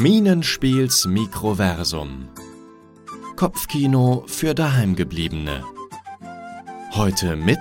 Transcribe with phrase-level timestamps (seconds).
[0.00, 2.30] Minenspiels Mikroversum.
[3.36, 5.62] Kopfkino für Daheimgebliebene.
[6.92, 7.58] Heute mit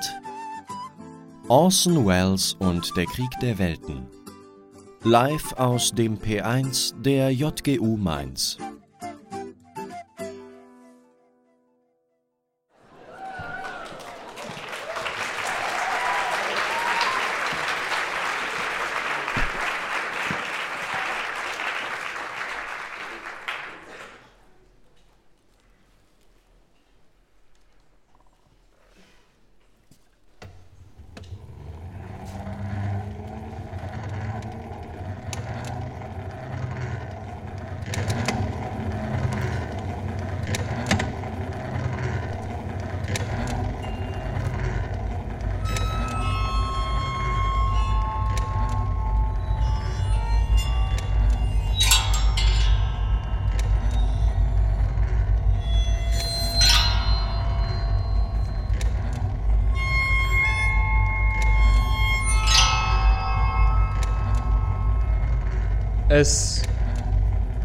[1.49, 4.07] Orson Welles und der Krieg der Welten.
[5.03, 8.57] Live aus dem P1 der JGU Mainz.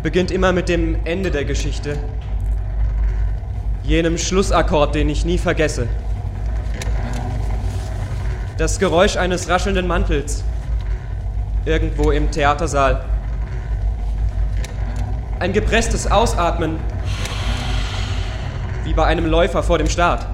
[0.05, 1.97] Beginnt immer mit dem Ende der Geschichte,
[3.85, 5.89] jenem Schlussakkord, den ich nie vergesse.
[8.59, 10.45] Das Geräusch eines raschelnden Mantels
[11.65, 13.07] irgendwo im Theatersaal.
[15.39, 16.77] Ein gepresstes Ausatmen,
[18.85, 20.27] wie bei einem Läufer vor dem Start.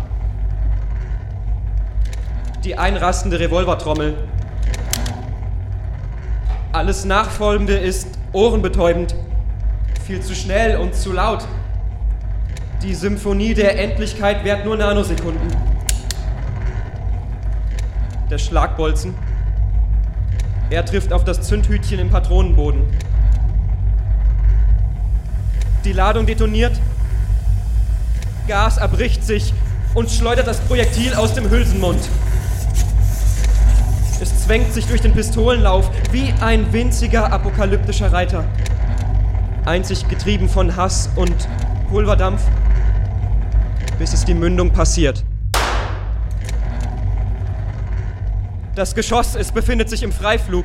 [2.64, 4.16] Die einrastende Revolvertrommel
[6.72, 9.14] alles Nachfolgende ist ohrenbetäubend,
[10.11, 11.47] viel zu schnell und zu laut.
[12.83, 15.47] Die Symphonie der Endlichkeit währt nur Nanosekunden.
[18.28, 19.14] Der Schlagbolzen.
[20.69, 22.83] Er trifft auf das Zündhütchen im Patronenboden.
[25.84, 26.72] Die Ladung detoniert.
[28.48, 29.55] Gas erbricht sich
[29.95, 32.01] und schleudert das Projektil aus dem Hülsenmund.
[34.20, 38.45] Es zwängt sich durch den Pistolenlauf wie ein winziger apokalyptischer Reiter.
[39.64, 41.48] Einzig getrieben von Hass und
[41.90, 42.42] Pulverdampf,
[43.98, 45.24] bis es die Mündung passiert.
[48.74, 50.64] Das Geschoss, es befindet sich im Freiflug.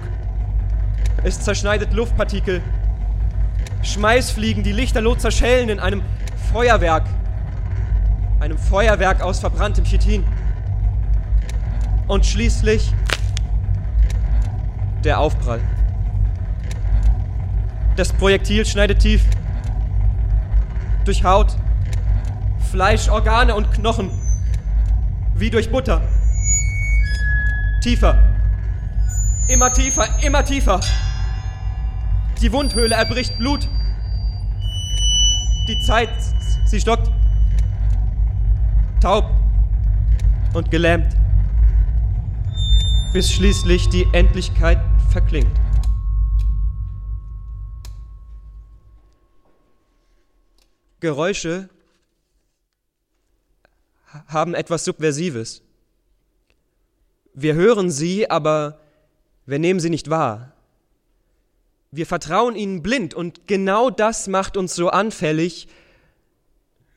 [1.23, 2.61] Es zerschneidet Luftpartikel.
[3.81, 6.01] Schmeißfliegen, die lichterloh zerschellen in einem
[6.51, 7.03] Feuerwerk.
[8.39, 10.23] Einem Feuerwerk aus verbranntem Chitin.
[12.07, 12.94] Und schließlich
[15.03, 15.59] der Aufprall.
[17.95, 19.23] Das Projektil schneidet tief.
[21.06, 21.56] Durch Haut,
[22.72, 24.11] Fleisch, Organe und Knochen.
[25.35, 26.01] Wie durch Butter.
[27.81, 28.22] Tiefer.
[29.47, 30.81] Immer tiefer, immer tiefer.
[32.41, 33.69] Die Wundhöhle erbricht Blut.
[35.69, 36.09] Die Zeit,
[36.66, 37.09] sie stockt.
[39.00, 39.31] Taub
[40.53, 41.16] und gelähmt.
[43.13, 44.79] Bis schließlich die Endlichkeit
[45.12, 45.65] verklingt.
[51.06, 51.70] Geräusche
[54.28, 55.62] haben etwas Subversives.
[57.36, 58.80] Wir hören sie, aber
[59.46, 60.54] wir nehmen sie nicht wahr.
[61.92, 65.68] Wir vertrauen ihnen blind und genau das macht uns so anfällig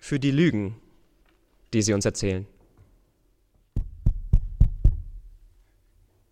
[0.00, 0.74] für die Lügen,
[1.74, 2.46] die sie uns erzählen.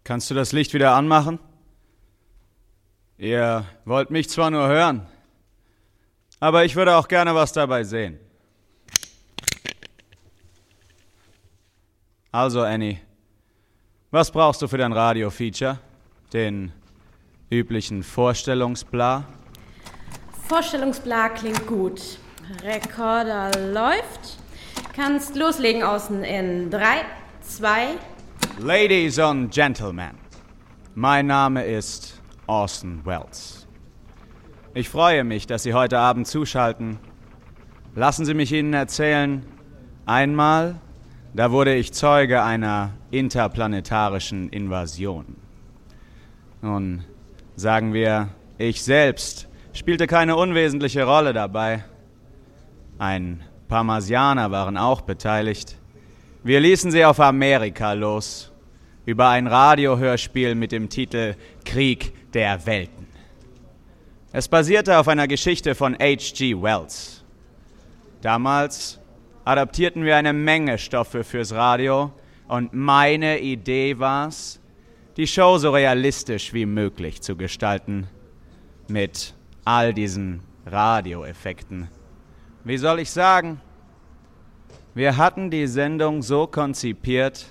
[0.02, 1.38] Kannst du das Licht wieder anmachen?
[3.18, 5.06] Ihr wollt mich zwar nur hören,
[6.40, 8.18] aber ich würde auch gerne was dabei sehen.
[12.32, 12.98] Also, Annie,
[14.10, 15.78] was brauchst du für dein Radio-Feature?
[16.32, 16.72] Den
[17.50, 19.24] üblichen Vorstellungsbla?
[20.48, 22.18] Vorstellungsbla klingt gut.
[22.62, 24.38] Rekorder läuft.
[24.94, 27.04] Kannst loslegen außen in 3,
[27.42, 27.88] 2.
[28.58, 30.12] Ladies and Gentlemen,
[30.94, 33.65] mein Name ist Orson Welles.
[34.76, 36.98] Ich freue mich, dass Sie heute Abend zuschalten.
[37.94, 39.42] Lassen Sie mich Ihnen erzählen,
[40.04, 40.74] einmal,
[41.32, 45.36] da wurde ich Zeuge einer interplanetarischen Invasion.
[46.60, 47.04] Nun,
[47.54, 48.28] sagen wir,
[48.58, 51.82] ich selbst spielte keine unwesentliche Rolle dabei.
[52.98, 55.78] Ein paar Marsianer waren auch beteiligt.
[56.44, 58.52] Wir ließen sie auf Amerika los
[59.06, 61.34] über ein Radiohörspiel mit dem Titel
[61.64, 63.05] Krieg der Welten.
[64.38, 66.60] Es basierte auf einer Geschichte von H.G.
[66.60, 67.24] Wells.
[68.20, 69.00] Damals
[69.46, 72.12] adaptierten wir eine Menge Stoffe fürs Radio
[72.46, 74.60] und meine Idee war es,
[75.16, 78.08] die Show so realistisch wie möglich zu gestalten.
[78.88, 79.32] Mit
[79.64, 81.88] all diesen Radioeffekten.
[82.62, 83.62] Wie soll ich sagen?
[84.94, 87.46] Wir hatten die Sendung so konzipiert,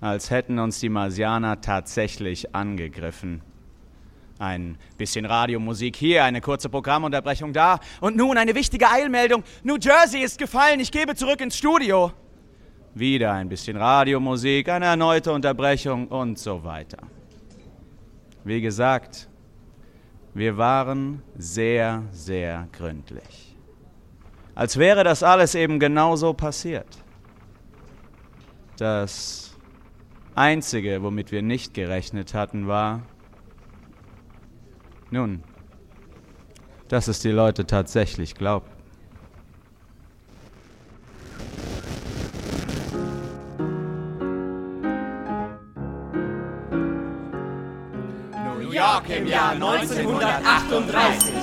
[0.00, 3.42] als hätten uns die Marsianer tatsächlich angegriffen.
[4.40, 7.78] Ein bisschen Radiomusik hier, eine kurze Programmunterbrechung da.
[8.00, 9.44] Und nun eine wichtige Eilmeldung.
[9.64, 12.10] New Jersey ist gefallen, ich gebe zurück ins Studio.
[12.94, 16.96] Wieder ein bisschen Radiomusik, eine erneute Unterbrechung und so weiter.
[18.42, 19.28] Wie gesagt,
[20.32, 23.54] wir waren sehr, sehr gründlich.
[24.54, 27.04] Als wäre das alles eben genauso passiert.
[28.78, 29.54] Das
[30.34, 33.02] Einzige, womit wir nicht gerechnet hatten, war,
[35.10, 35.42] nun,
[36.88, 38.70] dass es die Leute tatsächlich glaubten.
[48.58, 51.34] New York im Jahr 1938.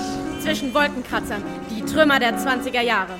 [0.41, 3.15] Zwischen Wolkenkratzern, die Trümmer der 20er Jahre.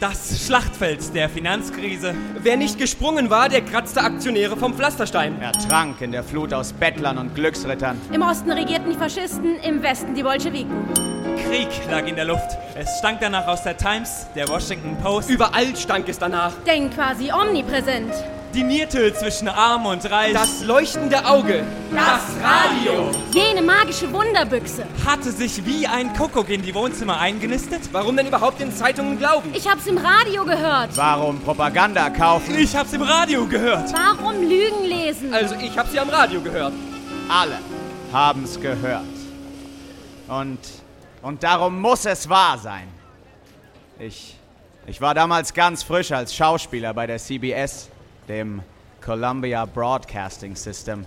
[0.00, 2.14] Das Schlachtfeld der Finanzkrise.
[2.38, 5.38] Wer nicht gesprungen war, der kratzte Aktionäre vom Pflasterstein.
[5.42, 8.00] Er trank in der Flut aus Bettlern und Glücksrittern.
[8.10, 10.72] Im Osten regierten die Faschisten, im Westen die Bolschewiken.
[11.46, 12.56] Krieg lag in der Luft.
[12.74, 15.28] Es stank danach aus der Times, der Washington Post.
[15.28, 16.54] Überall stank es danach.
[16.66, 18.14] Denk quasi omnipräsent.
[18.54, 20.32] Dinierte zwischen Arm und Reich.
[20.32, 21.64] Das leuchtende Auge.
[21.92, 24.84] das Radio Jene magische Wunderbüchse.
[25.06, 27.80] hatte sich wie ein Kuckuck in die Wohnzimmer eingenistet.
[27.92, 29.50] Warum denn überhaupt den Zeitungen glauben?
[29.54, 30.96] Ich hab's im Radio gehört.
[30.96, 32.58] Warum Propaganda kaufen?
[32.58, 33.92] Ich hab's im Radio gehört.
[33.92, 35.32] Warum Lügen lesen?
[35.32, 36.72] Also ich habe sie am Radio gehört.
[37.28, 37.58] Alle
[38.12, 39.04] haben's gehört.
[40.26, 40.58] Und,
[41.22, 42.88] und darum muss es wahr sein.
[44.00, 44.36] Ich,
[44.86, 47.88] ich war damals ganz frisch als Schauspieler bei der CBS,
[48.30, 48.62] dem
[49.04, 51.04] Columbia Broadcasting System.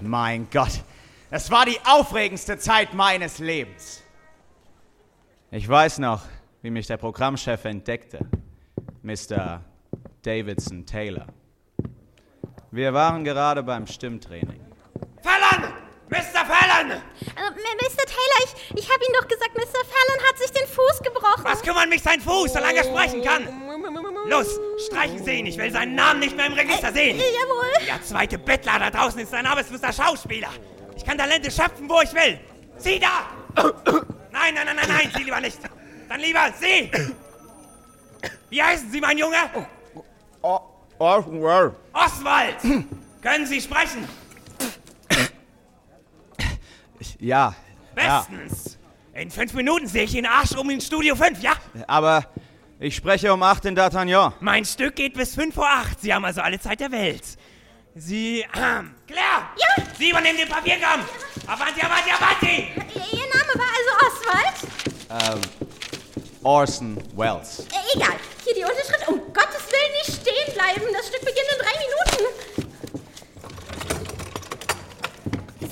[0.00, 0.82] Mein Gott,
[1.30, 4.02] es war die aufregendste Zeit meines Lebens.
[5.50, 6.22] Ich weiß noch,
[6.60, 8.18] wie mich der Programmchef entdeckte,
[9.02, 9.62] Mr.
[10.22, 11.26] Davidson Taylor.
[12.70, 14.60] Wir waren gerade beim Stimmtraining.
[15.22, 15.72] Fallon!
[16.10, 16.44] Mr.
[16.44, 16.90] Fallon!
[16.90, 17.50] Äh,
[17.80, 18.04] Mr.
[18.04, 19.84] Taylor, ich, ich hab Ihnen doch gesagt, Mr.
[19.84, 21.44] Fallon hat sich den Fuß gebrochen.
[21.44, 23.48] Was kümmert mich sein Fuß, solange er sprechen kann?
[24.28, 27.18] Los, streichen Sie ihn, ich will seinen Namen nicht mehr im Register sehen.
[27.18, 27.86] Äh, jawohl.
[27.86, 30.48] Der zweite Bettler da draußen ist ein arbeitsloser Schauspieler.
[30.96, 32.38] Ich kann Talente schöpfen, wo ich will.
[32.78, 33.28] Sie da!
[34.32, 35.58] Nein, nein, nein, nein, nein, Sie lieber nicht.
[36.08, 36.90] Dann lieber Sie!
[38.50, 39.36] Wie heißen Sie, mein Junge?
[41.92, 42.56] Oswald!
[43.22, 44.06] Können Sie sprechen?
[47.18, 47.54] Ja,
[47.96, 48.78] ja, Bestens.
[49.14, 51.52] In fünf Minuten sehe ich Ihren Arsch um in Studio 5, ja?
[51.86, 52.26] aber
[52.78, 54.32] ich spreche um 8 in D'Artagnan.
[54.40, 56.00] Mein Stück geht bis 5 vor 8.
[56.00, 57.24] Sie haben also alle Zeit der Welt.
[57.94, 59.48] Sie, ähm, Claire!
[59.56, 59.84] Ja?
[59.98, 61.00] Sie übernehmen den Papierkram!
[61.46, 62.68] Avanti, avanti, avanti!
[63.12, 65.46] Ihr Name war also Oswald?
[66.42, 67.60] Orson Welles.
[67.60, 68.16] Äh, egal.
[68.44, 69.08] Hier die Unterschrift.
[69.08, 70.92] Um Gottes Willen nicht stehen bleiben.
[70.92, 72.24] Das Stück beginnt in drei Minuten.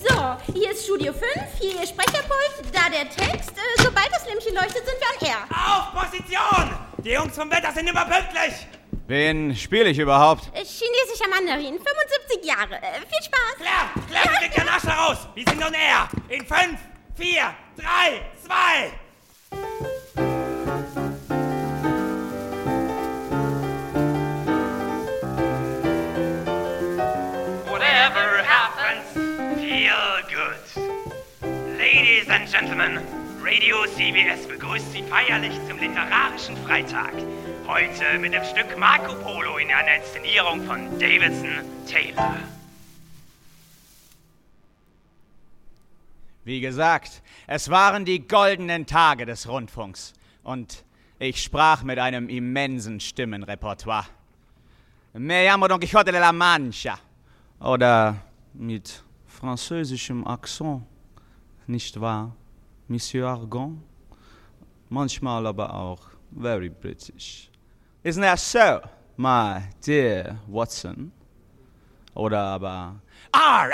[0.03, 1.25] So, hier ist Studio 5,
[1.61, 3.50] hier Ihr Sprecherpult, da der Text.
[3.50, 5.47] Äh, sobald das Lämpchen leuchtet, sind wir an Air.
[5.50, 6.94] Auf Position!
[7.05, 8.67] Die Jungs vom Wetter sind immer pünktlich!
[9.06, 10.45] Wen spiele ich überhaupt?
[10.55, 12.77] Chinesischer Mandarin, 75 Jahre.
[12.77, 13.56] Äh, viel Spaß.
[13.59, 15.19] Claire, Claire, bewegt Ihren Arsch da raus!
[15.35, 16.09] Wir sind on air!
[16.31, 16.78] In 5,
[17.17, 17.85] 4, 3,
[18.47, 18.93] 2...
[27.71, 29.12] Whatever happens,
[29.61, 31.78] feel good.
[31.78, 33.00] Ladies and Gentlemen,
[33.47, 37.13] Radio CBS begrüßt Sie feierlich zum Literarischen Freitag.
[37.67, 41.51] Heute mit dem Stück Marco Polo in einer Inszenierung von Davidson
[41.87, 42.37] Taylor.
[46.45, 50.15] Wie gesagt, es waren die goldenen Tage des Rundfunks.
[50.43, 50.83] Und
[51.19, 54.07] ich sprach mit einem immensen Stimmenrepertoire.
[55.13, 56.99] Me llamo Don Quixote de la Mancha.
[57.61, 58.17] Oder
[58.55, 60.85] mit französischem Akzent,
[61.67, 62.35] nicht wahr,
[62.88, 63.83] Monsieur Argon?
[64.91, 66.00] Manchmal aber auch
[66.31, 67.50] very British.
[68.03, 68.81] Isn't that so,
[69.17, 71.11] my dear Watson?
[72.14, 73.00] Oder aber,
[73.33, 73.71] ah,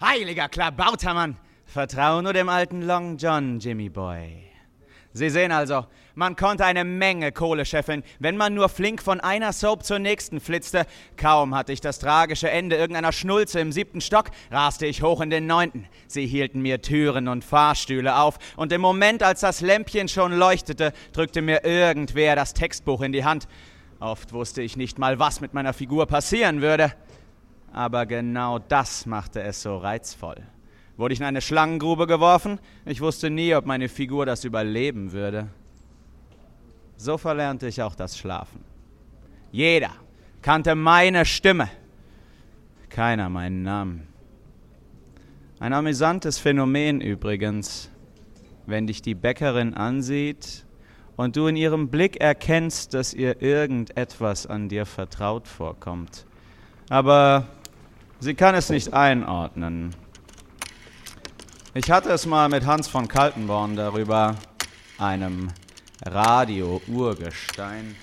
[0.00, 4.51] heiliger Klabautermann, vertrau nur dem alten Long John, Jimmy Boy.
[5.14, 9.52] Sie sehen also, man konnte eine Menge Kohle scheffeln, wenn man nur flink von einer
[9.52, 10.86] Soap zur nächsten flitzte.
[11.16, 15.30] Kaum hatte ich das tragische Ende irgendeiner Schnulze im siebten Stock, raste ich hoch in
[15.30, 15.86] den neunten.
[16.06, 20.92] Sie hielten mir Türen und Fahrstühle auf, und im Moment, als das Lämpchen schon leuchtete,
[21.12, 23.48] drückte mir irgendwer das Textbuch in die Hand.
[24.00, 26.92] Oft wusste ich nicht mal, was mit meiner Figur passieren würde.
[27.72, 30.42] Aber genau das machte es so reizvoll.
[30.96, 32.58] Wurde ich in eine Schlangengrube geworfen?
[32.84, 35.48] Ich wusste nie, ob meine Figur das überleben würde.
[36.96, 38.62] So verlernte ich auch das Schlafen.
[39.50, 39.90] Jeder
[40.42, 41.68] kannte meine Stimme,
[42.90, 44.06] keiner meinen Namen.
[45.60, 47.90] Ein amüsantes Phänomen übrigens,
[48.66, 50.64] wenn dich die Bäckerin ansieht
[51.16, 56.26] und du in ihrem Blick erkennst, dass ihr irgendetwas an dir vertraut vorkommt.
[56.88, 57.46] Aber
[58.20, 59.94] sie kann es nicht einordnen.
[61.74, 64.36] Ich hatte es mal mit Hans von Kaltenborn darüber,
[64.98, 65.48] einem
[66.04, 67.96] Radio-Urgestein.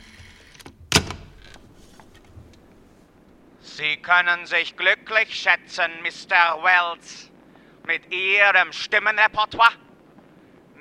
[3.61, 6.63] Sie können sich glücklich schätzen, Mr.
[6.63, 7.29] Wells,
[7.85, 9.73] mit Ihrem Stimmenrepertoire.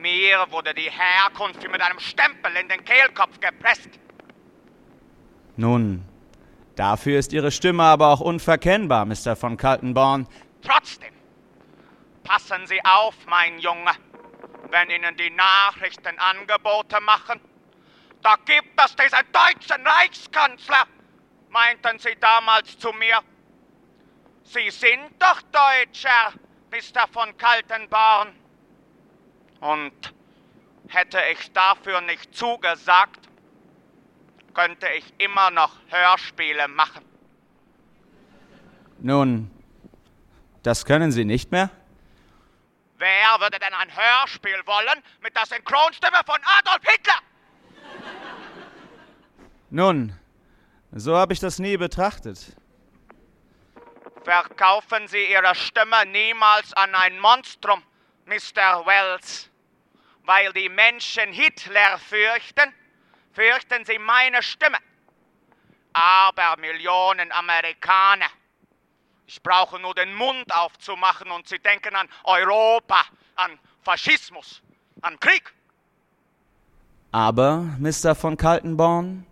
[0.00, 3.90] Mir wurde die Herkunft wie mit einem Stempel in den Kehlkopf gepresst.
[5.58, 6.06] Nun,
[6.74, 9.36] dafür ist Ihre Stimme aber auch unverkennbar, Mr.
[9.36, 10.26] von Kaltenborn.
[10.62, 11.17] Trotzdem,
[12.28, 13.92] passen Sie auf, mein Junge,
[14.70, 17.40] wenn Ihnen die Nachrichten Angebote machen.
[18.22, 20.84] Da gibt es diesen deutschen Reichskanzler,
[21.48, 23.20] meinten Sie damals zu mir.
[24.42, 26.34] Sie sind doch Deutscher,
[26.70, 27.08] Mr.
[27.10, 28.34] von Kaltenborn.
[29.60, 30.14] Und
[30.88, 33.26] hätte ich dafür nicht zugesagt,
[34.52, 37.04] könnte ich immer noch Hörspiele machen.
[38.98, 39.50] Nun,
[40.62, 41.70] das können Sie nicht mehr?
[42.98, 47.18] Wer würde denn ein Hörspiel wollen mit der Synchronstimme von Adolf Hitler?
[49.70, 50.18] Nun,
[50.90, 52.56] so habe ich das nie betrachtet.
[54.24, 57.82] Verkaufen Sie Ihre Stimme niemals an ein Monstrum,
[58.26, 58.84] Mr.
[58.84, 59.48] Wells.
[60.24, 62.74] Weil die Menschen Hitler fürchten,
[63.32, 64.78] fürchten sie meine Stimme.
[65.92, 68.28] Aber Millionen Amerikaner.
[69.28, 73.04] Ich brauche nur den Mund aufzumachen und sie denken an Europa,
[73.36, 74.62] an Faschismus,
[75.02, 75.52] an Krieg.
[77.12, 78.14] Aber, Mr.
[78.14, 79.26] von Kaltenborn,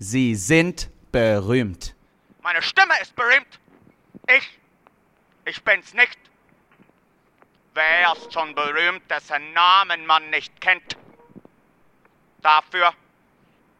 [0.00, 1.94] Sie sind berühmt.
[2.42, 3.60] Meine Stimme ist berühmt.
[4.28, 4.58] Ich,
[5.44, 6.18] ich bin's nicht.
[7.72, 10.96] Wer ist schon berühmt, dessen Namen man nicht kennt?
[12.42, 12.92] Dafür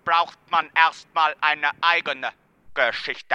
[0.04, 2.32] braucht man erstmal eine eigene
[2.72, 3.34] Geschichte.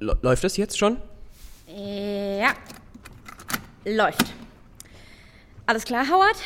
[0.00, 0.96] Läuft das jetzt schon?
[1.66, 2.54] Ja.
[3.84, 4.24] Läuft.
[5.66, 6.36] Alles klar, Howard?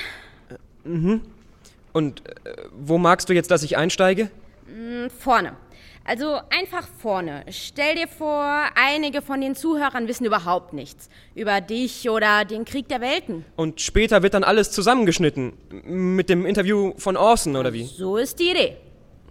[1.93, 4.31] Und äh, wo magst du jetzt, dass ich einsteige?
[4.67, 5.57] Hm, Vorne.
[6.05, 7.45] Also einfach vorne.
[7.51, 11.11] Stell dir vor, einige von den Zuhörern wissen überhaupt nichts.
[11.35, 13.45] Über dich oder den Krieg der Welten.
[13.57, 15.53] Und später wird dann alles zusammengeschnitten.
[15.85, 17.85] Mit dem Interview von Orson, oder wie?
[17.85, 18.77] So ist die Idee.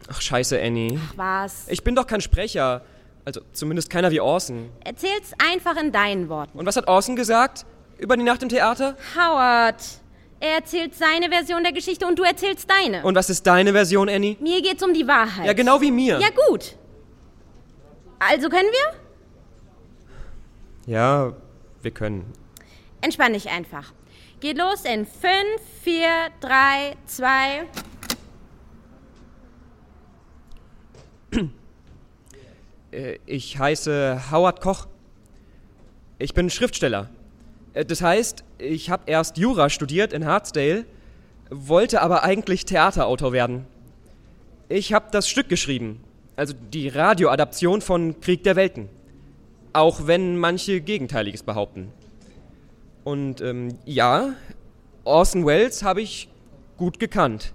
[0.08, 1.00] Ach, scheiße, Annie.
[1.16, 1.68] Was?
[1.68, 2.84] Ich bin doch kein Sprecher.
[3.28, 4.70] Also zumindest keiner wie Orson.
[4.86, 6.58] Erzähl's einfach in deinen Worten.
[6.58, 7.66] Und was hat Orson gesagt?
[7.98, 8.96] Über die Nacht im Theater?
[9.18, 9.84] Howard,
[10.40, 13.04] er erzählt seine Version der Geschichte und du erzählst deine.
[13.04, 14.38] Und was ist deine Version, Annie?
[14.40, 15.46] Mir geht's um die Wahrheit.
[15.46, 16.18] Ja, genau wie mir.
[16.22, 16.78] Ja, gut.
[18.18, 18.70] Also können
[20.86, 20.94] wir?
[20.94, 21.34] Ja,
[21.82, 22.32] wir können.
[23.02, 23.92] Entspann dich einfach.
[24.40, 25.34] Geht los in 5,
[25.84, 26.08] 4,
[26.40, 27.68] 3, 2.
[32.92, 34.88] Äh, Ich heiße Howard Koch.
[36.20, 37.10] Ich bin Schriftsteller.
[37.74, 40.86] Äh, Das heißt, ich habe erst Jura studiert in Hartsdale,
[41.50, 43.66] wollte aber eigentlich Theaterautor werden.
[44.70, 46.04] Ich habe das Stück geschrieben,
[46.36, 48.90] also die Radioadaption von Krieg der Welten.
[49.74, 51.92] Auch wenn manche Gegenteiliges behaupten.
[53.04, 54.34] Und ähm, ja,
[55.06, 56.28] Orson Welles habe ich
[56.78, 57.54] gut gekannt.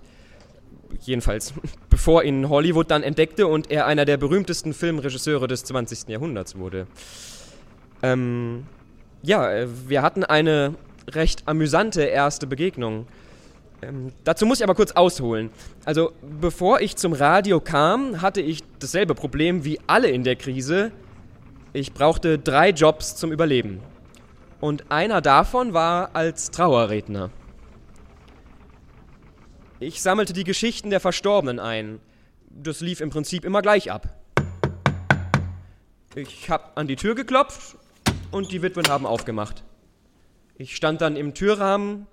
[1.01, 1.55] Jedenfalls,
[1.91, 6.09] bevor ihn Hollywood dann entdeckte und er einer der berühmtesten Filmregisseure des 20.
[6.09, 6.87] Jahrhunderts wurde.
[8.03, 8.67] Ähm,
[9.23, 10.75] ja, äh, wir hatten eine
[11.11, 13.07] recht amüsante erste Begegnung.
[13.83, 15.51] Ähm, dazu muss ich aber kurz ausholen.
[15.85, 20.93] Also, bevor ich zum Radio kam, hatte ich dasselbe Problem wie alle in der Krise.
[21.73, 23.81] Ich brauchte drei Jobs zum Überleben.
[24.61, 27.31] Und einer davon war als Trauerredner.
[29.83, 32.01] Ich sammelte die Geschichten der Verstorbenen ein.
[32.49, 34.17] Das lief im Prinzip immer gleich ab.
[36.15, 37.77] Ich hab an die Tür geklopft
[38.31, 39.65] und die Witwen haben aufgemacht.
[40.57, 42.07] Ich stand dann im Türrahmen,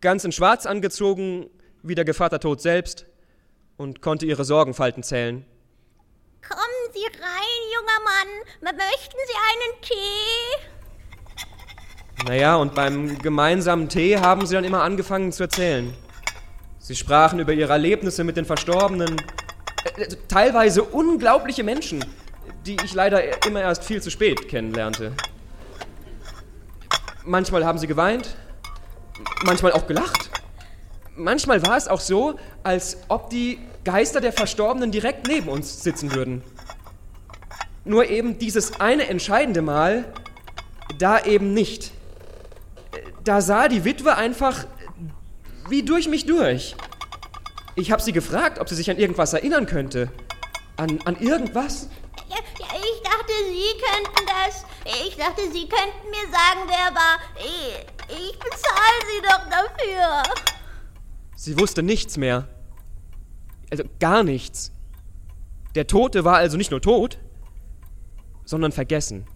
[0.00, 1.48] ganz in Schwarz angezogen,
[1.84, 3.06] wie der Gevatter Tod selbst,
[3.76, 5.46] und konnte ihre Sorgenfalten zählen.
[6.42, 8.76] Kommen Sie rein, junger Mann.
[8.76, 10.66] Möchten Sie einen Tee?
[12.26, 15.94] Naja, und beim gemeinsamen Tee haben sie dann immer angefangen zu erzählen.
[16.86, 19.20] Sie sprachen über ihre Erlebnisse mit den Verstorbenen.
[19.96, 22.04] Äh, äh, teilweise unglaubliche Menschen.
[22.64, 25.12] die ich leider immer erst viel zu spät kennenlernte.
[27.24, 28.36] Manchmal haben sie geweint,
[29.44, 30.30] manchmal auch gelacht.
[31.14, 36.12] Manchmal war es auch so, als ob die Geister der Verstorbenen direkt neben uns sitzen
[36.12, 36.42] würden.
[37.84, 40.04] Nur eben dieses eine entscheidende Mal,
[40.98, 41.92] da eben nicht.
[43.22, 44.66] Da sah die Witwe einfach
[45.68, 46.76] wie durch mich durch.
[47.74, 50.10] Ich habe sie gefragt, ob sie sich an irgendwas erinnern könnte.
[50.76, 51.88] An, an irgendwas?
[52.28, 54.64] Ja, ja, ich dachte, Sie könnten das.
[55.06, 57.18] Ich dachte, Sie könnten mir sagen, wer war.
[57.38, 60.22] Ich, ich bezahle Sie doch dafür.
[61.34, 62.48] Sie wusste nichts mehr.
[63.70, 64.72] Also gar nichts.
[65.74, 67.18] Der Tote war also nicht nur tot,
[68.44, 69.26] sondern vergessen.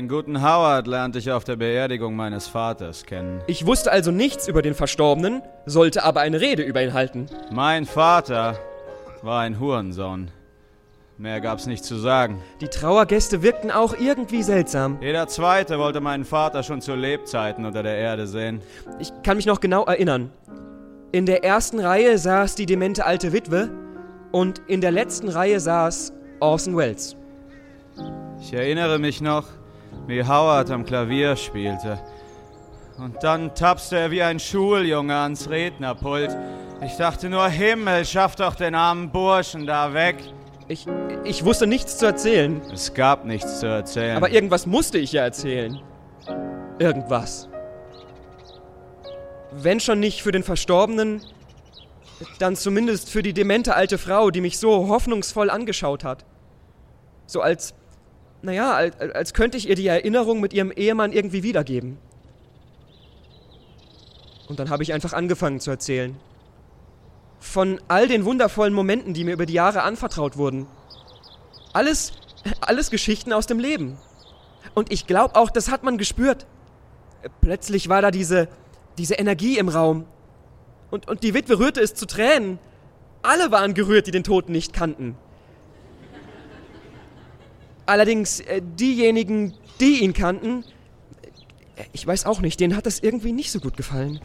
[0.00, 3.42] Den guten Howard lernte ich auf der Beerdigung meines Vaters kennen.
[3.46, 7.26] Ich wusste also nichts über den Verstorbenen, sollte aber eine Rede über ihn halten.
[7.52, 8.58] Mein Vater
[9.20, 10.30] war ein Hurensohn.
[11.18, 12.40] Mehr gab's nicht zu sagen.
[12.62, 14.96] Die Trauergäste wirkten auch irgendwie seltsam.
[15.02, 18.62] Jeder Zweite wollte meinen Vater schon zu Lebzeiten unter der Erde sehen.
[19.00, 20.32] Ich kann mich noch genau erinnern.
[21.12, 23.68] In der ersten Reihe saß die demente alte Witwe
[24.32, 27.16] und in der letzten Reihe saß Orson Welles.
[28.40, 29.59] Ich erinnere mich noch,
[30.06, 31.98] wie Howard am Klavier spielte.
[32.98, 36.36] Und dann tapste er wie ein Schuljunge ans Rednerpult.
[36.84, 40.16] Ich dachte nur, Himmel, schaff doch den armen Burschen da weg.
[40.68, 40.86] Ich,
[41.24, 44.16] ich wusste nichts zu erzählen, Es gab nichts zu erzählen.
[44.16, 45.80] aber irgendwas musste ich ja erzählen.
[46.78, 47.48] Irgendwas.
[49.52, 51.22] Wenn schon nicht für den Verstorbenen,
[52.38, 56.24] dann zumindest für die demente alte Frau, die mich so hoffnungsvoll angeschaut hat.
[57.26, 57.74] So als,
[58.42, 61.98] naja, als, als könnte ich ihr die Erinnerung mit ihrem Ehemann irgendwie wiedergeben.
[64.48, 66.16] Und dann habe ich einfach angefangen zu erzählen.
[67.38, 70.66] Von all den wundervollen Momenten, die mir über die Jahre anvertraut wurden.
[71.72, 72.12] Alles,
[72.60, 73.96] alles Geschichten aus dem Leben.
[74.74, 76.46] Und ich glaube auch, das hat man gespürt.
[77.40, 78.48] Plötzlich war da diese,
[78.98, 80.06] diese Energie im Raum.
[80.90, 82.58] Und, und die Witwe rührte es zu Tränen.
[83.22, 85.16] Alle waren gerührt, die den Toten nicht kannten.
[87.90, 90.64] Allerdings äh, diejenigen, die ihn kannten,
[91.74, 94.20] äh, ich weiß auch nicht, denen hat das irgendwie nicht so gut gefallen.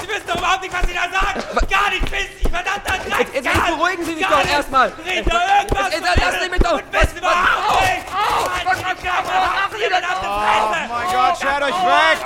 [0.00, 1.68] Sie wissen doch überhaupt nicht, was Sie da sagen!
[1.68, 3.28] Gar nicht wissen Sie, verdammter Dreck!
[3.34, 4.90] Jetzt, jetzt beruhigen Sie sich doch erstmal.
[5.04, 5.92] Reden doch irgendwas!
[5.92, 6.72] Jetzt, jetzt, lassen Sie mich doch.
[6.72, 8.06] Und wissen überhaupt nicht!
[9.90, 12.18] Denn auf der Oh mein Gott, schert euch weg!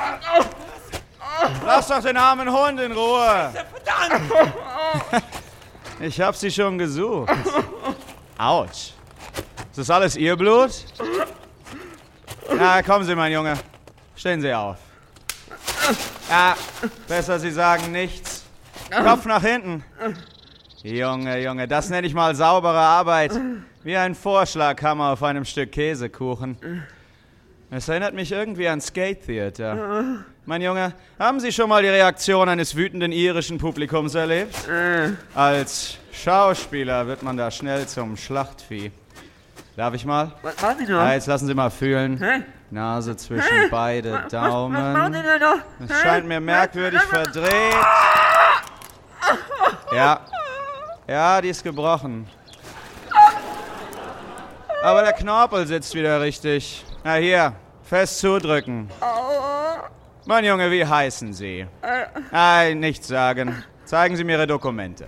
[1.67, 3.53] Lasst doch den armen Hund in Ruhe!
[3.53, 4.33] Verdammt!
[5.99, 7.33] Ich hab sie schon gesucht.
[8.39, 8.93] Autsch.
[9.79, 10.73] Ist das alles Ihr Blut?
[12.53, 13.55] Na, kommen Sie, mein Junge.
[14.17, 14.77] Stehen Sie auf.
[16.29, 16.57] Ja,
[17.07, 18.43] besser Sie sagen nichts.
[18.91, 19.85] Kopf nach hinten.
[20.83, 23.39] Junge, Junge, das nenne ich mal saubere Arbeit.
[23.85, 26.83] Wie ein Vorschlaghammer auf einem Stück Käsekuchen.
[27.71, 30.25] Es erinnert mich irgendwie an Skate Theater.
[30.45, 34.57] Mein Junge, haben Sie schon mal die Reaktion eines wütenden irischen Publikums erlebt?
[35.37, 38.91] Als Schauspieler wird man da schnell zum Schlachtvieh.
[39.79, 40.33] Darf ich mal?
[40.43, 41.13] Was machen Sie Ja, da?
[41.13, 42.19] jetzt lassen Sie mal fühlen.
[42.19, 42.43] Hä?
[42.69, 45.15] Nase zwischen beide Was, was machen Daumen.
[45.15, 45.55] Sie denn da?
[45.85, 47.77] Es scheint mir merkwürdig verdreht.
[49.93, 50.21] Ja.
[51.07, 52.27] Ja, die ist gebrochen.
[54.83, 56.85] Aber der Knorpel sitzt wieder richtig.
[57.05, 57.53] Na hier,
[57.85, 58.91] fest zudrücken.
[60.27, 61.69] Mein Junge, wie heißen Sie?
[62.33, 63.63] Nein, nichts sagen.
[63.85, 65.07] Zeigen Sie mir Ihre Dokumente.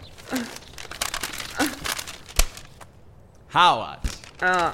[3.52, 4.09] Howard.
[4.40, 4.72] Ja.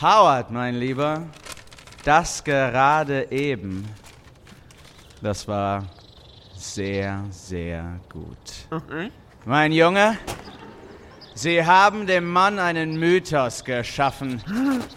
[0.00, 1.26] Howard, mein Lieber,
[2.04, 3.88] das gerade eben,
[5.20, 5.84] das war
[6.54, 8.68] sehr, sehr gut.
[9.44, 10.16] Mein Junge,
[11.34, 14.40] Sie haben dem Mann einen Mythos geschaffen.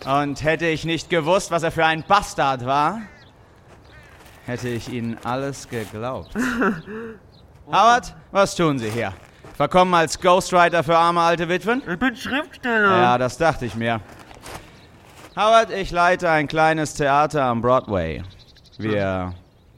[0.06, 3.02] Und hätte ich nicht gewusst, was er für ein Bastard war,
[4.46, 6.36] hätte ich Ihnen alles geglaubt.
[7.66, 9.14] Howard, was tun Sie hier?
[9.56, 11.82] Verkommen als Ghostwriter für arme alte Witwen?
[11.90, 12.98] Ich bin Schriftsteller.
[12.98, 14.02] Ja, das dachte ich mir.
[15.38, 18.22] Howard, ich leite ein kleines Theater am Broadway.
[18.78, 19.34] Wir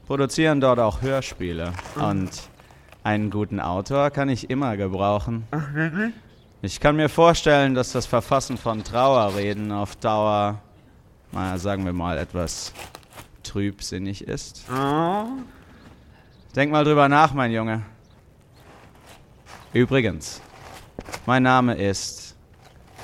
[0.08, 1.72] produzieren dort auch Hörspiele.
[1.94, 2.30] Und
[3.04, 5.46] einen guten Autor kann ich immer gebrauchen.
[5.52, 6.12] Ach, wirklich?
[6.60, 10.58] Ich kann mir vorstellen, dass das Verfassen von Trauerreden auf Dauer,
[11.30, 12.72] naja, sagen wir mal, etwas
[13.44, 14.64] trübsinnig ist.
[14.76, 15.26] Oh.
[16.56, 17.82] Denk mal drüber nach, mein Junge.
[19.74, 20.40] Übrigens,
[21.26, 22.34] mein Name ist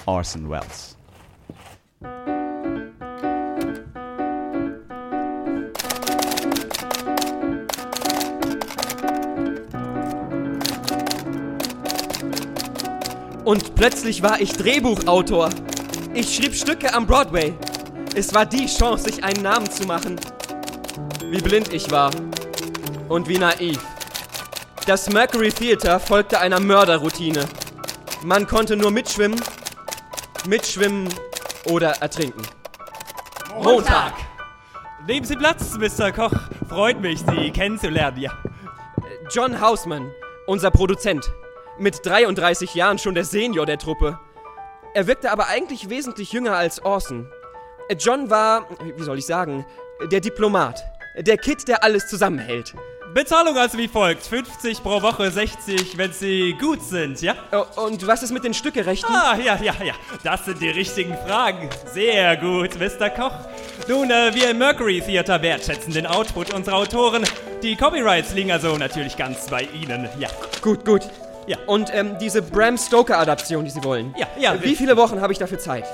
[0.06, 0.96] Orson Welles.
[13.44, 15.50] Und plötzlich war ich Drehbuchautor.
[16.14, 17.52] Ich schrieb Stücke am Broadway.
[18.16, 20.18] Es war die Chance, sich einen Namen zu machen.
[21.30, 22.10] Wie blind ich war
[23.10, 23.78] und wie naiv.
[24.86, 27.48] Das Mercury Theater folgte einer Mörderroutine.
[28.22, 29.40] Man konnte nur mitschwimmen,
[30.46, 31.08] mitschwimmen
[31.70, 32.42] oder ertrinken.
[33.62, 34.12] Montag.
[35.06, 36.12] Nehmen Sie Platz, Mr.
[36.12, 36.34] Koch.
[36.68, 38.32] Freut mich, Sie kennenzulernen, ja.
[39.30, 40.10] John Hausmann,
[40.46, 41.32] unser Produzent.
[41.78, 44.18] Mit 33 Jahren schon der Senior der Truppe.
[44.92, 47.26] Er wirkte aber eigentlich wesentlich jünger als Orson.
[47.98, 49.64] John war, wie soll ich sagen,
[50.12, 50.84] der Diplomat.
[51.16, 52.74] Der Kid, der alles zusammenhält.
[53.14, 57.34] Bezahlung also wie folgt: 50 pro Woche, 60, wenn Sie gut sind, ja?
[57.52, 59.14] Oh, Und was ist mit den Stückerechten?
[59.14, 59.94] Ah, ja, ja, ja.
[60.24, 61.70] Das sind die richtigen Fragen.
[61.92, 63.10] Sehr gut, Mr.
[63.10, 63.32] Koch.
[63.88, 67.24] Nun, äh, wir im Mercury Theater wertschätzen den Output unserer Autoren.
[67.62, 70.28] Die Copyrights liegen also natürlich ganz bei Ihnen, ja.
[70.60, 71.02] Gut, gut.
[71.46, 71.58] Ja.
[71.66, 74.14] Und ähm, diese Bram Stoker-Adaption, die Sie wollen.
[74.18, 75.84] Ja, ja, Wie viele Wochen habe ich dafür Zeit?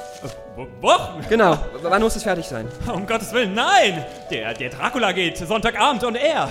[0.56, 1.24] Wo- Wochen?
[1.28, 1.52] Genau.
[1.54, 2.68] W- Wann muss es fertig sein?
[2.92, 4.04] Um Gottes Willen, nein!
[4.30, 6.48] Der, der Dracula geht Sonntagabend und er.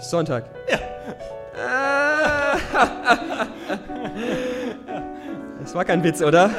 [0.00, 0.44] Sonntag.
[0.70, 0.78] Ja.
[1.56, 2.56] Ah.
[5.60, 6.50] Das war kein Witz, oder?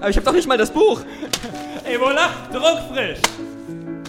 [0.00, 1.00] Aber ich habe doch nicht mal das Buch.
[1.90, 3.20] Ebola, druckfrisch.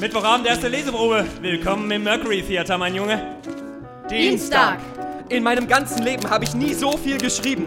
[0.02, 1.26] Mittwochabend erste Leseprobe.
[1.42, 3.38] Willkommen im Mercury Theater, mein Junge.
[4.10, 4.80] Dienstag.
[5.30, 7.66] In meinem ganzen Leben habe ich nie so viel geschrieben.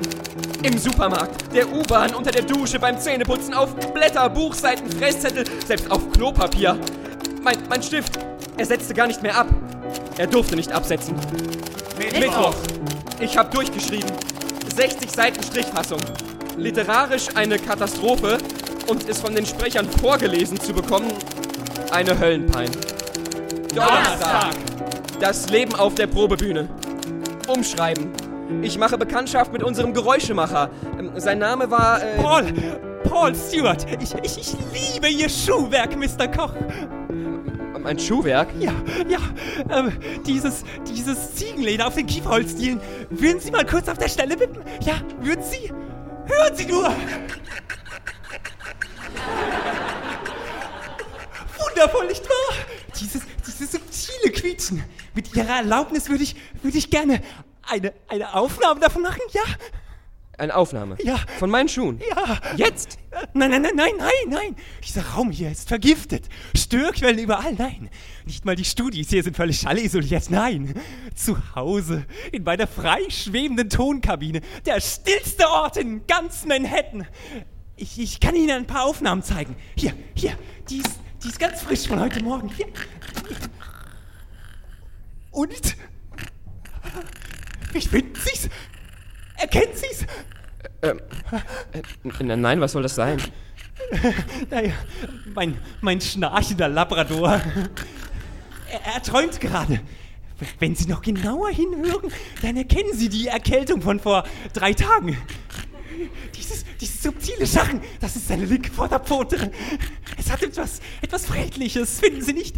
[0.62, 6.10] Im Supermarkt, der U-Bahn, unter der Dusche, beim Zähneputzen, auf Blätter, Buchseiten, Fresszettel, selbst auf
[6.12, 6.78] Klopapier.
[7.42, 8.12] Mein, mein Stift,
[8.58, 9.46] er setzte gar nicht mehr ab.
[10.18, 11.14] Er durfte nicht absetzen.
[11.98, 12.54] Mittwoch.
[13.20, 14.10] Ich habe durchgeschrieben.
[14.74, 16.00] 60 Seiten Strichfassung.
[16.56, 18.38] Literarisch eine Katastrophe
[18.88, 21.12] und es von den Sprechern vorgelesen zu bekommen,
[21.90, 22.70] eine Höllenpein.
[23.74, 24.54] Donnerstag.
[25.20, 26.68] Das Leben auf der Probebühne.
[27.48, 28.12] Umschreiben.
[28.60, 30.70] Ich mache Bekanntschaft mit unserem Geräuschemacher.
[30.98, 32.02] Ähm, Sein Name war.
[32.02, 32.52] Äh, Paul,
[33.04, 33.86] Paul Stewart.
[34.00, 36.28] Ich, ich, ich liebe Ihr Schuhwerk, Mr.
[36.28, 36.52] Koch.
[37.82, 38.48] Mein Schuhwerk?
[38.60, 38.72] Ja,
[39.08, 39.18] ja,
[39.70, 42.80] ähm, dieses, dieses Ziegenleder auf den Kieferholzdielen.
[43.10, 44.62] Würden Sie mal kurz auf der Stelle wippen?
[44.84, 45.72] Ja, würden Sie?
[46.26, 46.94] Hören Sie nur!
[51.58, 52.56] Wundervoll, nicht wahr?
[53.00, 54.84] Dieses, dieses subtile Quietschen.
[55.14, 57.20] Mit Ihrer Erlaubnis würde ich, würde ich gerne
[57.68, 59.42] eine, eine Aufnahme davon machen, ja?
[60.42, 60.96] Eine Aufnahme.
[61.04, 61.20] Ja.
[61.38, 62.00] Von meinen Schuhen.
[62.10, 62.40] Ja.
[62.56, 62.98] Jetzt?
[63.32, 64.56] Nein, nein, nein, nein, nein, nein.
[64.84, 66.28] Dieser Raum hier ist vergiftet.
[66.56, 67.88] Störquellen überall, nein.
[68.26, 70.74] Nicht mal die Studis hier sind völlig schallisoliert, nein.
[71.14, 74.40] Zu Hause, in meiner frei schwebenden Tonkabine.
[74.66, 77.06] Der stillste Ort in ganz Manhattan.
[77.76, 79.54] Ich, ich kann Ihnen ein paar Aufnahmen zeigen.
[79.76, 80.36] Hier, hier,
[80.68, 82.50] die ist, die ist ganz frisch von heute Morgen.
[82.56, 82.66] Hier.
[85.30, 85.76] Und?
[87.72, 88.48] Wie finden Sie's?
[89.36, 90.04] Erkennen Sie's?
[90.82, 90.94] Äh,
[92.20, 93.18] n- nein, was soll das sein?
[94.50, 94.72] Naja,
[95.34, 97.40] mein, mein schnarchender Labrador.
[98.70, 99.80] Er, er träumt gerade.
[100.58, 102.10] Wenn Sie noch genauer hinhören,
[102.42, 105.16] dann erkennen Sie die Erkältung von vor drei Tagen.
[106.34, 109.52] Dieses, dieses subtile Scharren, das ist seine linke Vorderpfote.
[110.18, 112.56] Es hat etwas, etwas Friedliches, finden Sie nicht?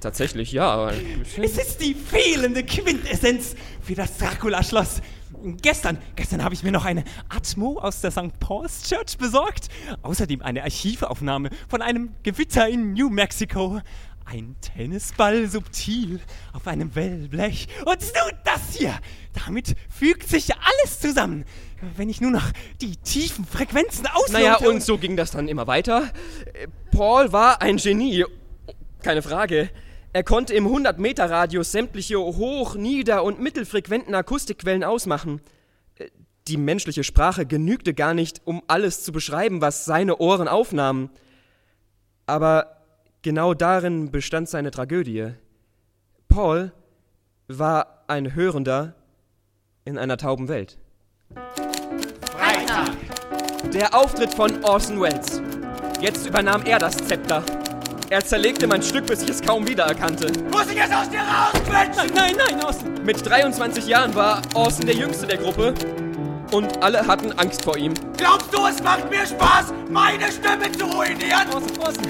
[0.00, 0.92] Tatsächlich, ja, aber.
[1.36, 5.02] Es ist die fehlende Quintessenz für das Dracula-Schloss.
[5.42, 8.38] Gestern, gestern habe ich mir noch eine Atmo aus der St.
[8.38, 9.68] Paul's Church besorgt.
[10.02, 13.80] Außerdem eine Archivaufnahme von einem Gewitter in New Mexico.
[14.24, 16.20] Ein Tennisball subtil
[16.52, 17.66] auf einem Wellblech.
[17.84, 18.94] Und nun das hier.
[19.44, 21.44] Damit fügt sich alles zusammen.
[21.96, 25.66] Wenn ich nur noch die tiefen Frequenzen auslote Naja, und so ging das dann immer
[25.66, 26.12] weiter.
[26.52, 28.24] Äh, Paul war ein Genie.
[29.02, 29.70] Keine Frage.
[30.14, 35.40] Er konnte im 100-Meter-Radius sämtliche hoch-, nieder- und mittelfrequenten Akustikquellen ausmachen.
[35.96, 36.08] Äh,
[36.48, 41.10] Die menschliche Sprache genügte gar nicht, um alles zu beschreiben, was seine Ohren aufnahmen.
[42.26, 42.76] Aber
[43.22, 45.30] genau darin bestand seine Tragödie.
[46.28, 46.72] Paul
[47.48, 48.94] war ein Hörender
[49.84, 50.78] in einer tauben Welt.
[52.30, 52.90] Freitag.
[53.72, 55.40] Der Auftritt von Orson Welles.
[56.00, 57.44] Jetzt übernahm er das Zepter.
[58.12, 60.30] Er zerlegte mein Stück, bis ich es kaum wiedererkannte.
[60.50, 62.14] Muss ich jetzt aus dir rausquetschen?
[62.14, 63.04] Nein, nein, nein, Außen.
[63.04, 65.72] Mit 23 Jahren war Orson der jüngste der Gruppe
[66.50, 67.94] und alle hatten Angst vor ihm.
[68.18, 71.48] Glaubst du, es macht mir Spaß, meine Stimme zu ruinieren?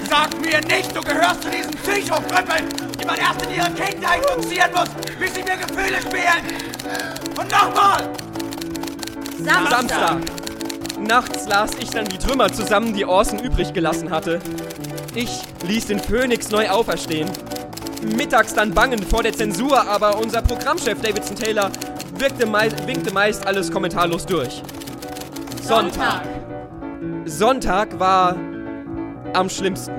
[0.09, 2.67] Sag mir nicht, du gehörst zu diesen Psychokrüppeln,
[2.99, 7.39] die man erst in ihrer Kindheit fixieren muss, bis sie mir Gefühle spielen.
[7.39, 8.09] Und nochmal!
[9.41, 10.17] Samstag.
[10.99, 14.41] Nachts las ich dann die Trümmer zusammen, die Orson übrig gelassen hatte.
[15.15, 17.29] Ich ließ den Phönix neu auferstehen.
[18.17, 21.71] Mittags dann bangen vor der Zensur, aber unser Programmchef Davidson Taylor
[22.17, 24.63] wirkte mei winkte meist alles kommentarlos durch.
[25.61, 26.23] Sonntag.
[27.25, 28.35] Sonntag war
[29.33, 29.93] am schlimmsten.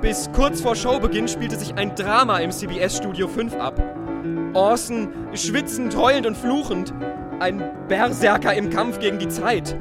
[0.00, 3.80] Bis kurz vor Showbeginn spielte sich ein Drama im CBS Studio 5 ab.
[4.54, 6.92] Orson schwitzend, heulend und fluchend.
[7.38, 9.76] Ein Berserker im Kampf gegen die Zeit.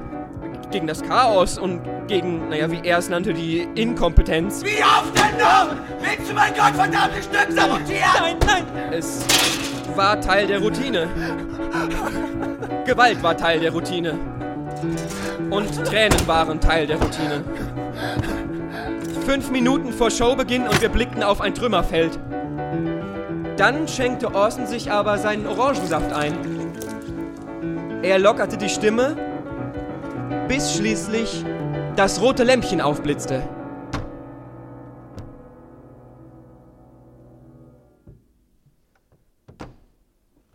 [0.71, 4.63] Gegen das Chaos und gegen, naja, wie er es nannte, die Inkompetenz.
[4.63, 5.75] Wie oft denn noch?
[5.99, 8.03] Willst du mein gottverdammtes Stück sabotieren?
[8.19, 8.65] Nein, nein!
[8.91, 9.25] Es
[9.95, 11.07] war Teil der Routine.
[12.85, 14.13] Gewalt war Teil der Routine.
[15.49, 17.43] Und Tränen waren Teil der Routine.
[19.25, 22.19] Fünf Minuten vor Showbeginn und wir blickten auf ein Trümmerfeld.
[23.57, 26.33] Dann schenkte Orson sich aber seinen Orangensaft ein.
[28.01, 29.17] Er lockerte die Stimme,
[30.47, 31.43] bis schließlich
[31.95, 33.47] das rote Lämpchen aufblitzte.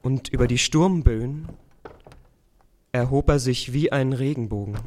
[0.02, 1.48] Und über die Sturmböen
[2.92, 4.78] erhob er sich wie ein Regenbogen.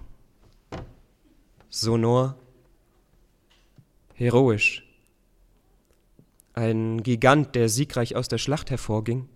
[1.69, 2.35] Sonor,
[4.13, 4.83] heroisch.
[6.53, 9.27] Ein Gigant, der siegreich aus der Schlacht hervorging.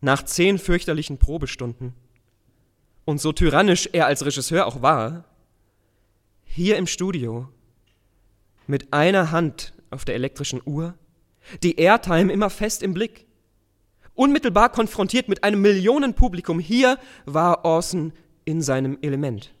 [0.00, 1.94] Nach zehn fürchterlichen Probestunden
[3.06, 5.24] und so tyrannisch er als Regisseur auch war,
[6.44, 7.48] hier im Studio,
[8.66, 10.94] mit einer Hand auf der elektrischen Uhr,
[11.62, 13.26] die Airtime immer fest im Blick,
[14.14, 18.12] unmittelbar konfrontiert mit einem Millionenpublikum, hier war Orson
[18.44, 19.54] in seinem Element.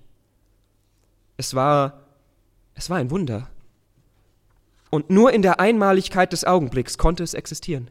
[1.36, 2.02] Es war,
[2.74, 3.48] es war ein Wunder.
[4.90, 7.90] Und nur in der Einmaligkeit des Augenblicks konnte es existieren.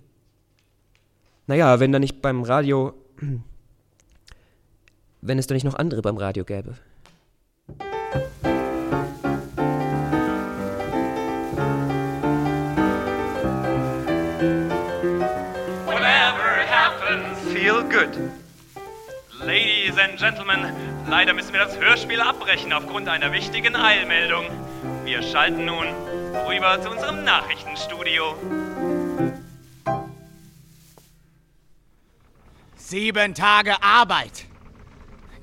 [1.48, 2.94] Naja, wenn da nicht beim Radio
[5.28, 6.76] wenn es da nicht noch andere beim Radio gäbe.
[15.86, 18.32] Whatever happens, Feel good.
[19.44, 20.74] Ladies and Gentlemen,
[21.08, 24.46] leider müssen wir das Hörspiel abbrechen aufgrund einer wichtigen Eilmeldung.
[25.04, 25.88] Wir schalten nun
[26.48, 28.36] rüber zu unserem Nachrichtenstudio.
[32.76, 34.46] Sieben Tage Arbeit.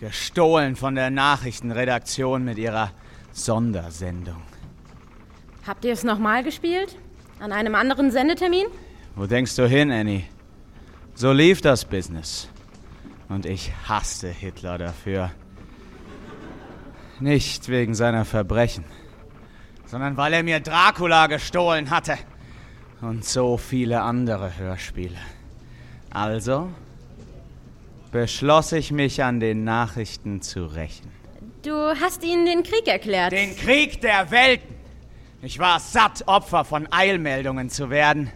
[0.03, 2.91] Gestohlen von der Nachrichtenredaktion mit ihrer
[3.31, 4.43] Sondersendung.
[5.65, 6.97] Habt ihr es nochmal gespielt?
[7.39, 8.67] An einem anderen Sendetermin?
[9.15, 10.25] Wo denkst du hin, Annie?
[11.15, 12.49] So lief das Business.
[13.29, 15.31] Und ich hasste Hitler dafür.
[17.21, 18.85] Nicht wegen seiner Verbrechen,
[19.87, 22.19] sondern weil er mir Dracula gestohlen hatte.
[23.03, 25.19] Und so viele andere Hörspiele.
[26.11, 26.71] Also
[28.13, 31.11] beschloss ich mich an den Nachrichten zu rächen.
[31.63, 33.33] Du hast ihnen den Krieg erklärt.
[33.33, 34.75] Den Krieg der Welten!
[35.41, 38.31] Ich war satt, Opfer von Eilmeldungen zu werden.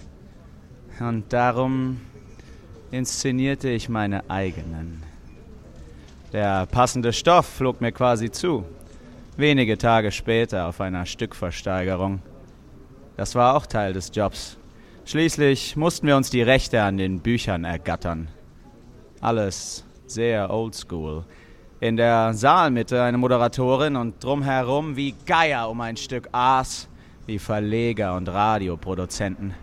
[0.99, 2.01] Und darum
[2.91, 5.03] inszenierte ich meine eigenen.
[6.33, 8.65] Der passende Stoff flog mir quasi zu.
[9.37, 12.23] Wenige Tage später auf einer Stückversteigerung.
[13.17, 14.57] Das war auch Teil des Jobs.
[15.05, 18.29] Schließlich mussten wir uns die Rechte an den Büchern ergattern.
[19.21, 21.25] Alles sehr oldschool.
[21.81, 26.89] In der Saalmitte eine Moderatorin und drumherum wie Geier um ein Stück Aas,
[27.27, 29.55] wie Verleger und Radioproduzenten.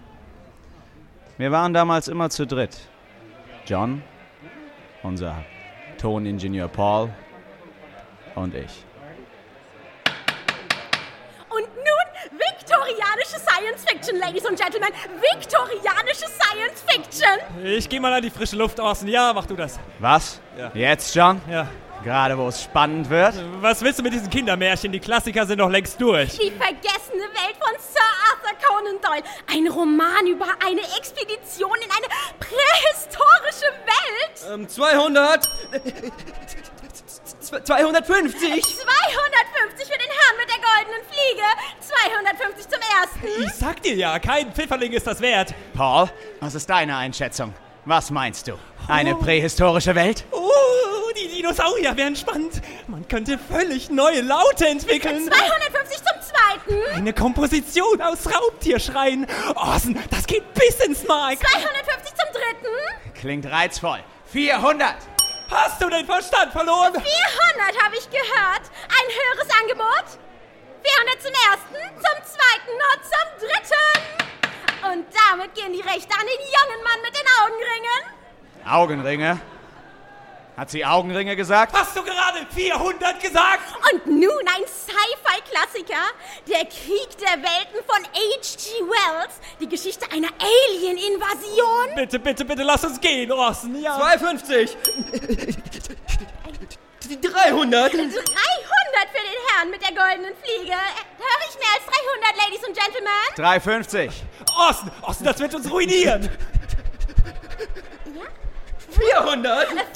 [1.38, 2.78] Wir waren damals immer zu dritt.
[3.66, 4.04] John,
[5.02, 5.44] unser
[5.98, 7.10] Toningenieur Paul
[8.36, 8.86] und ich.
[11.50, 14.90] Und nun viktorianische Science Fiction, Ladies and Gentlemen.
[15.22, 17.64] Viktorianische Science Fiction.
[17.64, 19.08] Ich geh mal an die frische Luft außen.
[19.08, 19.80] Ja, mach du das.
[20.00, 20.40] Was?
[20.58, 20.72] Ja.
[20.74, 21.40] Jetzt, John?
[21.50, 21.68] Ja.
[22.04, 23.36] Gerade wo es spannend wird?
[23.62, 24.92] Was willst du mit diesen Kindermärchen?
[24.92, 26.32] Die Klassiker sind doch längst durch.
[26.38, 29.24] Die vergessene Welt von Sir Arthur Conan Doyle.
[29.48, 32.08] Ein Roman über eine Expedition in eine
[32.40, 34.54] prähistorische Welt.
[34.54, 35.48] Ähm, 200.
[37.62, 38.64] 250.
[38.64, 41.44] 250 für den Herrn mit der goldenen Fliege.
[41.80, 43.44] 250 zum ersten.
[43.44, 45.54] Ich sag dir ja, kein Pfifferling ist das wert.
[45.74, 47.54] Paul, was ist deine Einschätzung?
[47.86, 48.54] Was meinst du?
[48.88, 50.24] Eine prähistorische Welt?
[50.32, 50.50] Oh,
[51.22, 52.62] die Dinosaurier wären spannend.
[52.88, 55.26] Man könnte völlig neue Laute entwickeln.
[55.26, 56.96] 250 zum zweiten.
[56.96, 59.28] Eine Komposition aus Raubtierschreien.
[59.56, 61.40] Orson, das geht bis ins Mark.
[61.40, 63.14] 250 zum dritten.
[63.20, 64.00] Klingt reizvoll.
[64.32, 65.13] 400!
[65.54, 66.94] Hast du den Verstand verloren?
[66.94, 67.06] 400
[67.84, 68.72] habe ich gehört.
[68.90, 70.18] Ein höheres Angebot.
[70.84, 74.92] 400 zum ersten, zum zweiten und zum dritten.
[74.92, 78.02] Und damit gehen die Rechte an den jungen Mann mit den Augenringen.
[78.66, 79.40] Augenringe?
[80.56, 81.74] Hat sie Augenringe gesagt?
[81.76, 83.74] Hast du gerade 400 gesagt?
[83.92, 86.04] Und nun ein Sci-Fi-Klassiker,
[86.48, 88.84] der Krieg der Welten von H.G.
[88.84, 91.96] Wells, die Geschichte einer Alien-Invasion.
[91.96, 93.82] Bitte, bitte, bitte lass uns gehen, Orson.
[93.82, 93.98] Ja.
[93.98, 94.78] 250.
[97.20, 97.94] 300.
[97.94, 98.14] 300
[99.10, 100.76] für den Herrn mit der goldenen Fliege.
[101.18, 103.10] Höre ich mehr als 300, Ladies und Gentlemen?
[103.36, 104.24] 350.
[104.56, 106.30] Orson, Orson, das wird uns ruinieren.
[108.94, 109.68] 400.
[109.68, 109.88] 400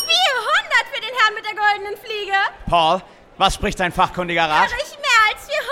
[0.94, 2.34] für den Herrn mit der goldenen Fliege.
[2.70, 3.02] Paul,
[3.38, 4.70] was spricht dein fachkundiger Rat?
[4.70, 5.68] Höre ich mehr als 400?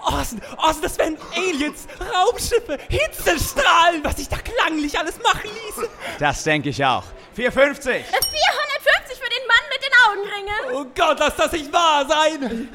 [0.00, 5.88] Orson, Orson, das wären Aliens, Raumschiffe, Hitzestrahlen, was sich da klanglich alles machen ließe.
[6.18, 7.04] Das denke ich auch.
[7.34, 8.04] 450.
[8.04, 10.60] 450 für den Mann mit den Augenringen.
[10.72, 12.68] Oh Gott, lass das nicht wahr sein.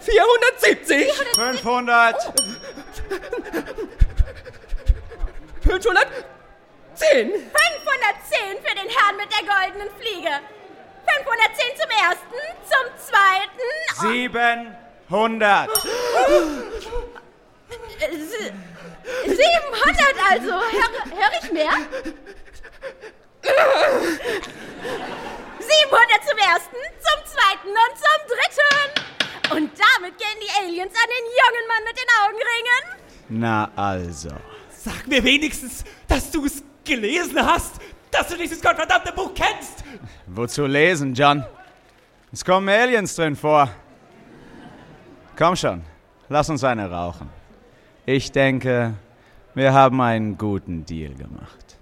[0.00, 1.12] 470.
[1.34, 2.32] 500.
[6.96, 7.30] 510.
[7.30, 10.40] 510 für den Herrn mit der goldenen Fliege.
[11.06, 13.68] 510 zum ersten, zum zweiten.
[14.00, 15.68] 700.
[18.00, 18.52] Äh, sie-
[19.24, 20.52] 700 also.
[20.52, 21.74] Höre hör ich mehr?
[25.58, 28.76] 700 zum ersten, zum zweiten und zum dritten.
[29.56, 32.82] Und damit gehen die Aliens an den jungen Mann mit den Augenringen.
[33.28, 34.30] Na also.
[34.70, 37.74] Sag mir wenigstens, dass du es gelesen hast,
[38.10, 39.84] dass du dieses gottverdammte Buch kennst.
[40.26, 41.44] Wozu lesen, John?
[42.32, 43.68] Es kommen Aliens drin vor.
[45.36, 45.82] Komm schon,
[46.28, 47.28] lass uns eine rauchen.
[48.06, 48.94] Ich denke,
[49.54, 51.78] wir haben einen guten Deal gemacht.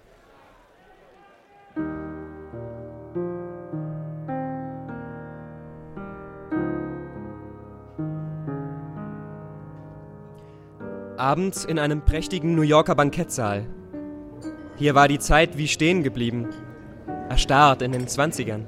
[11.16, 13.66] Abends in einem prächtigen New Yorker Bankettsaal.
[14.76, 16.48] Hier war die Zeit wie stehen geblieben.
[17.28, 18.66] Erstarrt in den Zwanzigern.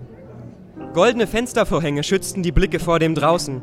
[0.92, 3.60] Goldene Fenstervorhänge schützten die Blicke vor dem draußen.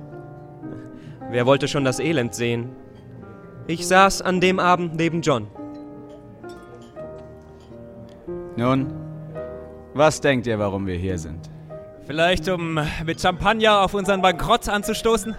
[1.29, 2.75] Wer wollte schon das Elend sehen?
[3.65, 5.47] Ich saß an dem Abend neben John.
[8.55, 8.93] Nun,
[9.93, 11.49] was denkt ihr, warum wir hier sind?
[12.05, 15.35] Vielleicht um mit Champagner auf unseren Bankrott anzustoßen?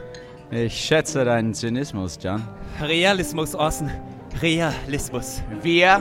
[0.50, 2.42] Ich schätze deinen Zynismus, John.
[2.80, 3.90] Realismus, Orson.
[4.40, 5.42] Realismus.
[5.62, 6.00] Wir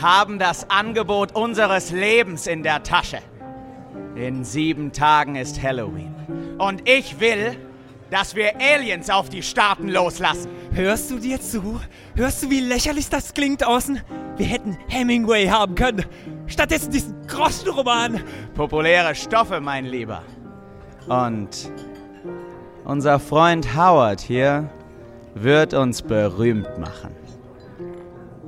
[0.00, 3.18] haben das Angebot unseres Lebens in der Tasche.
[4.14, 6.14] In sieben Tagen ist Halloween.
[6.58, 7.56] Und ich will,
[8.10, 10.50] dass wir Aliens auf die Staaten loslassen.
[10.72, 11.80] Hörst du dir zu?
[12.14, 14.00] Hörst du, wie lächerlich das klingt, Orson?
[14.36, 16.04] Wir hätten Hemingway haben können.
[16.46, 18.20] Stattdessen diesen Groschenroman.
[18.54, 20.22] Populäre Stoffe, mein Lieber.
[21.08, 21.70] Und
[22.84, 24.70] unser Freund Howard hier
[25.34, 27.17] wird uns berühmt machen.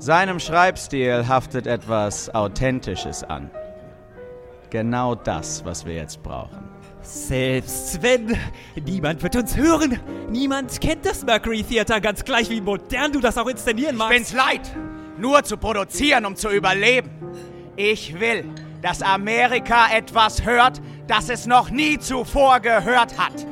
[0.00, 3.50] Seinem Schreibstil haftet etwas Authentisches an.
[4.70, 6.70] Genau das, was wir jetzt brauchen.
[7.02, 8.34] Selbst wenn.
[8.82, 10.00] Niemand wird uns hören.
[10.30, 14.14] Niemand kennt das Mercury Theater, ganz gleich wie modern du das auch inszenieren magst.
[14.14, 14.74] Bin's leid,
[15.18, 17.10] nur zu produzieren, um zu überleben.
[17.76, 18.46] Ich will,
[18.80, 23.46] dass Amerika etwas hört, das es noch nie zuvor gehört hat.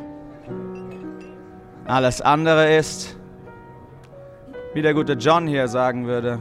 [1.85, 3.18] Alles andere ist,
[4.75, 6.41] wie der gute John hier sagen würde,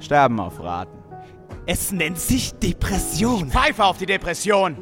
[0.00, 0.96] sterben auf Raten.
[1.66, 3.50] Es nennt sich Depression.
[3.50, 4.76] Pfeife auf die Depression.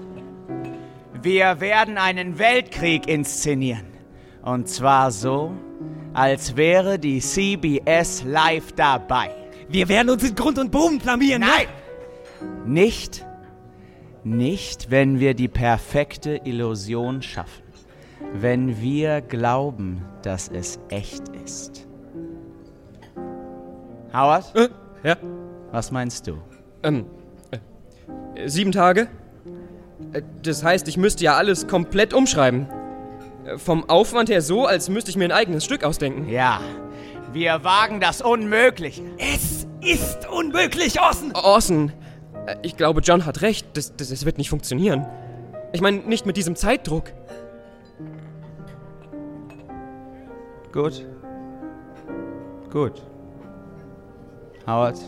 [1.22, 3.86] Wir werden einen Weltkrieg inszenieren.
[4.42, 5.52] Und zwar so,
[6.14, 9.30] als wäre die CBS live dabei.
[9.68, 11.40] Wir werden uns in Grund und Boden blamieren.
[11.40, 11.48] ne?
[11.48, 11.66] Nein!
[12.64, 13.26] Nicht,
[14.22, 17.64] nicht, wenn wir die perfekte Illusion schaffen.
[18.32, 21.85] Wenn wir glauben, dass es echt ist.
[24.12, 24.68] Howard, Äh,
[25.02, 25.16] ja,
[25.72, 26.38] was meinst du?
[26.82, 27.06] ähm,
[28.34, 29.08] äh, sieben Tage?
[30.12, 32.66] Äh, Das heißt, ich müsste ja alles komplett umschreiben.
[33.44, 36.28] Äh, Vom Aufwand her so, als müsste ich mir ein eigenes Stück ausdenken.
[36.28, 36.60] Ja,
[37.32, 39.02] wir wagen das Unmögliche.
[39.18, 41.32] Es ist unmöglich, Orson.
[41.34, 41.92] Orson,
[42.46, 43.66] äh, ich glaube, John hat recht.
[43.76, 45.06] Das, das, das wird nicht funktionieren.
[45.72, 47.12] Ich meine, nicht mit diesem Zeitdruck.
[50.72, 51.04] Gut.
[52.70, 53.02] Gut.
[54.66, 54.98] Howard,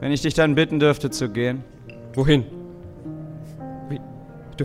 [0.00, 1.62] wenn ich dich dann bitten dürfte zu gehen.
[2.14, 2.44] Wohin?
[3.88, 4.00] Wie?
[4.56, 4.64] Du,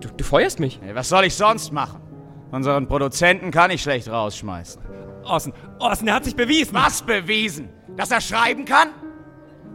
[0.00, 0.78] du, du feuerst mich?
[0.82, 2.00] Hey, was soll ich sonst machen?
[2.50, 4.82] Unseren Produzenten kann ich schlecht rausschmeißen.
[5.24, 6.74] Orson, Orson, er hat sich bewiesen.
[6.74, 7.68] Was bewiesen?
[7.96, 8.88] Dass er schreiben kann?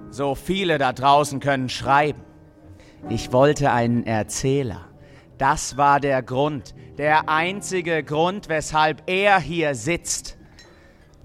[0.09, 2.21] So viele da draußen können schreiben.
[3.09, 4.85] Ich wollte einen Erzähler.
[5.37, 10.37] Das war der Grund, der einzige Grund, weshalb er hier sitzt.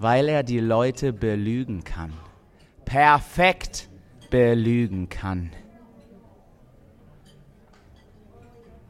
[0.01, 2.11] Weil er die Leute belügen kann.
[2.85, 3.87] Perfekt
[4.31, 5.51] belügen kann.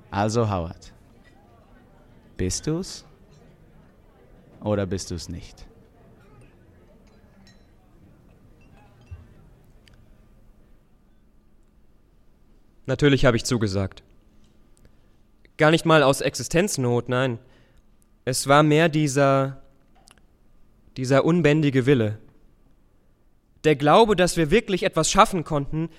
[0.09, 0.93] Also, Howard.
[2.37, 3.03] Bist du's?
[4.63, 5.65] Oder bist du's nicht?
[12.85, 14.01] Natürlich habe ich zugesagt.
[15.57, 17.37] Gar nicht mal aus Existenznot, nein.
[18.23, 19.60] Es war mehr dieser.
[20.97, 22.19] Dieser unbändige Wille.
[23.63, 25.89] Der Glaube, dass wir wirklich etwas schaffen konnten,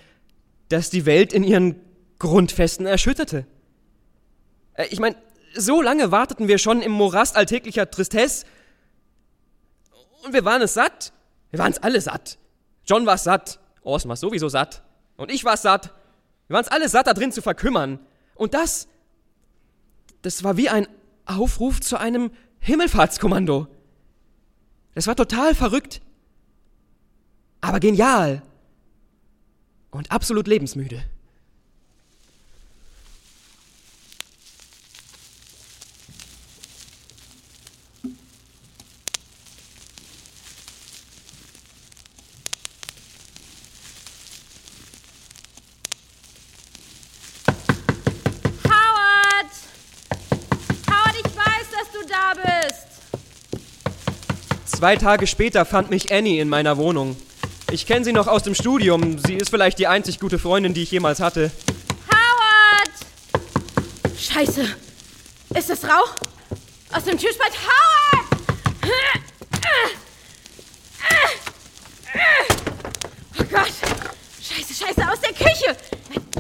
[0.69, 1.77] das die Welt in ihren
[2.19, 3.47] Grundfesten erschütterte.
[4.75, 5.17] Äh, Ich meine,
[5.55, 8.47] so lange warteten wir schon im Morast alltäglicher Tristesse.
[10.25, 11.13] Und wir waren es satt.
[11.51, 12.39] Wir waren es alle satt.
[12.87, 13.61] John war satt.
[13.83, 14.83] Orson war sowieso satt.
[15.17, 15.93] Und ich war satt.
[16.47, 17.99] Wir waren es alle satt, da drin zu verkümmern.
[18.35, 18.89] Und das,
[20.23, 20.87] das war wie ein
[21.27, 22.31] Aufruf zu einem
[22.61, 23.69] Himmelfahrtskommando.
[24.95, 26.03] Das war total verrückt,
[27.63, 28.43] aber genial
[29.91, 31.03] und absolut lebensmüde.
[48.65, 49.53] Howard!
[50.89, 52.93] Howard, ich weiß, dass du da bist.
[54.83, 57.17] Zwei Tage später fand mich Annie in meiner Wohnung.
[57.71, 59.17] Ich kenne sie noch aus dem Studium.
[59.17, 61.53] Sie ist vielleicht die einzig gute Freundin, die ich jemals hatte.
[62.09, 62.91] Howard!
[64.19, 64.67] Scheiße.
[65.55, 66.17] Ist das Rauch?
[66.93, 67.53] Aus dem Türspalt?
[67.53, 68.27] Howard!
[73.39, 73.73] Oh Gott!
[74.43, 75.77] Scheiße, scheiße, aus der Küche!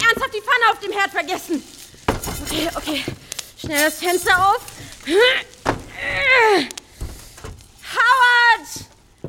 [0.01, 1.62] Ernsthaft die Pfanne auf dem Herd vergessen!
[2.45, 3.05] Okay, okay.
[3.57, 4.62] Schnell das Fenster auf.
[7.95, 8.68] Howard!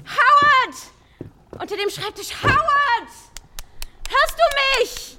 [0.05, 0.75] Howard!
[1.61, 2.31] Unter dem Schreibtisch.
[2.43, 3.09] Howard!
[4.09, 4.45] Hörst du
[4.81, 5.17] mich?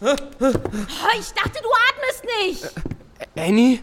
[0.00, 2.70] Oh, ich dachte, du atmest nicht.
[3.36, 3.82] Annie?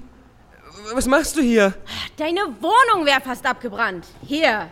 [0.94, 1.74] Was machst du hier?
[2.18, 4.06] Deine Wohnung wäre fast abgebrannt.
[4.26, 4.70] Hier.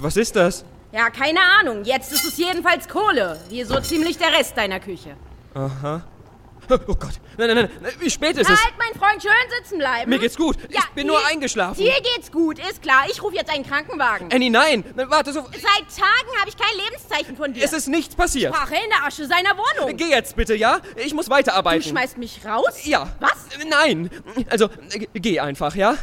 [0.00, 0.64] Was ist das?
[0.92, 1.84] Ja, keine Ahnung.
[1.84, 3.40] Jetzt ist es jedenfalls Kohle.
[3.48, 5.16] Wie so ziemlich der Rest deiner Küche.
[5.54, 6.02] Aha.
[6.70, 7.12] Oh Gott.
[7.36, 7.92] Nein, nein, nein.
[7.98, 8.64] Wie spät ist es?
[8.64, 10.08] Halt, mein Freund, schön sitzen bleiben.
[10.10, 10.56] Mir geht's gut.
[10.70, 11.82] Ja, ich bin nur eingeschlafen.
[11.82, 13.04] Dir geht's gut, ist klar.
[13.10, 14.28] Ich rufe jetzt einen Krankenwagen.
[14.32, 14.84] Annie, nein.
[14.94, 15.40] Warte, so.
[15.42, 17.64] Seit Tagen habe ich kein Lebenszeichen von dir.
[17.64, 18.54] Es ist nichts passiert.
[18.54, 19.96] Sprache in der Asche seiner Wohnung.
[19.96, 20.80] Geh jetzt bitte, ja?
[20.96, 21.88] Ich muss Du weiterarbeiten.
[21.88, 22.84] schmeißt mich raus?
[22.84, 23.08] Ja.
[23.20, 23.46] Was?
[23.68, 24.10] Nein.
[24.48, 25.96] Also, äh, geh einfach, ja?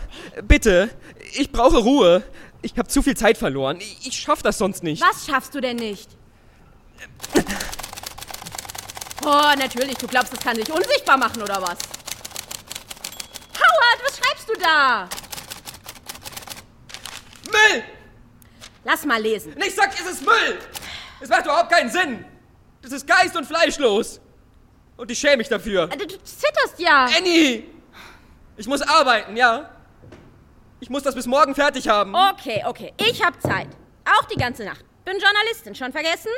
[0.44, 0.90] Bitte.
[1.34, 2.24] Ich brauche Ruhe.
[2.62, 3.78] Ich habe zu viel Zeit verloren.
[3.80, 5.02] Ich, ich schaff das sonst nicht.
[5.02, 6.10] Was schaffst du denn nicht?
[9.26, 9.98] Oh, natürlich.
[9.98, 11.78] Du glaubst, das kann dich unsichtbar machen, oder was?
[13.56, 15.10] Howard, was schreibst du da?
[17.52, 17.84] Müll!
[18.84, 19.56] Lass mal lesen.
[19.66, 20.60] Ich sag, es ist Müll!
[21.20, 22.26] Es macht überhaupt keinen Sinn!
[22.82, 24.22] Das ist geist- und fleischlos!
[24.96, 25.88] Und ich schäme mich dafür.
[25.88, 27.06] Du, du zitterst ja.
[27.18, 27.66] Annie!
[28.56, 29.70] Ich muss arbeiten, ja?
[30.80, 32.16] Ich muss das bis morgen fertig haben.
[32.16, 32.94] Okay, okay.
[32.98, 33.68] Ich hab Zeit.
[34.06, 34.84] Auch die ganze Nacht.
[35.06, 35.76] Bin Journalistin.
[35.76, 36.32] Schon vergessen?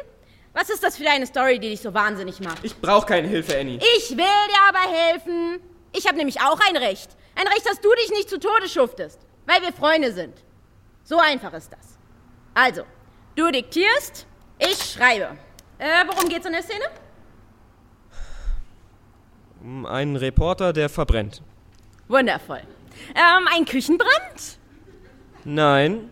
[0.54, 2.64] Was ist das für eine Story, die dich so wahnsinnig macht?
[2.64, 3.80] Ich brauche keine Hilfe, Annie.
[3.98, 5.60] Ich will dir aber helfen.
[5.96, 7.10] Ich habe nämlich auch ein Recht.
[7.36, 9.20] Ein Recht, dass du dich nicht zu Tode schuftest.
[9.46, 10.34] Weil wir Freunde sind.
[11.04, 11.98] So einfach ist das.
[12.54, 12.84] Also,
[13.36, 14.26] du diktierst,
[14.60, 15.38] ich schreibe.
[15.78, 16.86] Äh, worum geht's in der Szene?
[19.62, 21.42] Um einen Reporter, der verbrennt.
[22.08, 22.62] Wundervoll.
[23.16, 24.60] Ähm, ein Küchenbrand?
[25.46, 26.12] Nein.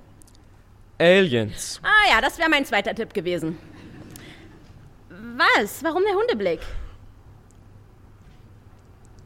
[1.00, 1.80] Aliens.
[1.84, 3.58] Ah ja, das wäre mein zweiter Tipp gewesen.
[5.38, 5.84] Was?
[5.84, 6.60] Warum der Hundeblick?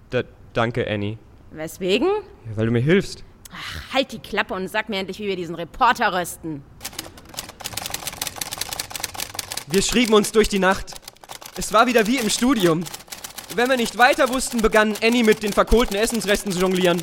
[0.09, 1.17] Da, danke, Annie.
[1.51, 2.07] Weswegen?
[2.07, 3.23] Ja, weil du mir hilfst.
[3.53, 6.63] Ach, halt die Klappe und sag mir endlich, wie wir diesen Reporter rösten.
[9.67, 10.95] Wir schrieben uns durch die Nacht.
[11.55, 12.83] Es war wieder wie im Studium.
[13.55, 17.01] Wenn wir nicht weiter wussten, begann Annie mit den verkohlten Essensresten zu jonglieren.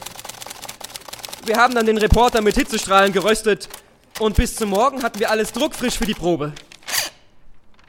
[1.46, 3.70] Wir haben dann den Reporter mit Hitzestrahlen geröstet
[4.18, 6.52] und bis zum Morgen hatten wir alles druckfrisch für die Probe.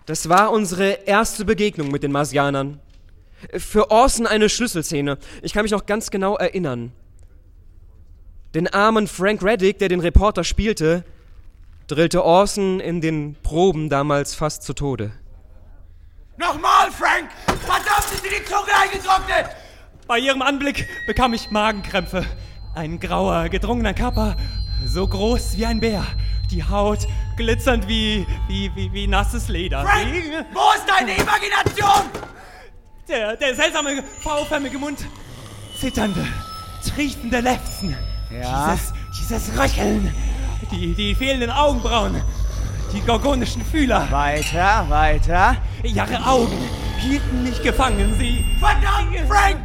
[0.10, 2.80] Das war unsere erste Begegnung mit den Marsianern.
[3.55, 5.20] Für Orson eine Schlüsselszene.
[5.43, 6.93] Ich kann mich noch ganz genau erinnern.
[8.55, 11.03] Den armen Frank Reddick, der den Reporter spielte,
[11.86, 15.12] drillte Orson in den Proben damals fast zu Tode.
[16.38, 17.30] Nochmal, Frank!
[17.45, 19.55] Verdammt, ist dir die Zunge eingetrocknet!
[20.07, 22.26] Bei ihrem Anblick bekam ich Magenkrämpfe.
[22.74, 24.38] Ein grauer, gedrungener Körper,
[24.86, 26.05] so groß wie ein Bär.
[26.51, 27.07] Die Haut
[27.38, 29.84] glitzernd wie, wie, wie, wie nasses Leder.
[29.84, 30.07] Frank,
[30.53, 32.09] wo ist deine Imagination?
[33.07, 35.05] Der, der seltsame, V-förmige Mund.
[35.80, 36.25] Zitternde,
[36.88, 37.95] triefende Lefzen.
[38.32, 38.73] Ja?
[38.73, 40.13] Dieses, dieses Röcheln.
[40.71, 42.21] Die, die fehlenden Augenbrauen.
[42.93, 44.07] die gorgonischen Fühler.
[44.11, 45.57] Weiter, weiter.
[45.84, 46.57] Ihre Augen
[46.99, 48.15] hielten mich gefangen.
[48.19, 48.45] Sie.
[48.59, 49.57] Verdammt, Frank!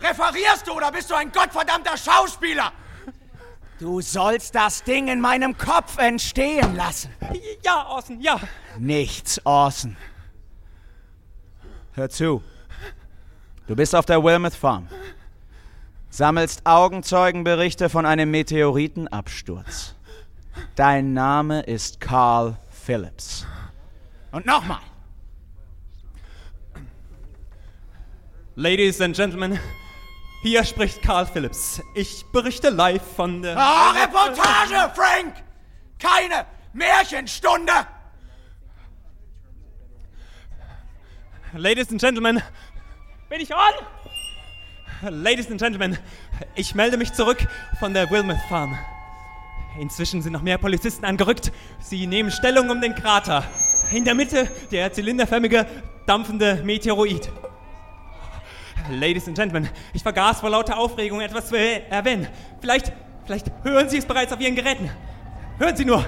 [0.00, 2.72] Referierst du oder bist du ein gottverdammter Schauspieler?
[3.78, 7.10] Du sollst das Ding in meinem Kopf entstehen lassen.
[7.62, 8.40] Ja, Orson, ja.
[8.78, 9.96] Nichts, Orson.
[11.92, 12.42] Hör zu.
[13.66, 14.88] Du bist auf der Wilmouth Farm.
[16.10, 19.94] Sammelst Augenzeugenberichte von einem Meteoritenabsturz.
[20.76, 23.46] Dein Name ist Carl Phillips.
[24.30, 24.80] Und nochmal.
[28.54, 29.58] Ladies and Gentlemen,
[30.44, 31.80] hier spricht Carl Phillips.
[31.94, 33.56] Ich berichte live von der.
[33.56, 35.36] Ah, Reportage, Frank!
[35.98, 37.72] Keine Märchenstunde!
[41.54, 42.42] Ladies and Gentlemen,
[43.30, 45.22] bin ich on?
[45.22, 45.96] Ladies and Gentlemen,
[46.54, 47.46] ich melde mich zurück
[47.78, 48.78] von der Wilmouth Farm.
[49.80, 51.52] Inzwischen sind noch mehr Polizisten angerückt.
[51.80, 53.44] Sie nehmen Stellung um den Krater.
[53.90, 55.66] In der Mitte der zylinderförmige,
[56.06, 57.30] dampfende Meteoroid.
[58.90, 62.26] Ladies and Gentlemen, ich vergaß vor lauter Aufregung etwas zu er- erwähnen.
[62.60, 62.92] Vielleicht,
[63.24, 64.90] vielleicht hören Sie es bereits auf Ihren Geräten.
[65.58, 66.04] Hören Sie nur.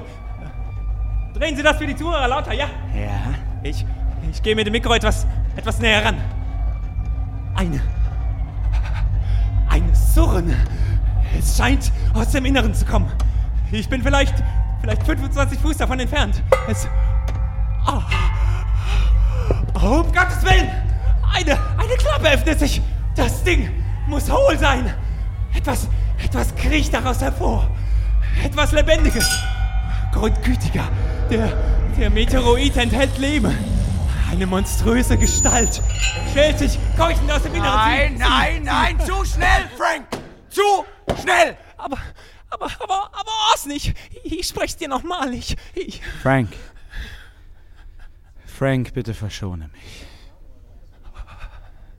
[1.35, 2.66] Drehen Sie das für die Zuhörer lauter, ja?
[2.95, 3.35] Ja?
[3.62, 3.85] Ich,
[4.31, 6.16] ich gehe mit dem Mikro etwas, etwas näher ran.
[7.55, 7.81] Eine.
[9.70, 10.55] Ein Surren.
[11.39, 13.11] Es scheint aus dem Inneren zu kommen.
[13.72, 14.35] Ich bin vielleicht,
[14.81, 16.43] vielleicht 25 Fuß davon entfernt.
[16.68, 16.89] Es.
[17.87, 18.03] Oh,
[19.74, 20.70] oh um Gottes Willen!
[21.37, 22.80] Eine, eine Klappe öffnet sich.
[23.14, 23.68] Das Ding
[24.07, 24.95] muss hohl sein.
[25.55, 25.87] Etwas,
[26.22, 27.68] etwas kriecht daraus hervor.
[28.43, 29.28] Etwas Lebendiges.
[30.14, 30.89] Grundgütiger.
[31.30, 31.53] Der,
[31.99, 33.55] der Meteoroid enthält Leben.
[34.30, 35.82] Eine monströse Gestalt.
[36.32, 37.74] Schält sich keuchend aus dem Inneren.
[37.76, 40.07] Nein, Sie- nein, sie- nein, zu schnell, Frank!
[40.49, 40.62] Zu
[41.22, 41.57] schnell!
[41.76, 41.99] Aber,
[42.49, 43.93] aber, aber, aber Orson, ich,
[44.24, 45.34] ich sprech's dir nochmal.
[45.34, 46.01] Ich, ich.
[46.22, 46.49] Frank.
[48.47, 50.05] Frank, bitte verschone mich.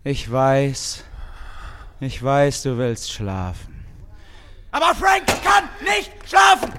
[0.07, 1.03] Ich weiß.
[1.99, 3.85] Ich weiß, du willst schlafen.
[4.71, 6.71] Aber Frank kann nicht schlafen!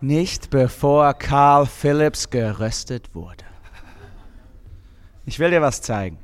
[0.00, 3.44] Nicht bevor Carl Phillips geröstet wurde.
[5.24, 6.18] Ich will dir was zeigen.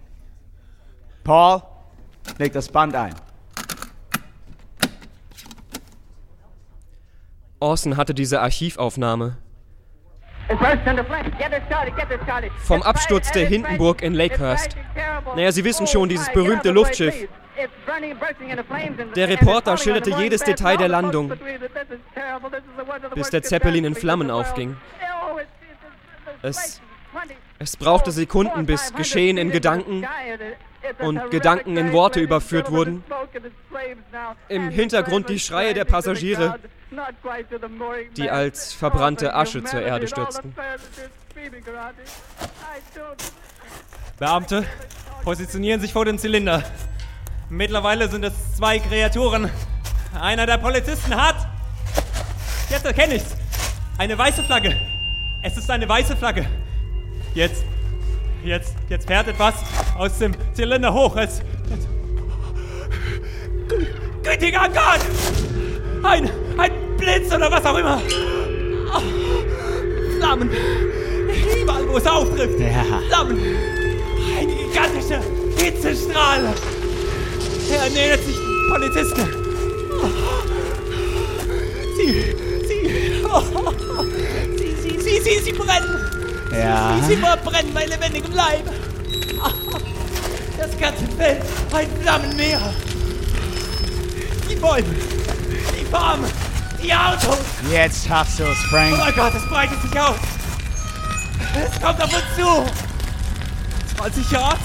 [1.25, 1.61] Paul,
[2.39, 3.17] leg das Band ein.
[7.59, 9.39] Orson hatte diese Archivaufnahme
[12.65, 14.77] vom Absturz der Hindenburg in Lakehurst.
[15.35, 17.29] Naja, Sie wissen schon, dieses berühmte Luftschiff.
[19.15, 21.33] Der Reporter schilderte jedes Detail der Landung,
[23.15, 24.77] bis der Zeppelin in Flammen aufging.
[26.43, 26.81] Es,
[27.63, 30.05] es brauchte Sekunden, bis Geschehen in Gedanken
[30.99, 33.05] und Gedanken in Worte überführt wurden.
[34.49, 36.59] Im Hintergrund die Schreie der Passagiere,
[38.17, 40.55] die als verbrannte Asche zur Erde stürzten.
[44.19, 44.65] Beamte,
[45.23, 46.65] positionieren sich vor dem Zylinder.
[47.49, 49.51] Mittlerweile sind es zwei Kreaturen.
[50.21, 51.37] Einer der Polizisten hat.
[52.71, 53.37] Jetzt erkenne ich's.
[53.99, 54.81] Eine weiße Flagge.
[55.43, 56.47] Es ist eine weiße Flagge.
[57.35, 57.65] Jetzt.
[58.45, 59.55] Jetzt, jetzt fährt etwas
[59.97, 61.15] aus dem Zylinder hoch.
[61.17, 61.41] Es.
[61.71, 61.87] es
[63.69, 63.87] Gü-
[64.25, 65.01] Gütiger Gott!
[66.03, 66.29] Ein,
[66.59, 68.03] ein Blitz oder was auch immer.
[68.93, 69.01] Ah,
[70.19, 70.51] Flammen.
[71.63, 72.59] Überall, wo es auftrifft.
[72.59, 72.85] Ja.
[73.09, 73.39] Flammen.
[74.39, 75.21] Ein gigantischer
[75.57, 76.53] Hitzestrahl.
[77.71, 79.27] Er nähert sich den Polizisten.
[81.97, 82.07] Sie,
[82.67, 82.87] sie,
[84.83, 86.22] sie, sie, sie, sie, sie brennen.
[86.53, 86.99] Ja.
[87.09, 88.65] Sie, verbrennen mein lebendigem Leib.
[90.59, 91.43] Das ganze Feld,
[91.73, 92.61] ein Flammenmeer.
[94.49, 94.95] Die Bäume,
[95.81, 96.25] die Farm,
[96.83, 97.39] die Autos.
[97.71, 98.97] Jetzt hast du's, Frank.
[98.97, 100.17] Oh Gott, es breitet sich aus.
[101.55, 102.65] Es kommt auf uns zu.
[103.97, 104.61] 20 Yards.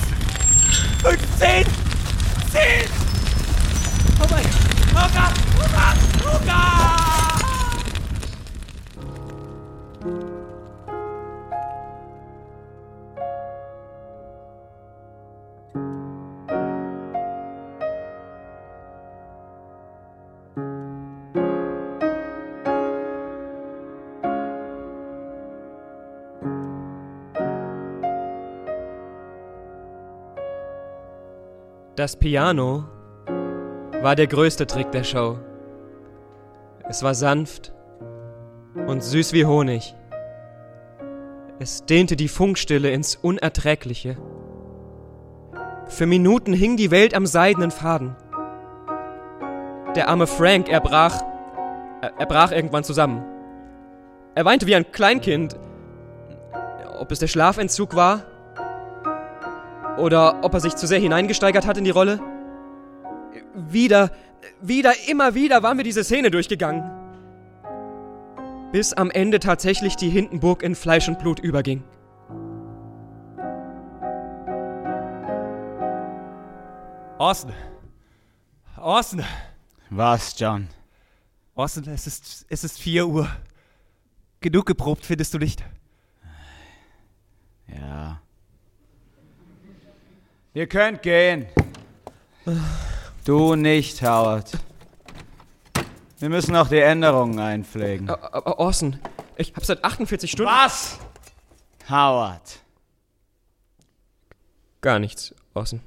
[1.01, 1.65] 15.
[2.51, 3.06] 10.
[31.97, 32.85] Das Piano
[34.03, 35.39] war der größte Trick der Show.
[36.87, 37.73] Es war sanft
[38.85, 39.95] und süß wie Honig.
[41.57, 44.15] Es dehnte die Funkstille ins Unerträgliche.
[45.87, 48.15] Für Minuten hing die Welt am seidenen Faden.
[49.95, 51.19] Der arme Frank, er brach,
[52.03, 53.25] er, er brach irgendwann zusammen.
[54.35, 55.57] Er weinte wie ein Kleinkind.
[56.99, 58.36] Ob es der Schlafentzug war?
[59.97, 62.19] Oder ob er sich zu sehr hineingesteigert hat in die Rolle?
[63.55, 64.11] Wieder,
[64.61, 66.83] wieder, immer wieder waren wir diese Szene durchgegangen.
[68.71, 71.83] Bis am Ende tatsächlich die Hindenburg in Fleisch und Blut überging.
[77.17, 77.51] Orson.
[78.77, 79.23] Orson.
[79.89, 80.67] Was, John?
[81.55, 83.27] Orson, es ist, es ist 4 Uhr.
[84.41, 85.63] Genug geprobt, findest du nicht?
[87.67, 88.21] Ja.
[90.57, 91.45] Ihr könnt gehen.
[93.23, 94.49] Du nicht, Howard.
[96.17, 98.09] Wir müssen noch die Änderungen einpflegen.
[98.09, 98.99] Ä- ä- Orson,
[99.35, 100.51] ich hab seit 48 Stunden.
[100.51, 100.97] Was?
[101.87, 102.63] Howard.
[104.81, 105.79] Gar nichts, Orson.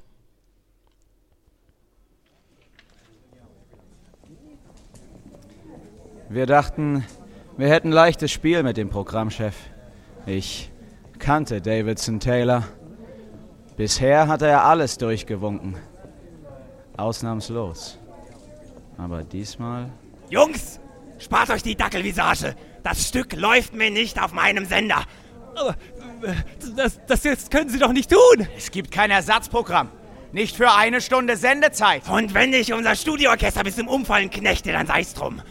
[6.29, 7.03] Wir dachten,
[7.57, 9.53] wir hätten leichtes Spiel mit dem Programmchef.
[10.25, 10.71] Ich
[11.19, 12.63] kannte Davidson Taylor.
[13.81, 15.75] Bisher hatte er alles durchgewunken.
[16.97, 17.97] Ausnahmslos.
[18.95, 19.89] Aber diesmal.
[20.29, 20.79] Jungs,
[21.17, 22.55] spart euch die Dackelvisage.
[22.83, 25.01] Das Stück läuft mir nicht auf meinem Sender.
[25.55, 25.71] Aber
[26.21, 26.35] äh,
[26.75, 28.47] das, das jetzt können Sie doch nicht tun.
[28.55, 29.89] Es gibt kein Ersatzprogramm.
[30.31, 32.07] Nicht für eine Stunde Sendezeit.
[32.07, 35.41] Und wenn ich unser Studioorchester bis zum Umfallen knechte, dann sei's drum.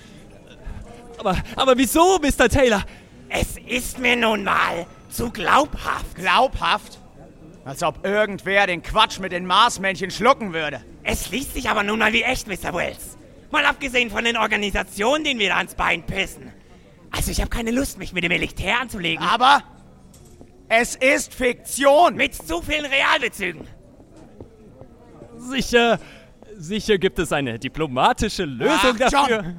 [1.19, 2.49] Aber, aber wieso, Mr.
[2.49, 2.85] Taylor?
[3.29, 6.15] Es ist mir nun mal zu glaubhaft.
[6.15, 7.00] Glaubhaft?
[7.65, 10.83] Als ob irgendwer den Quatsch mit den Marsmännchen schlucken würde.
[11.03, 12.75] Es liest sich aber nun mal wie echt, Mr.
[12.75, 13.19] Wells.
[13.51, 16.53] Mal abgesehen von den Organisationen, denen wir da ans Bein pissen.
[17.11, 19.25] Also ich habe keine Lust, mich mit dem Militär anzulegen.
[19.25, 19.63] Aber
[20.69, 22.15] es ist Fiktion.
[22.15, 23.67] Mit zu vielen Realbezügen.
[25.37, 25.99] Sicher,
[26.57, 29.29] sicher gibt es eine diplomatische Lösung Ach, John.
[29.29, 29.55] dafür.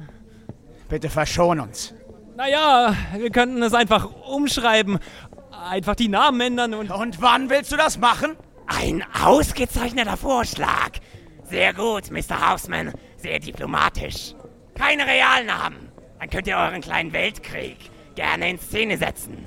[0.88, 1.94] Bitte verschon uns.
[2.36, 4.98] Naja, wir könnten es einfach umschreiben.
[5.68, 6.90] Einfach die Namen ändern und.
[6.90, 8.36] Und wann willst du das machen?
[8.66, 10.90] Ein ausgezeichneter Vorschlag.
[11.44, 12.50] Sehr gut, Mr.
[12.50, 12.92] Hausman.
[13.16, 14.34] Sehr diplomatisch.
[14.74, 15.92] Keine Realnamen.
[16.18, 17.76] Dann könnt ihr euren kleinen Weltkrieg
[18.14, 19.46] gerne in Szene setzen.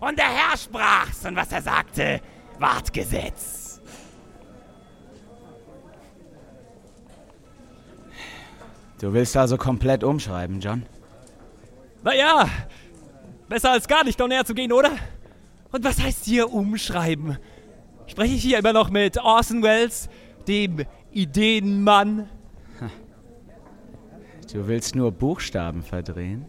[0.00, 2.20] Und der Herr sprach's und was er sagte,
[2.58, 3.80] ward Gesetz.
[9.00, 10.86] Du willst also komplett umschreiben, John?
[12.02, 12.48] Naja,
[13.48, 14.92] besser als gar nicht on air zu gehen, oder?
[15.72, 17.38] Und was heißt hier umschreiben?
[18.06, 20.08] Spreche ich hier immer noch mit Orson Welles,
[20.46, 22.28] dem Ideenmann?
[24.52, 26.44] Du willst nur Buchstaben verdrehen?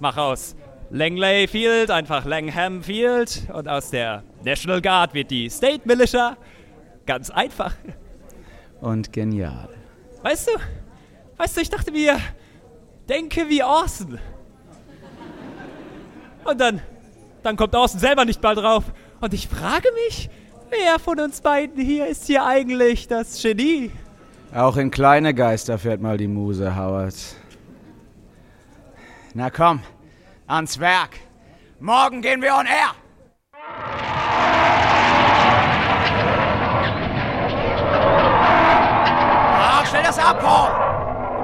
[0.00, 0.54] Mach aus
[0.90, 6.36] Langley Field einfach Langham Field und aus der National Guard wird die State Militia.
[7.06, 7.74] Ganz einfach.
[8.82, 9.70] Und genial.
[10.22, 10.52] Weißt du?
[11.38, 12.18] Weißt du, ich dachte mir,
[13.08, 14.18] denke wie Orson.
[16.44, 16.82] Und dann,
[17.46, 18.84] dann kommt Orson selber nicht mal drauf.
[19.20, 20.28] Und ich frage mich,
[20.68, 23.92] wer von uns beiden hier ist hier eigentlich das Genie?
[24.52, 27.14] Auch in kleine Geister fährt mal die Muse, Howard.
[29.34, 29.80] Na komm,
[30.48, 31.18] ans Werk.
[31.78, 32.94] Morgen gehen wir on air.
[39.58, 40.70] Ach, stell das ab, Paul.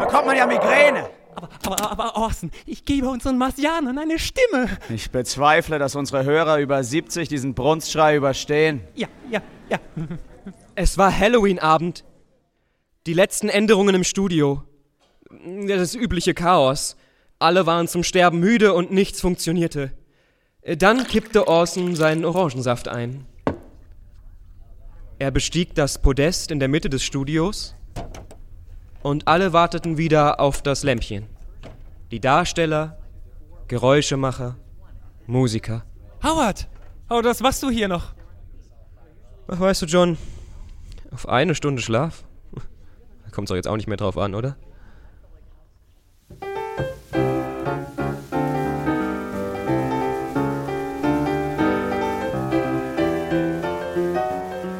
[0.01, 1.22] Da bekommt man ja Migräne.
[1.65, 4.69] Aber, aber, Orson, ich gebe unseren Marsianern eine Stimme.
[4.89, 8.81] Ich bezweifle, dass unsere Hörer über 70 diesen Brunstschrei überstehen.
[8.95, 9.79] Ja, ja, ja.
[10.75, 12.05] Es war Halloween-Abend.
[13.07, 14.63] Die letzten Änderungen im Studio.
[15.67, 16.97] Das übliche Chaos.
[17.39, 19.93] Alle waren zum Sterben müde und nichts funktionierte.
[20.79, 23.27] Dann kippte Orson seinen Orangensaft ein.
[25.19, 27.75] Er bestieg das Podest in der Mitte des Studios
[29.03, 31.27] und alle warteten wieder auf das Lämpchen.
[32.13, 32.99] Die Darsteller,
[33.69, 34.57] Geräuschemacher,
[35.27, 35.87] Musiker.
[36.23, 36.69] Howard,
[37.09, 38.13] Howard, was machst du hier noch?
[39.49, 40.19] Ach, weißt du, John,
[41.11, 42.25] auf eine Stunde Schlaf?
[43.25, 44.59] Da kommt's doch jetzt auch nicht mehr drauf an, oder?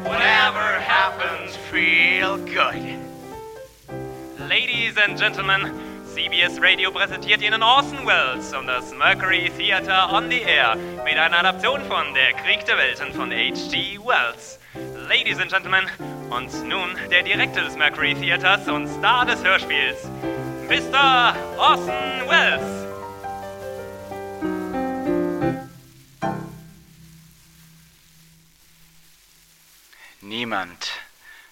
[0.03, 2.99] Whatever happens, feel good.
[4.47, 5.71] Ladies and Gentlemen,
[6.13, 11.39] CBS Radio präsentiert Ihnen Orson Welles und das Mercury Theater on the Air mit einer
[11.39, 13.97] Adaption von Der Krieg der Welten von H.G.
[13.97, 14.59] Wells.
[15.09, 15.89] Ladies and Gentlemen,
[16.29, 20.07] und nun der Direktor des Mercury Theaters und Star des Hörspiels,
[20.69, 21.35] Mr.
[21.57, 22.87] Orson Welles.
[30.21, 30.91] Niemand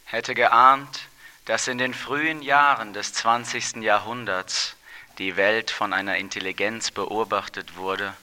[0.05, 1.07] hätte geahnt,
[1.52, 3.84] dass in den frühen Jahren des 20.
[3.84, 4.78] Jahrhunderts
[5.18, 8.14] die Welt von einer Intelligenz beobachtet wurde,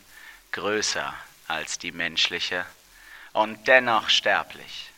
[0.53, 1.13] größer
[1.47, 2.65] als die menschliche
[3.35, 4.89] und dennoch sterblich.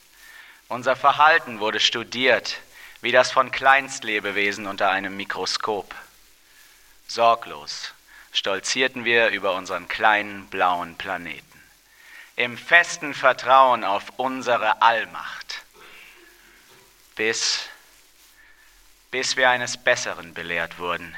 [0.68, 2.58] Unser Verhalten wurde studiert,
[3.00, 5.92] wie das von Kleinstlebewesen unter einem Mikroskop.
[7.08, 7.94] Sorglos
[8.30, 11.60] stolzierten wir über unseren kleinen blauen Planeten,
[12.36, 15.62] im festen Vertrauen auf unsere Allmacht,
[17.16, 17.68] bis,
[19.10, 21.16] bis wir eines Besseren belehrt wurden.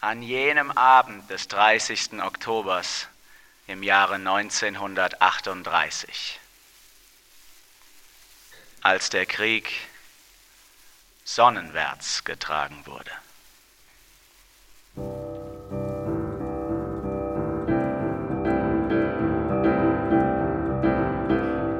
[0.00, 2.22] An jenem Abend des 30.
[2.22, 3.08] Oktobers
[3.66, 6.40] im Jahre 1938,
[8.82, 9.70] als der Krieg
[11.24, 13.10] sonnenwärts getragen wurde.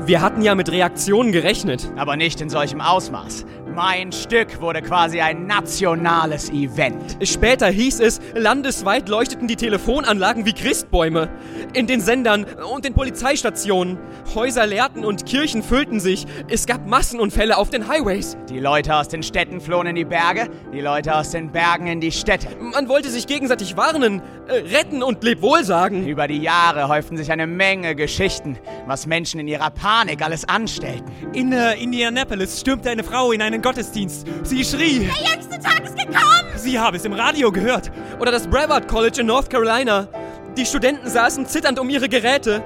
[0.07, 1.91] Wir hatten ja mit Reaktionen gerechnet.
[1.97, 3.45] Aber nicht in solchem Ausmaß.
[3.77, 7.19] Mein Stück wurde quasi ein nationales Event.
[7.21, 11.29] Später hieß es, landesweit leuchteten die Telefonanlagen wie Christbäume.
[11.75, 13.99] In den Sendern und den Polizeistationen.
[14.35, 16.25] Häuser leerten und Kirchen füllten sich.
[16.49, 18.39] Es gab Massenunfälle auf den Highways.
[18.49, 22.01] Die Leute aus den Städten flohen in die Berge, die Leute aus den Bergen in
[22.01, 22.49] die Städte.
[22.59, 26.07] Man wollte sich gegenseitig warnen, äh, retten und Lebwohl sagen.
[26.07, 31.13] Über die Jahre häuften sich eine Menge Geschichten, was Menschen in ihrer Panik alles anstellten.
[31.35, 34.25] In äh, Indianapolis stürmte eine Frau in einen Gottesdienst.
[34.45, 35.01] Sie schrie.
[35.01, 36.47] Der jüngste Tag ist gekommen!
[36.55, 37.91] Sie habe es im Radio gehört.
[38.21, 40.07] Oder das Brevard College in North Carolina.
[40.57, 42.63] Die Studenten saßen zitternd um ihre Geräte.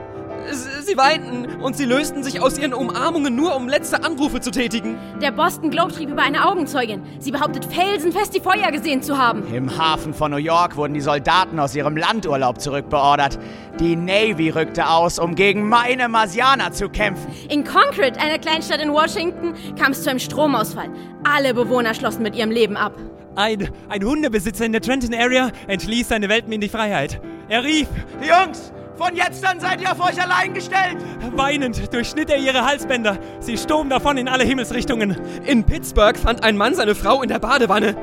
[0.83, 4.99] Sie weinten und sie lösten sich aus ihren Umarmungen nur, um letzte Anrufe zu tätigen.
[5.23, 7.03] Der Boston Globe schrieb über eine Augenzeugin.
[7.19, 9.43] Sie behauptet felsenfest, die Feuer gesehen zu haben.
[9.55, 13.39] Im Hafen von New York wurden die Soldaten aus ihrem Landurlaub zurückbeordert.
[13.79, 17.31] Die Navy rückte aus, um gegen meine Marsianer zu kämpfen.
[17.49, 20.89] In Concord, einer Kleinstadt in Washington, kam es zu einem Stromausfall.
[21.23, 22.95] Alle Bewohner schlossen mit ihrem Leben ab.
[23.37, 27.21] Ein, ein Hundebesitzer in der Trenton Area entließ seine Welpen in die Freiheit.
[27.49, 27.89] Er rief,
[28.21, 30.99] Jungs, von jetzt an seid ihr auf euch allein gestellt.
[31.35, 33.19] weinend durchschnitt er ihre Halsbänder.
[33.41, 35.17] Sie stoben davon in alle Himmelsrichtungen.
[35.47, 37.97] In Pittsburgh fand ein Mann seine Frau in der Badewanne.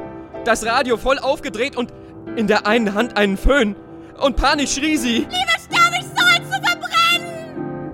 [0.43, 1.93] Das Radio voll aufgedreht und
[2.35, 3.75] in der einen Hand einen Föhn.
[4.19, 5.17] Und panisch schrie sie.
[5.19, 7.93] Lieber sterbe ich so, als zu verbrennen!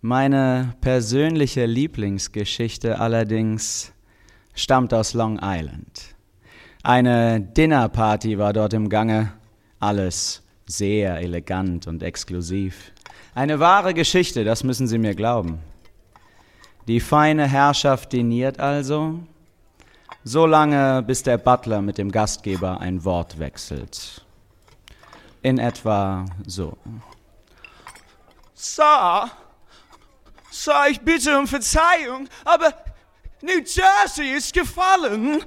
[0.00, 3.92] Meine persönliche Lieblingsgeschichte allerdings
[4.54, 6.09] stammt aus Long Island.
[6.82, 9.32] Eine Dinnerparty war dort im Gange,
[9.80, 12.92] alles sehr elegant und exklusiv.
[13.34, 15.58] Eine wahre Geschichte, das müssen Sie mir glauben.
[16.88, 19.20] Die feine Herrschaft diniert also,
[20.24, 24.24] so lange bis der Butler mit dem Gastgeber ein Wort wechselt.
[25.42, 26.76] In etwa so.
[28.54, 29.30] Sir,
[30.50, 32.74] Sir, ich bitte um Verzeihung, aber
[33.42, 35.42] New Jersey ist gefallen.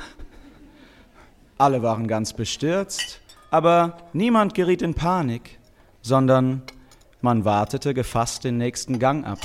[1.63, 5.59] Alle waren ganz bestürzt, aber niemand geriet in Panik,
[6.01, 6.61] sondern
[7.21, 9.39] man wartete gefasst den nächsten Gang ab.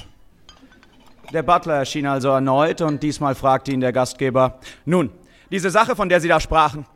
[1.33, 5.13] Der Butler erschien also erneut und diesmal fragte ihn der Gastgeber, nun,
[5.53, 6.87] diese Sache, von der Sie da sprachen,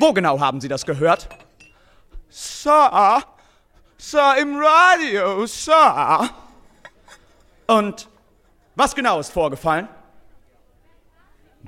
[0.00, 1.28] wo genau haben Sie das gehört?
[2.28, 3.22] Sir,
[3.96, 6.30] Sir, im Radio, Sir.
[7.68, 8.08] Und
[8.74, 9.86] was genau ist vorgefallen?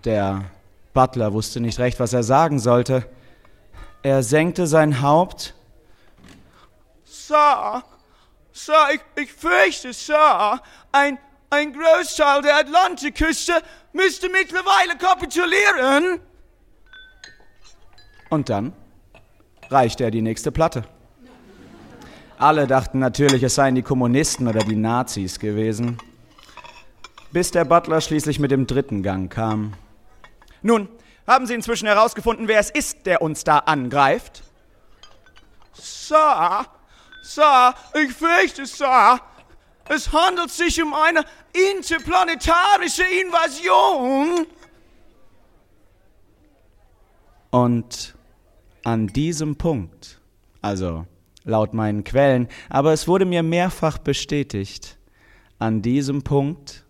[0.05, 0.51] Der
[0.97, 3.07] Butler wusste nicht recht, was er sagen sollte.
[4.03, 5.55] Er senkte sein Haupt.
[7.05, 7.85] Sir,
[8.51, 10.59] Sir, ich, ich fürchte, Sir,
[10.93, 11.19] ein,
[11.51, 13.53] ein Großteil der Atlantikküste
[13.93, 16.19] müsste mittlerweile kapitulieren.
[18.31, 18.73] Und dann
[19.69, 20.85] reichte er die nächste Platte.
[22.39, 25.99] Alle dachten natürlich, es seien die Kommunisten oder die Nazis gewesen,
[27.33, 29.75] bis der Butler schließlich mit dem dritten Gang kam.
[30.67, 30.89] Nun,
[31.29, 34.43] haben Sie inzwischen herausgefunden, wer es ist, der uns da angreift?
[35.75, 36.67] Sir,
[37.23, 39.21] Sir, ich fürchte, Sir,
[39.89, 41.25] es handelt sich um eine
[41.73, 44.49] interplanetarische Invasion.
[47.51, 48.17] Und
[48.83, 50.21] an diesem Punkt,
[50.63, 51.07] also
[51.45, 54.99] laut meinen Quellen, aber es wurde mir mehrfach bestätigt,
[55.61, 56.85] an diesem Punkt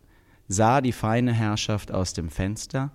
[0.49, 2.91] sah die feine Herrschaft aus dem Fenster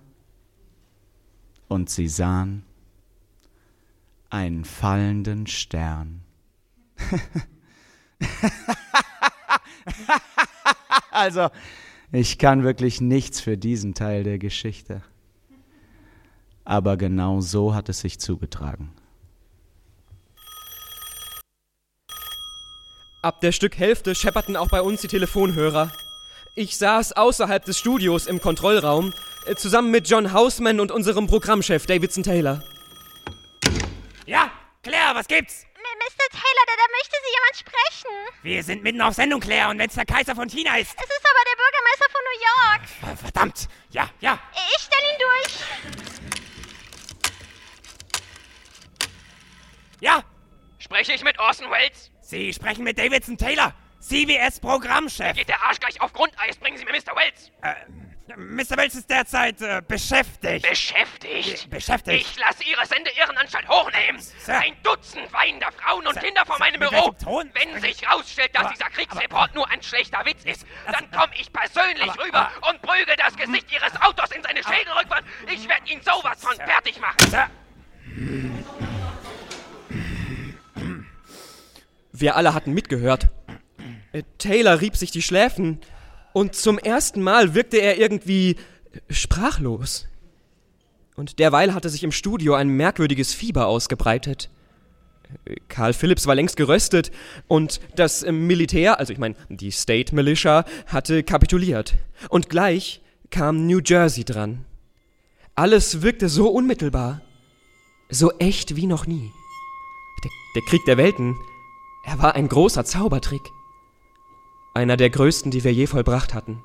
[1.72, 2.64] und sie sahen
[4.30, 6.22] einen fallenden Stern.
[11.10, 11.48] also,
[12.12, 15.02] ich kann wirklich nichts für diesen Teil der Geschichte.
[16.64, 18.92] Aber genau so hat es sich zugetragen.
[23.22, 25.90] Ab der Stückhälfte schepperten auch bei uns die Telefonhörer.
[26.54, 29.14] Ich saß außerhalb des Studios im Kontrollraum,
[29.46, 32.62] Äh, Zusammen mit John Houseman und unserem Programmchef Davidson Taylor.
[34.26, 34.52] Ja,
[34.84, 35.64] Claire, was gibt's?
[35.74, 36.28] M- Mr.
[36.30, 38.10] Taylor, da, da möchte Sie jemand sprechen.
[38.44, 40.90] Wir sind mitten auf Sendung, Claire, und wenn's der Kaiser von China ist.
[40.96, 42.88] Es ist aber der Bürgermeister von New York.
[43.00, 43.68] Ver- Verdammt!
[43.90, 44.38] Ja, ja.
[44.76, 45.54] Ich stelle ihn durch.
[50.00, 50.22] Ja,
[50.78, 52.10] Spreche ich mit Orson Welles?
[52.22, 53.72] Sie sprechen mit Davidson Taylor,
[54.02, 55.36] CBS-Programmchef.
[55.36, 56.56] Geht der Arsch gleich auf Grundeis?
[56.56, 57.14] Bringen Sie mir Mr.
[57.16, 57.50] Welles.
[58.36, 58.76] Mr.
[58.78, 60.66] Wells ist derzeit äh, beschäftigt.
[60.68, 61.68] Beschäftigt?
[61.68, 62.20] beschäftigt.
[62.26, 64.20] Ich lasse Ihre Sendeirrenanstalt hochnehmen.
[64.20, 64.58] Sir.
[64.58, 67.14] Ein Dutzend weinender Frauen und Sir, Kinder vor Sir, meinem Büro.
[67.52, 71.52] Wenn sich rausstellt, dass Aber- dieser Kriegsreport nur ein schlechter Witz ist, dann komme ich
[71.52, 75.26] persönlich aber- rüber aber- und prügel das Gesicht Ihres Autos in seine Schädelrückwand.
[75.52, 76.64] Ich werde ihn sowas von Sir.
[76.64, 77.30] fertig machen.
[77.30, 77.50] Sir,
[82.12, 83.28] Wir alle hatten mitgehört.
[84.12, 85.78] Äh, Taylor rieb sich die Schläfen
[86.32, 88.56] und zum ersten Mal wirkte er irgendwie
[89.10, 90.06] sprachlos.
[91.14, 94.50] Und derweil hatte sich im Studio ein merkwürdiges Fieber ausgebreitet.
[95.68, 97.10] Karl Phillips war längst geröstet
[97.48, 101.94] und das Militär, also ich meine die State Militia, hatte kapituliert.
[102.28, 103.00] Und gleich
[103.30, 104.64] kam New Jersey dran.
[105.54, 107.22] Alles wirkte so unmittelbar,
[108.10, 109.30] so echt wie noch nie.
[110.24, 111.36] Der, der Krieg der Welten,
[112.04, 113.42] er war ein großer Zaubertrick.
[114.74, 116.62] Einer der größten, die wir je vollbracht hatten.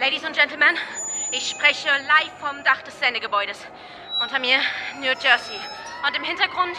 [0.00, 0.74] Ladies and Gentlemen,
[1.32, 3.58] ich spreche live vom Dach des Sendegebäudes.
[4.22, 4.56] Unter mir
[5.00, 5.60] New Jersey.
[6.06, 6.76] Und im Hintergrund,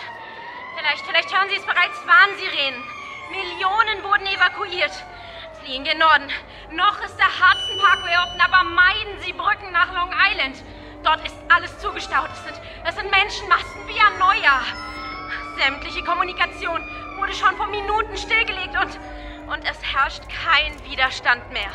[0.75, 2.81] vielleicht, vielleicht hören Sie es bereits, Warnsirenen.
[3.29, 4.91] Millionen wurden evakuiert.
[5.61, 6.25] Fliehen gen Norden.
[6.73, 10.63] Noch ist der Hudson Parkway offen, aber meiden Sie Brücken nach Long Island.
[11.03, 12.31] Dort ist alles zugestaut.
[12.33, 14.65] Es sind, es sind Menschenmassen wie am Neujahr.
[15.59, 16.81] Sämtliche Kommunikation
[17.17, 21.69] wurde schon vor Minuten stillgelegt und, und es herrscht kein Widerstand mehr.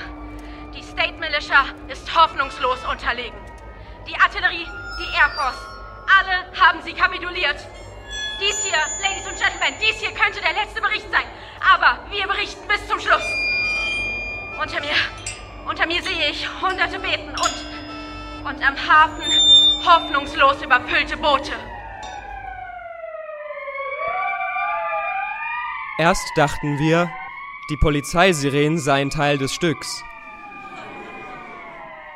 [0.74, 3.38] Die State Militia ist hoffnungslos unterlegen.
[4.08, 4.66] Die Artillerie,
[4.98, 5.58] die Air Force,
[6.18, 7.56] alle haben sie kapituliert.
[8.40, 11.26] Dies hier, Ladies und Gentlemen, dies hier könnte der letzte Bericht sein.
[11.60, 13.24] Aber wir berichten bis zum Schluss.
[14.62, 14.96] Unter mir,
[15.68, 19.24] unter mir sehe ich hunderte beten und, und am Hafen
[19.84, 21.52] hoffnungslos überfüllte Boote.
[25.96, 27.08] Erst dachten wir,
[27.70, 30.02] die Polizeisirenen seien Teil des Stücks.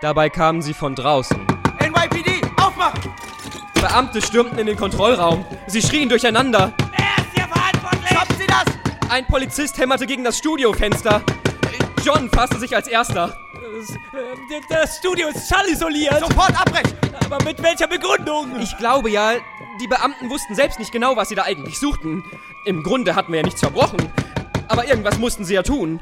[0.01, 1.47] Dabei kamen sie von draußen.
[1.81, 3.12] NYPD, aufmachen!
[3.74, 5.45] Beamte stürmten in den Kontrollraum.
[5.68, 6.72] Sie schrien durcheinander.
[6.91, 8.11] wer ist hier verantwortlich?
[8.11, 9.11] Stoppen Sie das!
[9.11, 11.22] Ein Polizist hämmerte gegen das Studiofenster.
[12.05, 13.39] John fasste sich als erster.
[13.79, 13.97] Das,
[14.68, 16.18] das Studio ist schallisoliert.
[16.18, 16.99] Sofort abbrechen!
[17.24, 18.59] Aber mit welcher Begründung?
[18.61, 19.35] Ich glaube ja,
[19.81, 22.24] die Beamten wussten selbst nicht genau, was sie da eigentlich suchten.
[22.64, 23.99] Im Grunde hatten wir ja nichts verbrochen.
[24.68, 26.01] Aber irgendwas mussten sie ja tun.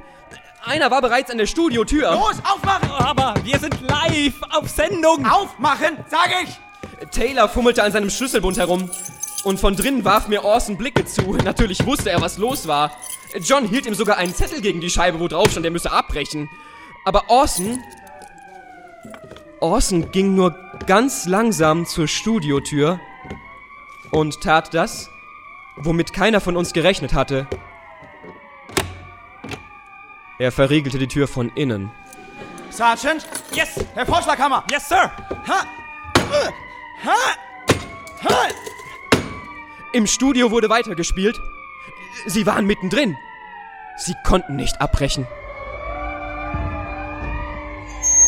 [0.64, 2.10] Einer war bereits an der Studiotür.
[2.10, 2.90] Los, aufmachen!
[2.90, 5.24] Aber wir sind live auf Sendung.
[5.24, 7.10] Aufmachen, sage ich!
[7.10, 8.90] Taylor fummelte an seinem Schlüsselbund herum.
[9.44, 11.34] Und von drinnen warf mir Orson Blicke zu.
[11.44, 12.90] Natürlich wusste er, was los war.
[13.40, 16.50] John hielt ihm sogar einen Zettel gegen die Scheibe, wo drauf stand, er müsse abbrechen.
[17.04, 17.80] Aber Orson.
[19.60, 20.56] Orson ging nur
[20.86, 22.98] ganz langsam zur Studiotür
[24.10, 25.10] und tat das,
[25.76, 27.46] womit keiner von uns gerechnet hatte.
[30.38, 31.90] Er verriegelte die Tür von innen.
[32.70, 34.64] Sergeant, Yes, Herr Vorschlaghammer!
[34.70, 35.10] yes, Sir.
[35.48, 35.64] Ha!
[37.04, 37.14] Ha!
[38.24, 38.48] Ha!
[39.92, 41.40] Im Studio wurde weitergespielt.
[42.26, 43.16] Sie waren mittendrin.
[43.96, 45.26] Sie konnten nicht abbrechen.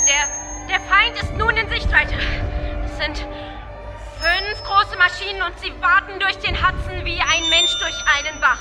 [0.08, 2.14] Der, der Feind ist nun in Sichtweite.
[2.84, 3.26] Es sind
[4.20, 8.58] fünf große Maschinen und sie warten durch den Hudson wie ein Mensch durch einen Bach.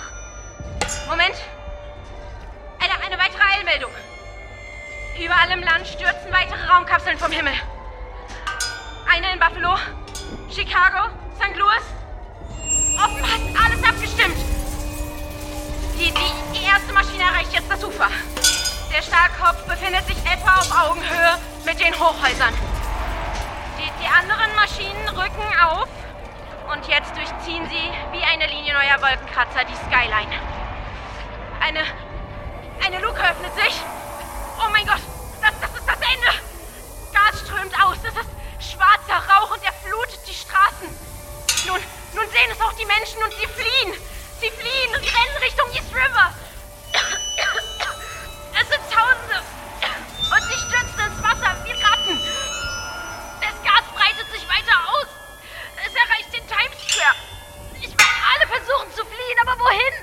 [1.07, 1.35] Moment.
[2.79, 3.91] Eine, eine weitere Eilmeldung.
[5.19, 7.53] Überall im Land stürzen weitere Raumkapseln vom Himmel.
[9.11, 9.75] Eine in Buffalo,
[10.49, 11.55] Chicago, St.
[11.57, 11.83] Louis.
[13.03, 14.37] Offenbar ist alles abgestimmt.
[15.97, 16.13] Die,
[16.53, 18.09] die erste Maschine erreicht jetzt das Ufer.
[18.93, 22.53] Der Stahlkopf befindet sich etwa auf Augenhöhe mit den Hochhäusern.
[23.99, 25.89] Die, anderen Maschinen rücken auf
[26.71, 30.39] und jetzt durchziehen sie wie eine Linie neuer Wolkenkratzer die Skyline.
[31.59, 31.83] Eine.
[32.85, 33.81] Eine Luke öffnet sich.
[34.59, 35.01] Oh mein Gott,
[35.41, 36.31] das, das ist das Ende.
[37.11, 37.97] Gas strömt aus.
[38.03, 40.87] Es ist schwarzer Rauch und er flutet die Straßen.
[41.67, 41.79] Nun,
[42.13, 43.93] nun sehen es auch die Menschen und sie fliehen.
[44.39, 46.33] Sie fliehen, sie rennen Richtung East River.
[48.59, 49.41] Es sind Tausende.
[50.29, 51.96] Und sie stürzen ins Wasser wie Ratten
[54.57, 55.07] weiter aus.
[55.85, 57.15] Es erreicht den Times Square.
[57.79, 59.93] Ich meine, alle versuchen zu fliehen, aber wohin?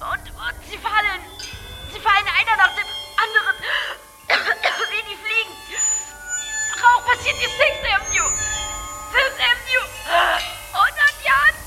[0.00, 1.20] Und, und sie fallen.
[1.92, 2.86] Sie fallen einer nach dem
[3.16, 3.56] anderen.
[4.90, 5.54] Wie die fliegen.
[6.82, 8.30] Rauch passiert die 6th Avenue.
[9.12, 9.84] 5th Avenue.
[10.72, 11.58] 100 Yards.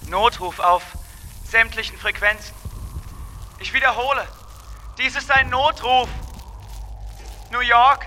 [0.00, 0.10] 50.
[0.10, 0.82] Notruf auf
[1.44, 2.61] sämtlichen Frequenzen.
[3.82, 4.22] Wiederhole,
[4.96, 6.08] dies ist ein Notruf.
[7.50, 8.06] New York?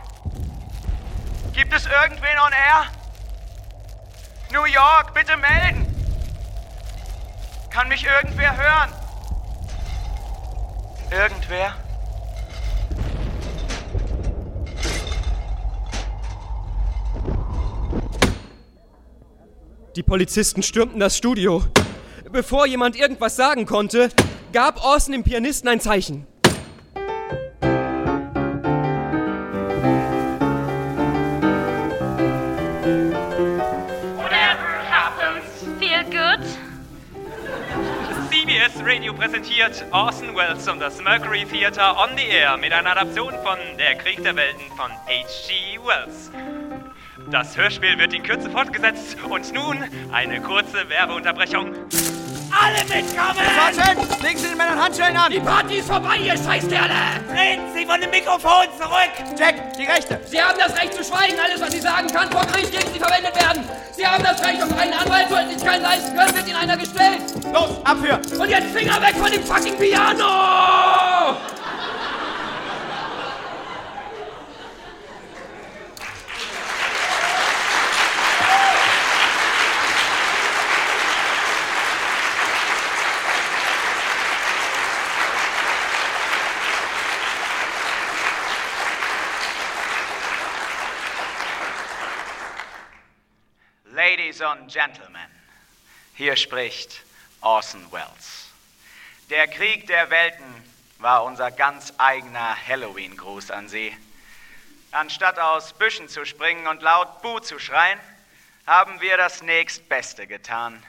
[1.51, 2.85] Gibt es irgendwen on air?
[4.53, 5.85] New York, bitte melden!
[7.69, 8.89] Kann mich irgendwer hören?
[11.11, 11.75] Irgendwer?
[19.97, 21.65] Die Polizisten stürmten das Studio.
[22.31, 24.09] Bevor jemand irgendwas sagen konnte,
[24.55, 26.25] gab Orson dem Pianisten ein Zeichen.
[34.15, 35.43] Whatever happens.
[35.77, 36.39] Feel good.
[38.29, 43.33] CBS Radio präsentiert Orson Welles und das Mercury Theater on the Air mit einer Adaption
[43.43, 45.79] von Der Krieg der Welten von H.G.
[45.85, 46.31] Wells.
[47.29, 49.83] Das Hörspiel wird in Kürze fortgesetzt und nun
[50.13, 51.73] eine kurze Werbeunterbrechung.
[52.57, 53.35] Alle mitkommen!
[53.73, 55.31] Sergeant, legen Sie den Männern Handschellen an!
[55.31, 56.95] Die Party ist vorbei, ihr Scheißkerle!
[57.29, 59.11] Treten Sie von dem Mikrofon zurück!
[59.37, 60.21] Jack, die Rechte!
[60.25, 61.37] Sie haben das Recht zu schweigen.
[61.37, 63.67] Alles, was Sie sagen, kann vor Gericht gegen Sie verwendet werden.
[63.91, 65.29] Sie haben das Recht auf einen Anwalt.
[65.29, 67.21] Sollten Sie sich keinen leisten können, wird Ihnen einer gestellt.
[67.51, 68.21] Los, abführen!
[68.39, 71.35] Und jetzt Finger weg von dem fucking Piano!
[94.37, 95.29] Ladies and Gentlemen,
[96.13, 97.03] hier spricht
[97.39, 98.49] Orson Welles.
[99.29, 100.43] Der Krieg der Welten
[100.97, 103.95] war unser ganz eigener Halloween-Gruß an Sie.
[104.91, 107.97] Anstatt aus Büschen zu springen und laut Buh zu schreien,
[108.67, 110.83] haben wir das nächstbeste getan.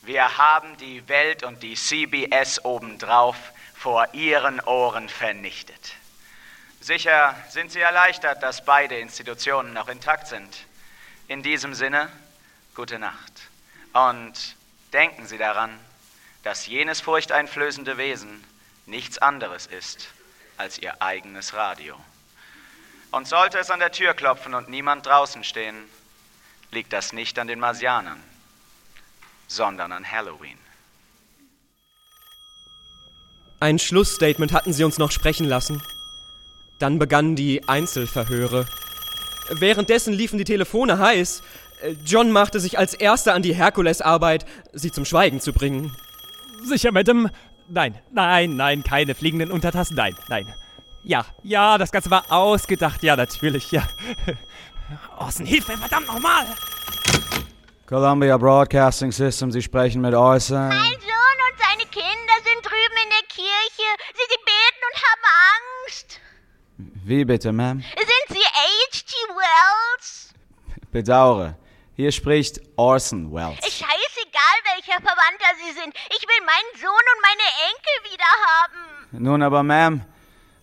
[0.00, 3.36] Wir haben die Welt und die CBS obendrauf
[3.74, 5.96] vor Ihren Ohren vernichtet.
[6.80, 10.64] Sicher sind Sie erleichtert, dass beide Institutionen noch intakt sind.
[11.28, 12.10] In diesem Sinne,
[12.76, 13.32] gute Nacht.
[13.92, 14.34] Und
[14.92, 15.70] denken Sie daran,
[16.44, 18.44] dass jenes furchteinflößende Wesen
[18.84, 20.08] nichts anderes ist
[20.58, 21.96] als Ihr eigenes Radio.
[23.10, 25.76] Und sollte es an der Tür klopfen und niemand draußen stehen,
[26.70, 28.22] liegt das nicht an den Marsianern,
[29.48, 30.58] sondern an Halloween.
[33.58, 35.82] Ein Schlussstatement hatten sie uns noch sprechen lassen.
[36.78, 38.66] Dann begannen die Einzelverhöre.
[39.48, 41.42] Währenddessen liefen die Telefone heiß.
[42.04, 45.94] John machte sich als erster an die Herkulesarbeit, sie zum Schweigen zu bringen.
[46.64, 47.30] Sicher, Madame?
[47.68, 50.52] Nein, nein, nein, keine fliegenden Untertassen, nein, nein.
[51.02, 53.86] Ja, ja, das Ganze war ausgedacht, ja, natürlich, ja.
[55.18, 56.46] Orson, hilf mir, verdammt nochmal!
[57.86, 60.68] Columbia Broadcasting System, Sie sprechen mit Orson.
[60.68, 63.88] Mein Sohn und seine Kinder sind drüben in der Kirche.
[64.14, 65.22] Sie, sie beten und haben
[65.86, 66.20] Angst.
[67.04, 67.80] Wie bitte, Ma'am?
[67.80, 69.12] Sind Sie H.G.
[69.36, 70.34] Wells?
[70.90, 71.54] Bedauere.
[71.96, 73.56] Hier spricht Orson Welles.
[73.64, 75.94] Scheißegal, welcher Verwandter Sie sind.
[76.10, 79.24] Ich will meinen Sohn und meine Enkel wieder haben.
[79.24, 80.02] Nun aber, Ma'am,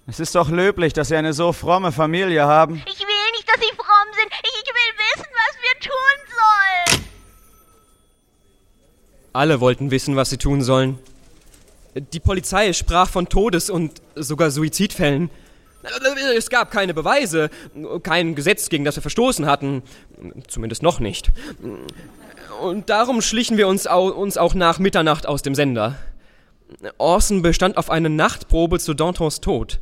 [0.05, 2.84] es ist doch löblich, dass Sie eine so fromme Familie haben.
[2.86, 4.31] Ich will nicht, dass Sie fromm sind.
[4.43, 7.05] Ich, ich will wissen, was wir tun sollen.
[9.34, 10.99] Alle wollten wissen, was sie tun sollen.
[11.95, 15.31] Die Polizei sprach von Todes- und sogar Suizidfällen.
[16.36, 17.49] Es gab keine Beweise,
[18.03, 19.84] kein Gesetz, gegen das wir verstoßen hatten.
[20.47, 21.31] Zumindest noch nicht.
[22.61, 25.95] Und darum schlichen wir uns, au uns auch nach Mitternacht aus dem Sender.
[26.97, 29.79] Orson bestand auf eine Nachtprobe zu Dantons Tod.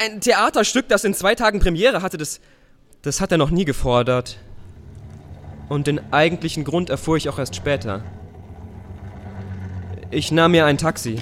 [0.00, 2.40] Ein Theaterstück, das in zwei Tagen Premiere hatte, das,
[3.02, 4.38] das hat er noch nie gefordert.
[5.68, 8.02] Und den eigentlichen Grund erfuhr ich auch erst später.
[10.10, 11.18] Ich nahm mir ein Taxi.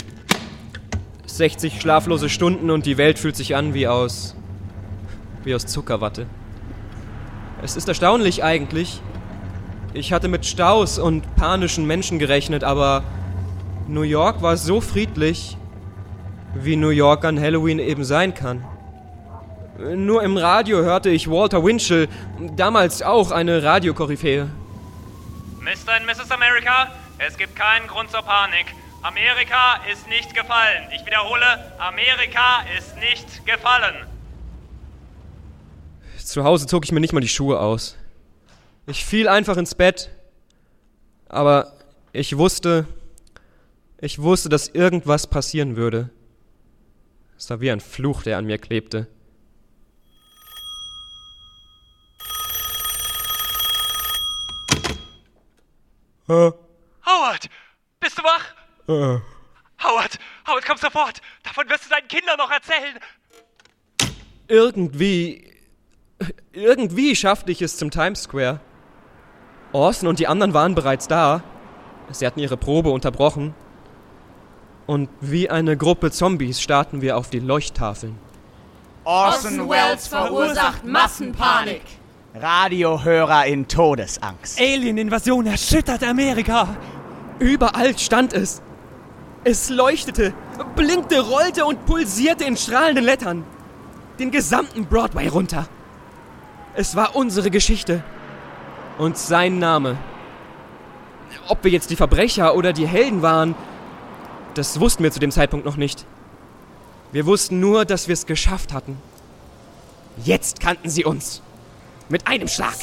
[1.36, 4.34] 60 schlaflose Stunden und die Welt fühlt sich an wie aus.
[5.44, 6.26] wie aus Zuckerwatte.
[7.62, 9.00] Es ist erstaunlich eigentlich.
[9.92, 13.02] Ich hatte mit Staus und panischen Menschen gerechnet, aber
[13.88, 15.56] New York war so friedlich,
[16.54, 18.64] wie New York an Halloween eben sein kann.
[19.78, 22.08] Nur im Radio hörte ich Walter Winchell,
[22.56, 24.48] damals auch eine Radiokoryphäe.
[25.60, 26.00] Mr.
[26.00, 26.30] und Mrs.
[26.30, 28.66] America, es gibt keinen Grund zur Panik.
[29.02, 30.88] Amerika ist nicht gefallen.
[30.94, 34.06] Ich wiederhole, Amerika ist nicht gefallen.
[36.18, 37.96] Zu Hause zog ich mir nicht mal die Schuhe aus.
[38.86, 40.10] Ich fiel einfach ins Bett.
[41.28, 41.72] Aber
[42.12, 42.86] ich wusste,
[44.02, 46.08] Ich wusste, dass irgendwas passieren würde.
[47.36, 49.06] Es war wie ein Fluch, der an mir klebte.
[56.28, 57.48] Howard,
[57.98, 58.54] bist du wach?
[58.88, 61.20] Howard, Howard, komm sofort.
[61.42, 62.98] Davon wirst du deinen Kindern noch erzählen.
[64.48, 65.46] Irgendwie.
[66.52, 68.60] Irgendwie schaffte ich es zum Times Square.
[69.72, 71.42] Orson und die anderen waren bereits da.
[72.10, 73.54] Sie hatten ihre Probe unterbrochen.
[74.86, 78.18] Und wie eine Gruppe Zombies starten wir auf die Leuchttafeln.
[79.04, 81.82] Orson Welles verursacht Massenpanik.
[82.34, 84.60] Radiohörer in Todesangst.
[84.60, 86.76] Alien-Invasion erschüttert Amerika.
[87.38, 88.62] Überall stand es.
[89.42, 90.34] Es leuchtete,
[90.76, 93.44] blinkte, rollte und pulsierte in strahlenden Lettern.
[94.18, 95.66] Den gesamten Broadway runter.
[96.74, 98.02] Es war unsere Geschichte.
[98.98, 99.96] Und sein Name.
[101.48, 103.54] Ob wir jetzt die Verbrecher oder die Helden waren,
[104.54, 106.04] das wussten wir zu dem Zeitpunkt noch nicht.
[107.12, 108.98] Wir wussten nur, dass wir es geschafft hatten.
[110.22, 111.40] Jetzt kannten sie uns.
[112.10, 112.76] Mit einem Schlag.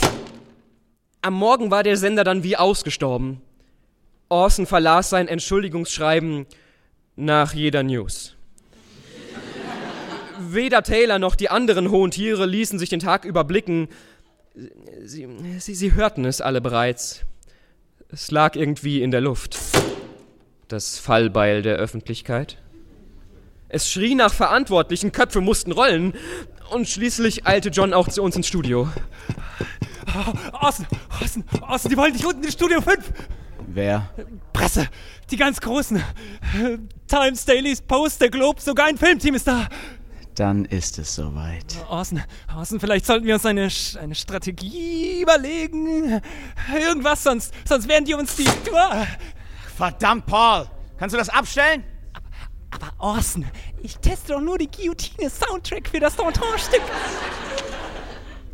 [1.21, 3.41] Am Morgen war der Sender dann wie ausgestorben.
[4.29, 6.45] Orson verlas sein Entschuldigungsschreiben
[7.15, 8.35] nach jeder News.
[10.39, 13.89] Weder Taylor noch die anderen hohen Tiere ließen sich den Tag überblicken.
[15.03, 15.27] Sie,
[15.59, 17.21] sie, sie hörten es alle bereits.
[18.09, 19.57] Es lag irgendwie in der Luft.
[20.67, 22.57] Das Fallbeil der Öffentlichkeit.
[23.69, 26.13] Es schrie nach Verantwortlichen, Köpfe mussten rollen.
[26.71, 28.89] Und schließlich eilte John auch zu uns ins Studio.
[30.53, 30.87] Orson,
[31.21, 33.11] Orson, Orson, die wollen dich unten in Studio 5.
[33.77, 34.09] Wer?
[34.53, 34.87] Presse,
[35.29, 36.03] die ganz Großen.
[37.07, 39.67] Times, Dailies, Post, der Globe, sogar ein Filmteam ist da.
[40.33, 41.75] Dann ist es soweit.
[41.87, 42.23] Orson,
[42.55, 43.69] Orson, vielleicht sollten wir uns eine,
[44.01, 46.19] eine Strategie überlegen.
[46.75, 48.47] Irgendwas, sonst, sonst werden die uns die.
[49.75, 50.65] Verdammt, Paul!
[50.97, 51.83] Kannst du das abstellen?
[52.71, 53.45] Aber Orson,
[53.83, 56.81] ich teste doch nur die Guillotine-Soundtrack für das Danton-Stück.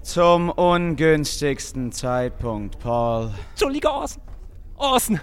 [0.02, 3.32] Zum ungünstigsten Zeitpunkt, Paul.
[3.52, 4.22] Entschuldige, Orson.
[4.84, 5.22] Orson,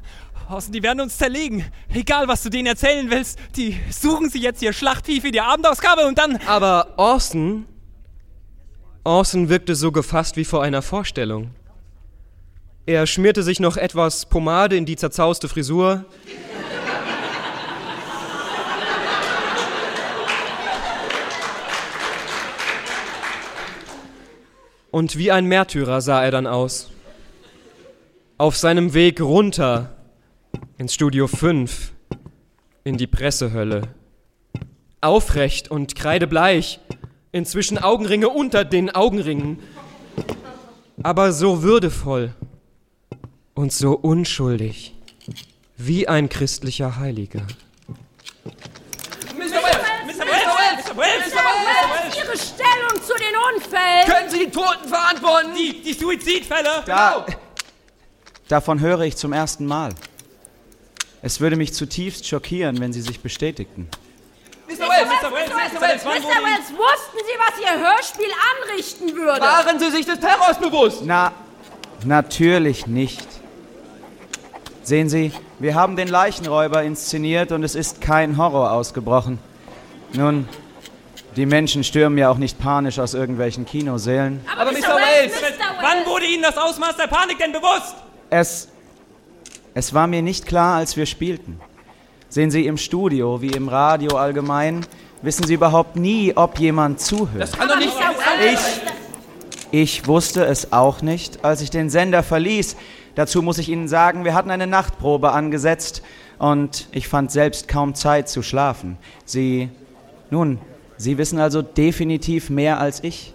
[0.49, 1.65] Orson, die werden uns zerlegen.
[1.93, 6.07] Egal, was du denen erzählen willst, die suchen sie jetzt ihr Schlachtvieh für die Abendausgabe
[6.07, 6.39] und dann...
[6.47, 7.67] Aber Orson...
[9.05, 11.51] Orson wirkte so gefasst wie vor einer Vorstellung.
[12.87, 16.07] Er schmierte sich noch etwas Pomade in die zerzauste Frisur.
[24.91, 26.90] Und wie ein Märtyrer sah er dann aus.
[28.41, 29.95] Auf seinem Weg runter
[30.79, 31.93] ins Studio 5,
[32.85, 33.83] in die Pressehölle.
[35.03, 36.81] Aufrecht und kreidebleich,
[37.33, 39.59] inzwischen Augenringe unter den Augenringen.
[41.03, 42.33] Aber so würdevoll
[43.53, 44.95] und so unschuldig,
[45.77, 47.43] wie ein christlicher Heiliger.
[49.37, 49.37] Mr.
[49.37, 49.77] Wells!
[50.07, 50.25] Mr.
[50.25, 50.89] Wells!
[50.89, 50.97] Mr.
[50.97, 51.27] Wells!
[51.27, 51.43] Mr.
[51.43, 52.17] Wells!
[52.17, 54.07] Ihre Stellung zu den Unfällen!
[54.07, 55.51] Können Sie die Toten verantworten?
[55.55, 56.85] Die, die Suizidfälle!
[56.87, 57.27] Da,
[58.51, 59.95] davon höre ich zum ersten Mal.
[61.23, 63.89] Es würde mich zutiefst schockieren, wenn sie sich bestätigten.
[64.67, 64.79] Mr.
[64.79, 65.09] Wells!
[65.23, 65.33] Mr.
[65.33, 65.51] Wells!
[65.51, 65.81] Mr.
[65.81, 66.05] Wells!
[66.05, 66.11] Mr.
[66.11, 66.71] Wells!
[66.71, 68.31] Wussten Sie, was Ihr Hörspiel
[68.63, 69.41] anrichten würde?
[69.41, 71.03] Waren Sie sich des Terrors bewusst?
[71.05, 71.33] Na,
[72.05, 73.27] natürlich nicht.
[74.83, 79.39] Sehen Sie, wir haben den Leichenräuber inszeniert und es ist kein Horror ausgebrochen.
[80.13, 80.49] Nun,
[81.37, 84.45] die Menschen stürmen ja auch nicht panisch aus irgendwelchen Kinosälen.
[84.51, 84.97] Aber, Aber Mr.
[84.97, 85.35] Wells,
[85.81, 87.95] wann wurde Ihnen das Ausmaß der Panik denn bewusst?
[88.31, 88.69] Es.
[89.75, 91.61] Es war mir nicht klar, als wir spielten.
[92.29, 94.87] Sehen Sie, im Studio wie im Radio allgemein
[95.23, 97.43] wissen Sie überhaupt nie, ob jemand zuhört.
[97.43, 98.11] Das kann doch nicht sein.
[98.53, 98.61] Ich,
[99.71, 102.77] ich wusste es auch nicht, als ich den Sender verließ.
[103.15, 106.03] Dazu muss ich Ihnen sagen, wir hatten eine Nachtprobe angesetzt
[106.39, 108.97] und ich fand selbst kaum Zeit zu schlafen.
[109.25, 109.69] Sie,
[110.31, 110.59] nun,
[110.97, 113.35] Sie wissen also definitiv mehr als ich.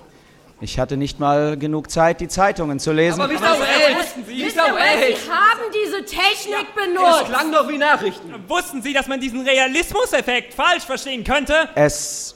[0.66, 3.22] Ich hatte nicht mal genug Zeit, die Zeitungen zu lesen.
[3.22, 3.40] Aber Mr.
[3.40, 4.76] Wells, Sie, Mr.
[4.76, 7.22] Wells, Sie haben diese Technik benutzt.
[7.22, 8.34] Das klang doch wie Nachrichten.
[8.48, 11.70] Wussten Sie, dass man diesen Realismuseffekt falsch verstehen könnte?
[11.76, 12.36] Es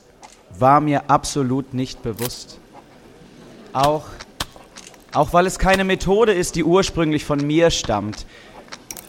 [0.60, 2.60] war mir absolut nicht bewusst.
[3.74, 4.06] Auch,
[5.12, 8.28] auch weil es keine Methode ist, die ursprünglich von mir stammt.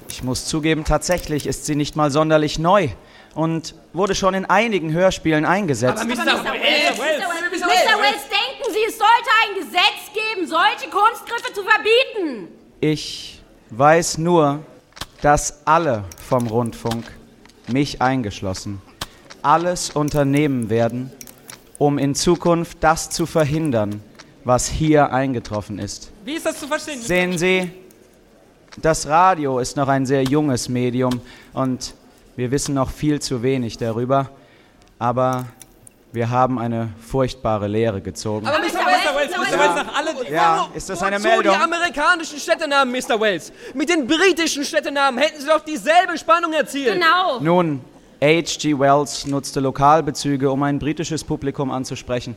[0.08, 2.88] Ich muss zugeben, tatsächlich ist sie nicht mal sonderlich neu
[3.34, 6.02] und wurde schon in einigen Hörspielen eingesetzt.
[6.02, 6.24] Aber Mr.
[6.24, 6.52] Mr.
[6.54, 8.00] Wells, Mr.
[8.00, 8.22] Wells,
[8.70, 12.48] denken Sie, es sollte ein Gesetz geben, solche Kunstgriffe zu verbieten?
[12.80, 13.40] Ich
[13.70, 14.64] weiß nur,
[15.22, 17.04] dass alle vom Rundfunk,
[17.68, 18.80] mich eingeschlossen,
[19.42, 21.12] alles unternehmen werden,
[21.78, 24.02] um in Zukunft das zu verhindern,
[24.44, 26.10] was hier eingetroffen ist.
[26.24, 27.00] Wie ist das zu verstehen?
[27.00, 27.70] Sehen Sie,
[28.80, 31.20] das Radio ist noch ein sehr junges Medium
[31.52, 31.94] und
[32.36, 34.30] Wir wissen noch viel zu wenig darüber,
[34.98, 35.46] aber
[36.12, 38.46] wir haben eine furchtbare Lehre gezogen.
[38.46, 38.64] Aber Mr.
[38.64, 39.58] Wells, Mr.
[39.58, 40.30] Wells, nach alle...
[40.30, 41.54] Ja, ist das eine Meldung?
[41.54, 43.20] die amerikanischen Städtenamen, Mr.
[43.20, 43.52] Wells?
[43.74, 46.94] Mit den britischen Städtenamen hätten Sie doch dieselbe Spannung erzielt.
[46.94, 47.38] Genau.
[47.40, 47.80] Nun,
[48.22, 48.78] H.G.
[48.78, 52.36] Wells nutzte Lokalbezüge, um ein britisches Publikum anzusprechen.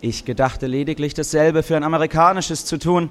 [0.00, 3.10] Ich gedachte lediglich dasselbe für ein amerikanisches zu tun.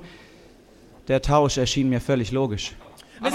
[1.07, 2.73] Der Tausch erschien mir völlig logisch.
[3.21, 3.29] Mr.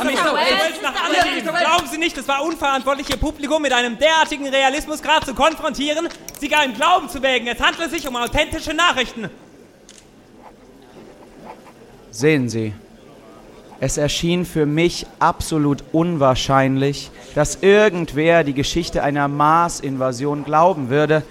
[0.83, 6.09] Nach glauben Sie nicht, es war unverantwortlich, Ihr Publikum mit einem derartigen Realismusgrad zu konfrontieren,
[6.39, 7.47] sie gar im Glauben zu wägen.
[7.47, 9.31] Es handelt sich um authentische Nachrichten.
[12.11, 12.75] Sehen Sie,
[13.79, 21.23] es erschien für mich absolut unwahrscheinlich, dass irgendwer die Geschichte einer Marsinvasion glauben würde.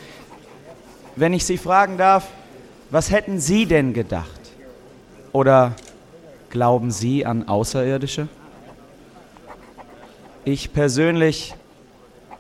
[1.16, 2.28] Wenn ich Sie fragen darf,
[2.90, 4.40] was hätten Sie denn gedacht?
[5.32, 5.76] Oder
[6.50, 8.28] glauben Sie an Außerirdische?
[10.52, 11.54] Ich persönlich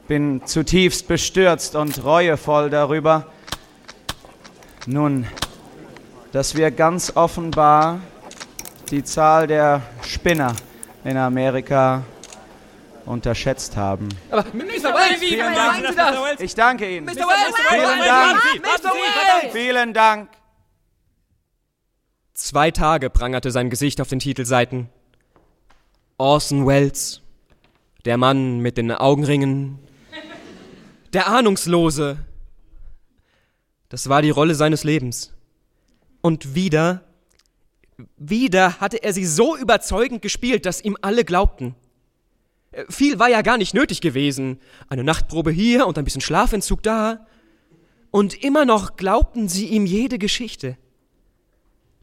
[0.07, 3.27] bin zutiefst bestürzt und reuevoll darüber,
[4.88, 5.27] nun,
[6.31, 7.99] dass wir ganz offenbar
[8.90, 10.56] die Zahl der Spinner
[11.03, 12.03] in Amerika
[13.06, 14.10] unterschätzt haben.
[14.31, 14.64] Aber Mr.
[14.64, 16.40] Wells, wie sagen Sie das?
[16.40, 17.06] Ich danke Ihnen.
[17.06, 17.14] Mr.
[17.14, 18.40] Wells, Vielen Dank.
[18.56, 18.90] Mr.
[18.90, 19.53] Wells!
[19.53, 20.30] Vielen Dank.
[22.34, 24.90] Zwei Tage prangerte sein Gesicht auf den Titelseiten.
[26.18, 27.22] Orson Welles,
[28.05, 29.80] der Mann mit den Augenringen,
[31.13, 32.17] der Ahnungslose.
[33.89, 35.34] Das war die Rolle seines Lebens.
[36.21, 37.03] Und wieder,
[38.17, 41.76] wieder hatte er sie so überzeugend gespielt, dass ihm alle glaubten.
[42.71, 44.59] Äh, Viel war ja gar nicht nötig gewesen.
[44.89, 47.26] Eine Nachtprobe hier und ein bisschen Schlafentzug da.
[48.11, 50.77] Und immer noch glaubten sie ihm jede Geschichte.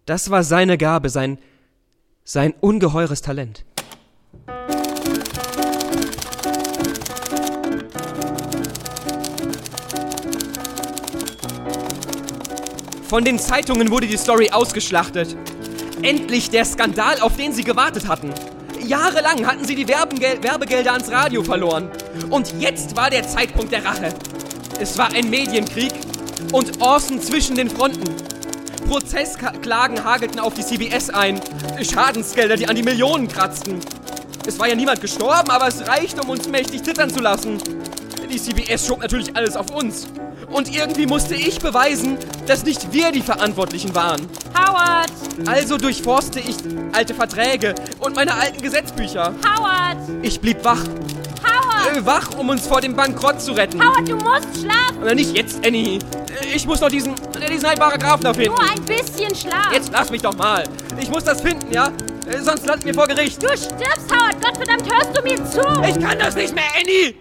[0.07, 1.39] Das war seine Gabe, sein,
[2.25, 3.65] sein ungeheures Talent.
[13.09, 15.37] Von den Zeitungen wurde die Story ausgeschlachtet.
[16.03, 18.35] Endlich der Skandal, auf den sie gewartet hatten.
[18.85, 21.89] Jahrelang hatten sie die Werbengel Werbegelder ans Radio verloren.
[22.31, 24.09] Und jetzt war der Zeitpunkt der Rache.
[24.81, 25.93] Es war ein Medienkrieg
[26.53, 28.13] und Orson zwischen den Fronten.
[28.89, 31.41] Prozessklagen hagelten auf die CBS ein.
[31.81, 33.79] Schadensgelder, die an die Millionen kratzten.
[34.47, 37.59] Es war ja niemand gestorben, aber es reichte, um uns mächtig zittern zu lassen.
[38.29, 40.09] Die CBS schob natürlich alles auf uns.
[40.57, 42.17] Und irgendwie musste ich beweisen,
[42.47, 44.27] dass nicht wir die Verantwortlichen waren.
[44.57, 45.11] Howard!
[45.47, 46.57] Also durchforste ich
[46.93, 49.35] alte Verträge und meine alten Gesetzbücher.
[49.45, 49.99] Howard!
[50.23, 50.81] Ich blieb wach.
[51.45, 51.97] Howard!
[51.99, 53.83] Äh, wach, um uns vor dem Bankrott zu retten.
[53.85, 55.03] Howard, du musst schlafen!
[55.03, 55.99] Aber nicht jetzt, Annie.
[55.99, 58.55] Äh, Ich muss noch diesen, äh, diesen einen Paragraphen da finden.
[58.59, 59.71] Nur ein bisschen Schlaf!
[59.75, 60.65] Jetzt lass mich doch mal.
[60.99, 61.89] Ich muss das finden, ja?
[62.31, 63.43] Äh, Sonst landen wir vor Gericht.
[63.43, 64.43] Du stirbst, Howard!
[64.43, 65.61] Gottverdammt, hörst du mir zu?
[65.87, 67.15] Ich kann das nicht mehr, Annie!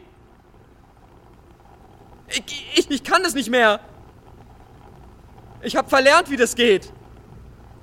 [2.28, 2.44] Ich,
[2.76, 3.80] ich, ich kann das nicht mehr.
[5.62, 6.92] Ich habe verlernt, wie das geht.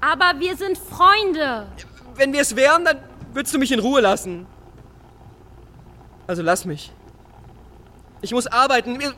[0.01, 1.67] Aber wir sind Freunde.
[2.15, 2.99] Wenn wir es wären, dann
[3.33, 4.47] würdest du mich in Ruhe lassen.
[6.27, 6.93] Also lass mich.
[8.21, 8.99] Ich muss arbeiten.
[9.01, 9.15] Wir,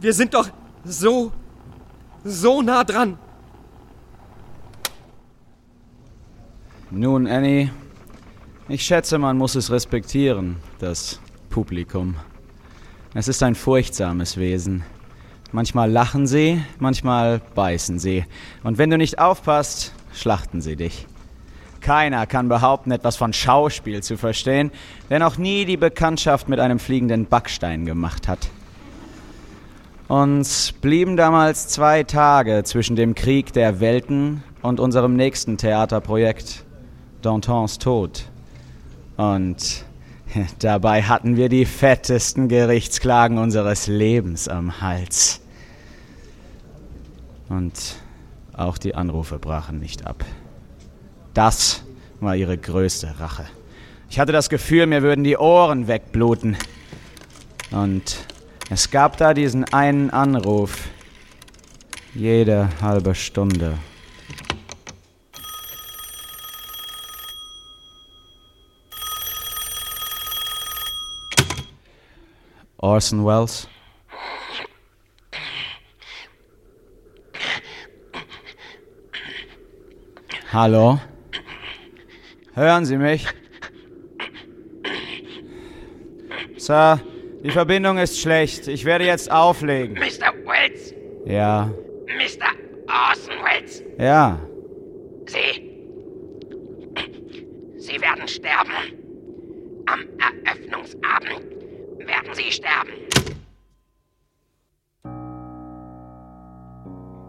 [0.00, 0.48] wir sind doch
[0.84, 1.32] so,
[2.24, 3.18] so nah dran.
[6.90, 7.72] Nun, Annie,
[8.68, 11.20] ich schätze, man muss es respektieren, das
[11.50, 12.16] Publikum.
[13.16, 14.82] Es ist ein furchtsames Wesen.
[15.52, 18.24] Manchmal lachen sie, manchmal beißen sie.
[18.64, 21.06] Und wenn du nicht aufpasst, schlachten sie dich.
[21.80, 24.72] Keiner kann behaupten, etwas von Schauspiel zu verstehen,
[25.10, 28.48] der noch nie die Bekanntschaft mit einem fliegenden Backstein gemacht hat.
[30.08, 36.64] Uns blieben damals zwei Tage zwischen dem Krieg der Welten und unserem nächsten Theaterprojekt,
[37.22, 38.24] Dantons Tod.
[39.16, 39.84] Und
[40.58, 45.40] dabei hatten wir die fettesten Gerichtsklagen unseres Lebens am Hals.
[47.48, 47.96] Und
[48.56, 50.24] auch die Anrufe brachen nicht ab.
[51.34, 51.82] Das
[52.20, 53.44] war ihre größte Rache.
[54.08, 56.56] Ich hatte das Gefühl, mir würden die Ohren wegbluten.
[57.70, 58.18] Und
[58.70, 60.88] es gab da diesen einen Anruf.
[62.14, 63.74] Jede halbe Stunde.
[72.84, 73.66] Orson Welles?
[80.52, 81.00] Hallo?
[82.52, 83.26] Hören Sie mich?
[86.58, 87.00] Sir,
[87.42, 88.68] die Verbindung ist schlecht.
[88.68, 89.94] Ich werde jetzt auflegen.
[89.94, 90.34] Mr.
[90.44, 90.92] Wells,
[91.24, 91.72] Ja,
[92.06, 92.50] Mr.
[92.86, 94.38] Orson Welles, ja.
[95.24, 95.70] Sie.
[97.78, 99.00] Sie werden sterben.
[99.86, 101.53] Am Eröffnungsabend
[102.34, 102.92] Sie sterben!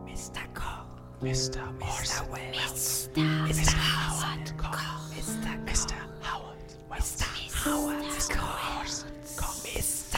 [0.06, 0.42] Mr.
[0.54, 0.86] Koch.
[1.22, 1.60] Mr.
[1.80, 2.26] Mr.
[2.32, 3.10] Wells.
[3.16, 3.76] Mr.
[3.78, 4.80] Howard Koch.
[5.16, 5.58] Mr.
[5.66, 5.96] Mr.
[6.24, 7.18] Howard Wells.
[7.20, 7.66] Mr.
[7.66, 9.56] Howard Koch.
[9.76, 10.18] Mr.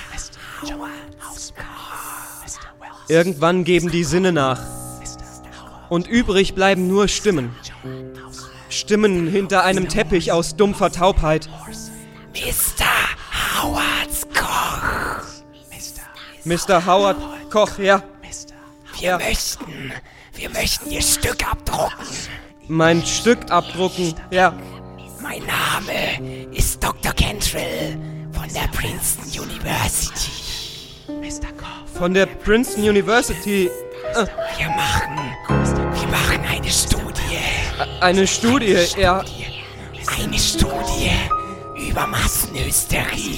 [0.61, 1.17] Howard
[1.55, 3.09] Koch.
[3.09, 4.61] Irgendwann geben die Sinne nach.
[5.89, 7.55] Und übrig bleiben nur Stimmen.
[8.69, 11.49] Stimmen hinter einem Teppich aus dumpfer Taubheit.
[12.33, 12.85] Mr.
[13.61, 13.96] Howard.
[16.47, 16.85] Mr.
[16.85, 17.17] Howard
[17.51, 18.01] Koch, ja.
[18.99, 19.17] Wir Ja.
[19.17, 19.91] möchten,
[20.33, 22.07] wir möchten Ihr Stück abdrucken.
[22.69, 24.53] Mein Stück abdrucken, ja.
[25.21, 27.11] Mein Name ist Dr.
[27.13, 27.97] Cantrell
[28.31, 30.31] von der Princeton University.
[31.07, 31.51] Mr.
[31.57, 31.99] Koch.
[31.99, 33.69] Von der Princeton University.
[34.15, 34.25] Äh,
[34.57, 37.21] Wir machen, wir machen eine Studie.
[37.99, 39.23] eine Studie, ja.
[40.17, 41.11] Eine Studie
[41.89, 43.37] über Massenhysterie.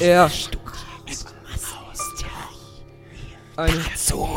[0.00, 0.28] Ja.
[3.62, 4.28] Eine, Dazu,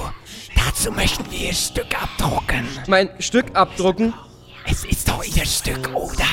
[0.56, 2.68] dazu möchten wir Ihr Stück abdrucken.
[2.86, 4.14] mein Stück abdrucken?
[4.66, 6.26] Es ist doch Ihr Stück, oder?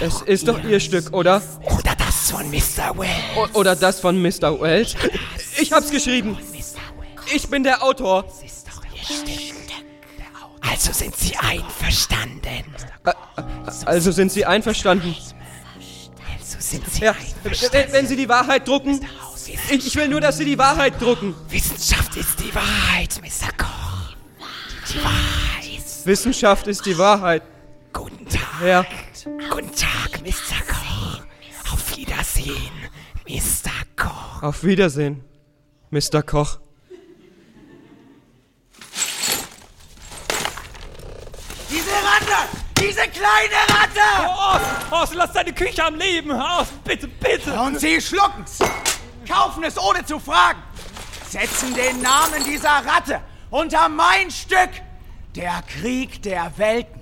[0.00, 1.40] Es ist doch Ihr Stück, oder?
[1.62, 2.98] Oder das von Mr.
[2.98, 3.54] Wells.
[3.54, 4.60] O oder das von Mr.
[4.60, 4.96] Wells?
[5.56, 6.36] Ich hab's geschrieben.
[7.32, 8.24] Ich bin der Autor.
[10.60, 12.64] Also sind Sie einverstanden.
[13.84, 15.14] Also sind Sie einverstanden?
[16.36, 17.14] Also sind Sie Ja,
[17.44, 19.06] wenn, wenn Sie die Wahrheit drucken.
[19.46, 21.34] Ich, ich will nur, dass Sie die Wahrheit drucken.
[21.48, 23.52] Wissenschaft ist die Wahrheit, Mr.
[23.56, 24.16] Koch.
[24.90, 25.84] Die Wahrheit.
[26.04, 27.42] Wissenschaft ist die Wahrheit.
[27.92, 28.62] Guten Tag.
[28.64, 28.86] Ja.
[29.50, 30.60] Guten Tag, Mr.
[30.66, 31.20] Koch.
[31.72, 32.72] Auf Wiedersehen,
[33.28, 33.70] Mr.
[33.96, 34.42] Koch.
[34.42, 35.24] Auf Wiedersehen,
[35.90, 36.22] Mr.
[36.22, 36.58] Koch.
[41.70, 42.48] Diese Ratte!
[42.78, 44.28] Diese kleine Ratte!
[44.28, 44.60] Aus,
[44.90, 46.30] aus, lass deine Küche am Leben.
[46.32, 47.52] Aus, bitte, bitte.
[47.58, 48.58] Und Sie schlucken's!
[49.24, 50.62] Kaufen es ohne zu fragen!
[51.28, 53.20] Setzen den Namen dieser Ratte
[53.50, 54.70] unter mein Stück!
[55.34, 57.00] Der Krieg der Welten.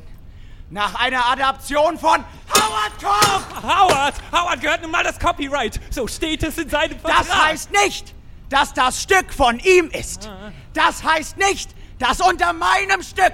[0.71, 3.63] Nach einer Adaption von Howard Koch!
[3.63, 5.79] Howard, Howard gehört nun mal das Copyright.
[5.91, 7.27] So steht es in seinem Vertrag.
[7.27, 8.15] Das heißt nicht,
[8.49, 10.31] dass das Stück von ihm ist.
[10.73, 13.33] Das heißt nicht, dass unter meinem Stück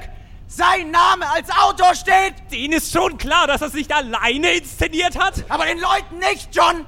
[0.49, 2.35] sein Name als Autor steht.
[2.51, 5.45] Ihnen ist schon klar, dass er es nicht alleine inszeniert hat.
[5.49, 6.85] Aber den Leuten nicht, John.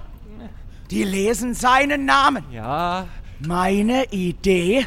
[0.90, 2.44] Die lesen seinen Namen.
[2.50, 3.06] Ja.
[3.38, 4.86] Meine Idee,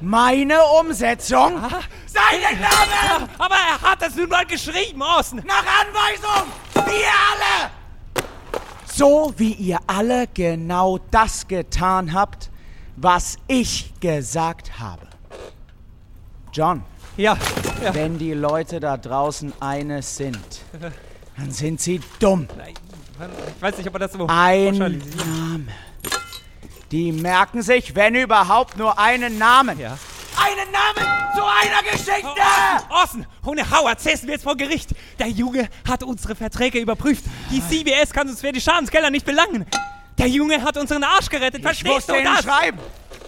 [0.00, 1.60] meine Umsetzung,
[2.06, 3.28] seinen Namen!
[3.38, 5.42] Aber er hat es nun mal geschrieben, Orson.
[5.44, 6.50] Nach Anweisung!
[6.74, 7.70] Wir alle!
[8.86, 12.50] So wie ihr alle genau das getan habt,
[12.96, 15.06] was ich gesagt habe.
[16.52, 16.82] John,
[17.18, 17.36] Ja,
[17.84, 17.94] ja.
[17.94, 20.38] wenn die Leute da draußen eines sind,
[21.36, 22.48] dann sind sie dumm.
[23.56, 24.76] Ich weiß nicht, ob er das so Ein.
[24.78, 25.68] Name.
[26.90, 29.78] Die merken sich, wenn überhaupt, nur einen Namen.
[29.78, 29.98] Ja.
[30.38, 32.40] Einen Namen zu einer Geschichte!
[32.90, 34.90] Orson, ohne Howard säßen wir jetzt vor Gericht.
[35.18, 37.24] Der Junge hat unsere Verträge überprüft.
[37.50, 39.66] Die CBS kann uns für die Schadensgelder nicht belangen.
[40.18, 41.56] Der Junge hat unseren Arsch gerettet.
[41.60, 42.44] Ich Verstehst muss du denen das?
[42.44, 42.78] schreiben.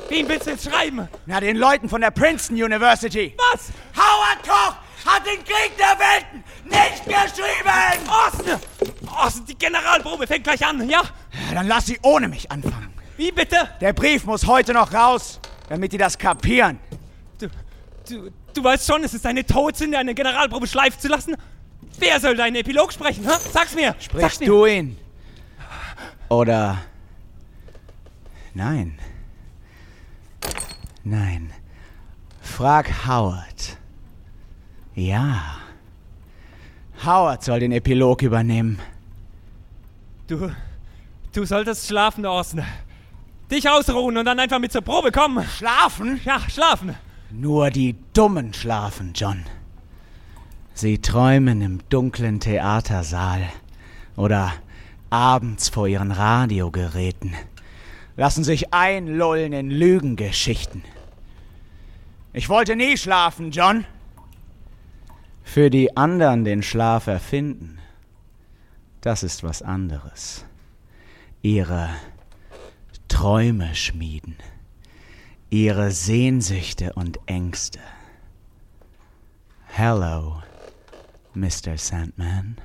[0.09, 1.09] Wen willst du jetzt schreiben?
[1.27, 3.35] Na, den Leuten von der Princeton University.
[3.53, 3.69] Was?
[3.95, 4.77] Howard Koch
[5.09, 8.09] hat den Krieg der Welten nicht geschrieben!
[8.09, 8.61] Orson!
[9.11, 11.03] Orson, die Generalprobe fängt gleich an, ja?
[11.03, 12.93] Ja, Dann lass sie ohne mich anfangen.
[13.17, 13.69] Wie bitte?
[13.81, 16.79] Der Brief muss heute noch raus, damit die das kapieren.
[17.39, 17.49] Du,
[18.09, 21.37] du, du weißt schon, es ist eine Todsünde, eine Generalprobe schleifen zu lassen.
[21.99, 23.25] Wer soll deinen Epilog sprechen?
[23.25, 23.33] Hä?
[23.53, 23.89] Sag's mir!
[23.93, 24.47] Sag's Sprichst mir.
[24.47, 24.97] du ihn?
[26.29, 26.79] Oder.
[28.55, 28.99] Nein.
[31.03, 31.53] Nein.
[32.43, 33.78] Frag Howard.
[34.99, 35.59] Ja.
[37.05, 38.81] Howard soll den Epilog übernehmen.
[40.27, 40.51] Du,
[41.33, 42.65] du solltest schlafen, Orson.
[43.49, 45.47] Dich ausruhen und dann einfach mit zur Probe kommen.
[45.57, 46.21] Schlafen?
[46.25, 46.97] Ja, schlafen.
[47.31, 49.45] Nur die Dummen schlafen, John.
[50.75, 53.43] Sie träumen im dunklen Theatersaal
[54.17, 54.53] oder
[55.11, 57.35] abends vor ihren Radiogeräten,
[58.17, 60.83] lassen sich einlullen in Lügengeschichten.
[62.33, 63.85] Ich wollte nie schlafen, John.
[65.49, 67.79] Für die anderen den Schlaf erfinden,
[69.01, 70.45] das ist was anderes.
[71.43, 71.89] Ihre
[73.09, 74.37] Träume schmieden
[75.51, 77.81] ihre Sehnsüchte und Ängste.
[79.67, 80.43] Hello,
[81.35, 81.77] Mr.
[81.77, 82.57] Sandman.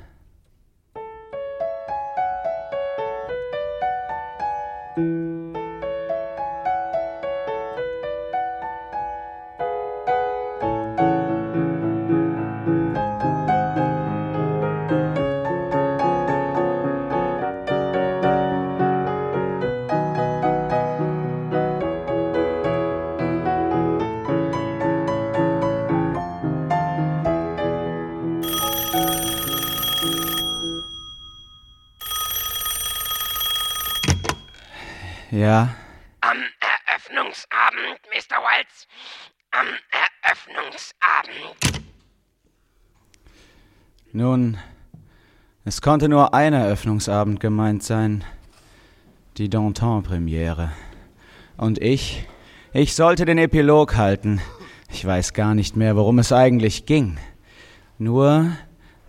[35.43, 35.75] Ja,
[36.21, 36.37] Am
[36.87, 38.37] Eröffnungsabend, Mr.
[38.37, 38.87] Waltz.
[39.51, 41.83] Am Eröffnungsabend.
[44.13, 44.57] nun,
[45.65, 48.23] es konnte nur ein Eröffnungsabend gemeint sein.
[49.35, 50.71] Die Danton-Premiere.
[51.57, 52.25] Und ich,
[52.71, 54.39] ich sollte den Epilog halten.
[54.89, 57.17] Ich weiß gar nicht mehr, worum es eigentlich ging.
[57.97, 58.55] Nur,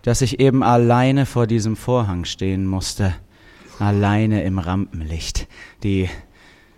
[0.01, 3.15] dass ich eben alleine vor diesem Vorhang stehen musste.
[3.79, 5.47] Alleine im Rampenlicht.
[5.83, 6.09] Die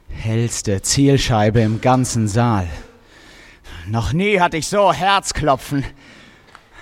[0.09, 2.67] hellste Zielscheibe im ganzen Saal.
[3.87, 5.85] Noch nie hatte ich so Herzklopfen.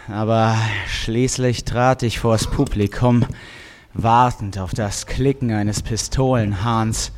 [0.08, 0.56] Aber
[0.88, 3.26] schließlich trat ich vors Publikum,
[3.94, 7.12] wartend auf das Klicken eines Pistolenhahns.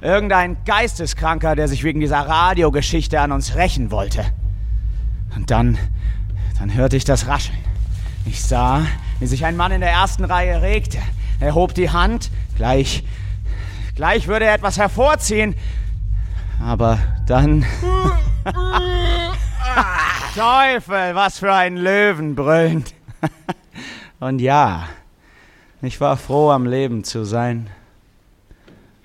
[0.00, 4.24] Irgendein Geisteskranker, der sich wegen dieser Radiogeschichte an uns rächen wollte.
[5.34, 5.78] Und dann,
[6.58, 7.58] dann hörte ich das Rascheln.
[8.24, 8.86] Ich sah,
[9.20, 10.98] wie sich ein Mann in der ersten Reihe regte.
[11.40, 13.04] Er hob die Hand, gleich,
[13.96, 15.56] gleich würde er etwas hervorziehen.
[16.62, 17.64] Aber dann,
[20.34, 22.84] Teufel, was für ein Löwenbrüllen.
[24.20, 24.88] und ja,
[25.82, 27.68] ich war froh, am Leben zu sein.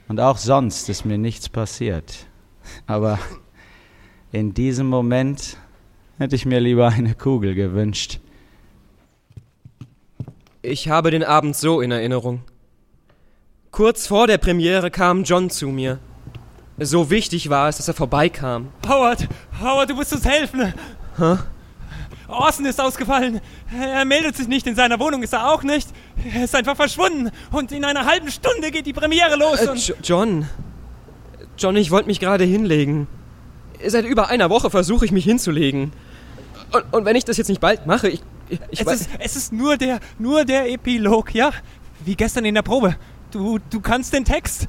[0.07, 2.27] Und auch sonst ist mir nichts passiert.
[2.85, 3.17] Aber
[4.31, 5.57] in diesem Moment
[6.17, 8.19] hätte ich mir lieber eine Kugel gewünscht.
[10.61, 12.41] Ich habe den Abend so in Erinnerung.
[13.81, 15.97] Kurz vor der Premiere kam John zu mir.
[16.77, 18.67] So wichtig war es, dass er vorbeikam.
[18.87, 19.27] Howard,
[19.59, 20.71] Howard, du musst uns helfen.
[21.17, 21.37] Hä?
[22.27, 23.41] Orson ist ausgefallen.
[23.75, 25.89] Er meldet sich nicht in seiner Wohnung, ist er auch nicht.
[26.31, 27.31] Er ist einfach verschwunden.
[27.51, 29.59] Und in einer halben Stunde geht die Premiere los.
[29.63, 30.45] Äh, und Jo- John.
[31.57, 33.07] John, ich wollte mich gerade hinlegen.
[33.83, 35.91] Seit über einer Woche versuche ich mich hinzulegen.
[36.71, 38.21] Und, und wenn ich das jetzt nicht bald mache, ich.
[38.47, 41.49] ich, ich es, weiß, ist, es ist nur der, nur der Epilog, ja?
[42.05, 42.95] Wie gestern in der Probe.
[43.31, 44.67] Du, du kannst den Text.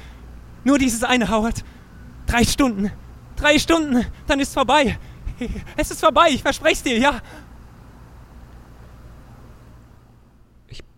[0.65, 1.65] Nur dieses eine, Howard.
[2.27, 2.91] Drei Stunden.
[3.37, 4.99] Drei Stunden, dann ist vorbei.
[5.77, 7.21] Es ist vorbei, ich verspreche dir, ja.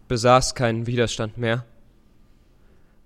[0.08, 1.64] besaß keinen Widerstand mehr.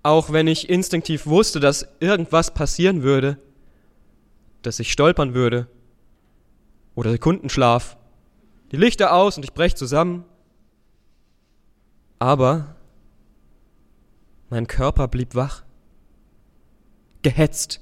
[0.03, 3.37] Auch wenn ich instinktiv wusste, dass irgendwas passieren würde,
[4.61, 5.67] dass ich stolpern würde
[6.95, 7.97] oder Sekundenschlaf,
[8.71, 10.25] die Lichter aus und ich brech zusammen.
[12.19, 12.75] Aber
[14.49, 15.63] mein Körper blieb wach,
[17.21, 17.81] gehetzt,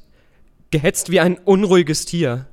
[0.72, 2.48] gehetzt wie ein unruhiges Tier.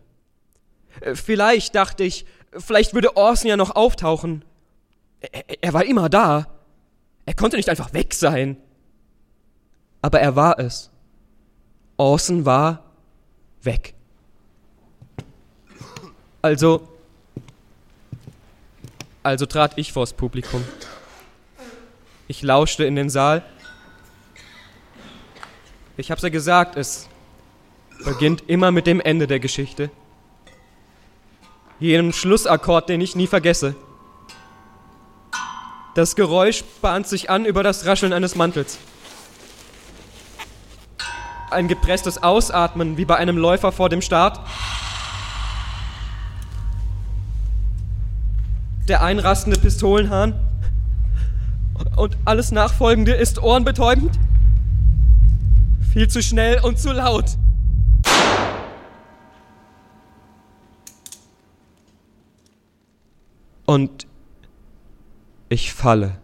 [1.00, 2.26] Äh, Vielleicht dachte ich,
[2.56, 4.44] vielleicht würde Orson ja noch auftauchen.
[5.20, 6.46] Er, er war immer da.
[7.26, 8.56] Er konnte nicht einfach weg sein.
[10.02, 10.90] Aber er war es.
[11.96, 12.84] Orson war
[13.62, 13.94] weg.
[16.42, 16.88] Also.
[19.22, 20.62] Also trat ich vors Publikum.
[22.28, 23.42] Ich lauschte in den Saal.
[25.96, 27.08] Ich hab's ja gesagt, es
[28.04, 29.90] beginnt immer mit dem Ende der Geschichte.
[31.78, 33.76] Jenem Schlussakkord, den ich nie vergesse.
[35.94, 38.78] Das Geräusch bahnt sich an über das Rascheln eines Mantels.
[41.50, 44.40] Ein gepresstes Ausatmen wie bei einem Läufer vor dem Start.
[48.88, 50.34] Der einrastende Pistolenhahn.
[51.96, 54.18] Und alles Nachfolgende ist ohrenbetäubend.
[55.94, 57.38] Viel zu schnell und zu laut.
[63.64, 64.08] Und
[65.48, 66.20] ich falle.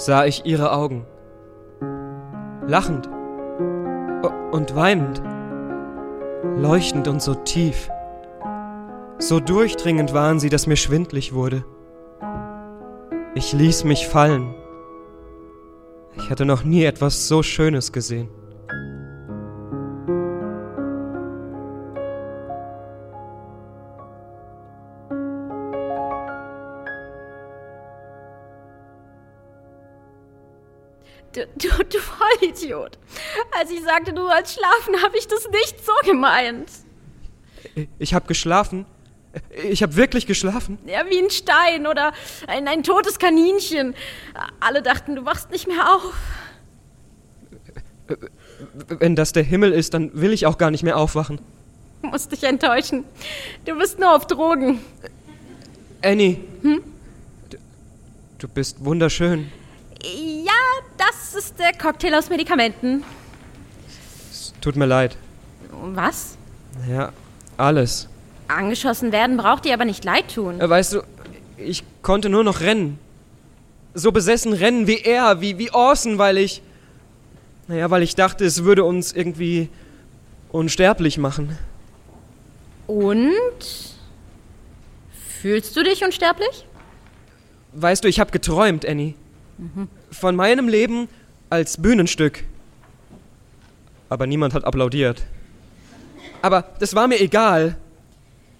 [0.00, 1.04] Sah ich ihre Augen.
[2.66, 3.06] Lachend
[4.50, 5.22] und weinend.
[6.56, 7.90] Leuchtend und so tief.
[9.18, 11.64] So durchdringend waren sie, dass mir schwindlig wurde.
[13.34, 14.54] Ich ließ mich fallen.
[16.16, 18.30] Ich hatte noch nie etwas so Schönes gesehen.
[31.56, 32.98] Du, du, du Vollidiot.
[33.58, 36.70] Als ich sagte, du sollst schlafen, habe ich das nicht so gemeint.
[37.98, 38.86] Ich habe geschlafen.
[39.68, 40.78] Ich habe wirklich geschlafen.
[40.86, 42.12] Ja, wie ein Stein oder
[42.48, 43.94] ein, ein totes Kaninchen.
[44.58, 46.14] Alle dachten, du wachst nicht mehr auf.
[48.88, 51.40] Wenn das der Himmel ist, dann will ich auch gar nicht mehr aufwachen.
[52.02, 53.04] Muss dich enttäuschen.
[53.64, 54.80] Du bist nur auf Drogen.
[56.02, 56.38] Annie.
[56.62, 56.82] Hm?
[57.50, 57.58] Du,
[58.38, 59.52] du bist wunderschön.
[60.02, 60.52] Ja,
[60.96, 63.04] das ist der Cocktail aus Medikamenten.
[64.30, 65.16] Es tut mir leid.
[65.70, 66.36] Was?
[66.88, 67.12] Ja,
[67.56, 68.08] alles.
[68.48, 70.60] Angeschossen werden braucht dir aber nicht leid tun.
[70.60, 71.02] Äh, Weißt du,
[71.56, 72.98] ich konnte nur noch rennen.
[73.94, 76.62] So besessen rennen wie er, wie, wie Orson, weil ich.
[77.68, 79.68] Naja, weil ich dachte, es würde uns irgendwie
[80.50, 81.56] unsterblich machen.
[82.86, 83.30] Und?
[85.40, 86.66] Fühlst du dich unsterblich?
[87.72, 89.14] Weißt du, ich habe geträumt, Annie.
[90.10, 91.08] Von meinem Leben
[91.50, 92.44] als Bühnenstück.
[94.08, 95.22] Aber niemand hat applaudiert.
[96.42, 97.76] Aber das war mir egal.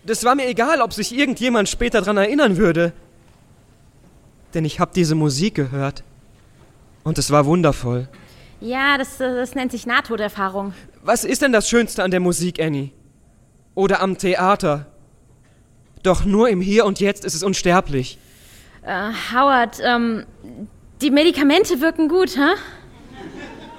[0.04, 2.92] Das war mir egal, ob sich irgendjemand später daran erinnern würde.
[4.54, 6.02] Denn ich habe diese Musik gehört.
[7.04, 8.08] Und es war wundervoll.
[8.60, 10.74] Ja, das, das nennt sich Nahtoderfahrung.
[11.02, 12.90] Was ist denn das Schönste an der Musik, Annie?
[13.74, 14.86] Oder am Theater?
[16.02, 18.18] Doch nur im Hier und Jetzt ist es unsterblich.
[18.82, 20.26] Äh, Howard, ähm,
[21.00, 22.54] die Medikamente wirken gut, hä?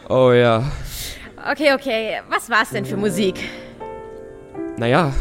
[0.09, 0.63] Oh ja.
[1.51, 2.21] Okay, okay.
[2.29, 3.39] Was war's denn für Musik?
[4.77, 5.11] Naja,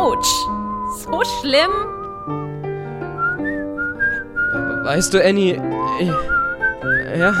[0.00, 0.46] Autsch!
[1.04, 1.70] So schlimm?
[4.84, 5.60] weißt du, Annie.
[6.00, 6.08] Ich,
[7.18, 7.34] ja.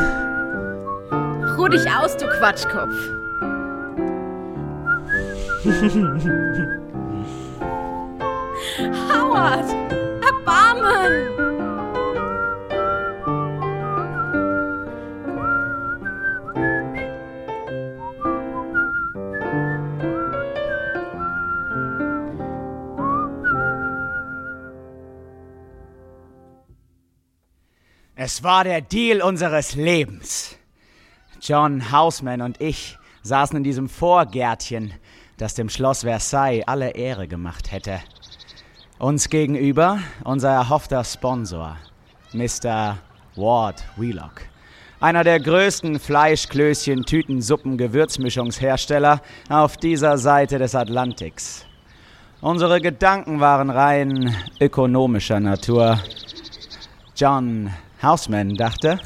[1.56, 2.94] Ruh dich aus, du Quatschkopf.
[8.78, 9.70] Howard!
[10.22, 11.40] Erbarmen!
[28.22, 30.56] Es war der Deal unseres Lebens.
[31.40, 34.92] John Houseman und ich saßen in diesem Vorgärtchen,
[35.38, 38.00] das dem Schloss Versailles alle Ehre gemacht hätte.
[39.00, 41.78] Uns gegenüber unser erhoffter Sponsor,
[42.34, 42.98] Mr.
[43.34, 44.42] Ward Wheelock.
[45.00, 51.64] Einer der größten Fleischklößchen, Tütensuppen, Gewürzmischungshersteller auf dieser Seite des Atlantiks.
[52.42, 55.98] Unsere Gedanken waren rein ökonomischer Natur.
[57.16, 57.72] John
[58.02, 59.00] Houseman dachte,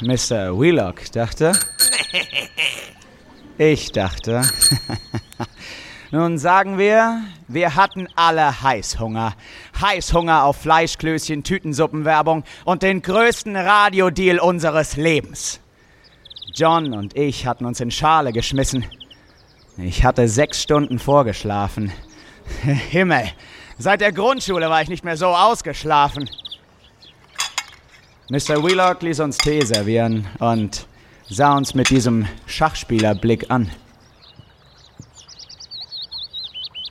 [0.00, 0.56] Mr.
[0.56, 1.50] Wheelock dachte,
[3.58, 4.42] ich dachte.
[6.14, 9.34] Nun sagen wir, wir hatten alle Heißhunger.
[9.80, 15.58] Heißhunger auf Fleischklößchen, Tütensuppenwerbung und den größten Radiodeal unseres Lebens.
[16.54, 18.86] John und ich hatten uns in Schale geschmissen.
[19.76, 21.90] Ich hatte sechs Stunden vorgeschlafen.
[22.62, 23.24] Himmel,
[23.78, 26.30] seit der Grundschule war ich nicht mehr so ausgeschlafen.
[28.28, 28.62] Mr.
[28.62, 30.86] Wheelock ließ uns Tee servieren und
[31.28, 33.72] sah uns mit diesem Schachspielerblick an.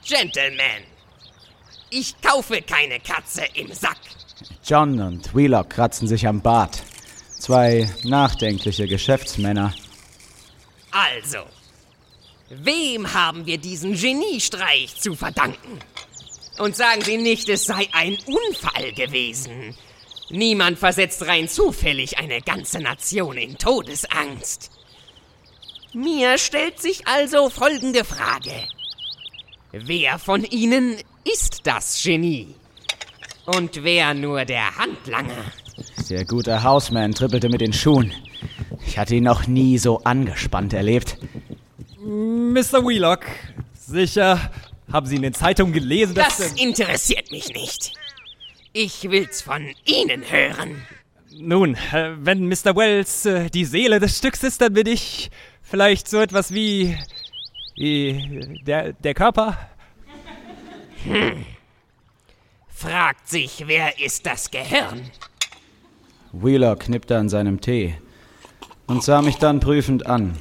[0.06, 0.84] Gentlemen,
[1.90, 3.98] ich kaufe keine Katze im Sack.
[4.62, 6.82] John und Wheelock kratzen sich am Bart.
[7.38, 9.74] Zwei nachdenkliche Geschäftsmänner.
[10.90, 11.38] Also,
[12.50, 15.78] wem haben wir diesen Geniestreich zu verdanken?
[16.58, 19.74] Und sagen Sie nicht, es sei ein Unfall gewesen.
[20.30, 24.70] Niemand versetzt rein zufällig eine ganze Nation in Todesangst.
[25.92, 28.52] Mir stellt sich also folgende Frage.
[29.76, 32.54] Wer von Ihnen ist das Genie?
[33.44, 35.44] Und wer nur der Handlanger?
[36.08, 38.12] Der gute Houseman trippelte mit den Schuhen.
[38.86, 41.18] Ich hatte ihn noch nie so angespannt erlebt.
[41.98, 42.86] Mr.
[42.86, 43.26] Wheelock,
[43.76, 44.48] sicher
[44.92, 46.36] haben Sie in den Zeitungen gelesen, dass...
[46.36, 47.94] Das interessiert mich nicht.
[48.72, 50.86] Ich will's von Ihnen hören.
[51.36, 52.76] Nun, äh, wenn Mr.
[52.76, 55.32] Wells äh, die Seele des Stücks ist, dann bin ich
[55.62, 56.96] vielleicht so etwas wie.
[57.76, 58.60] Wie.
[58.66, 59.56] der, der Körper.
[61.04, 61.44] Hm.
[62.68, 65.10] Fragt sich, wer ist das Gehirn?
[66.32, 67.94] Wheelock knippte an seinem Tee
[68.86, 70.36] und sah mich dann prüfend an.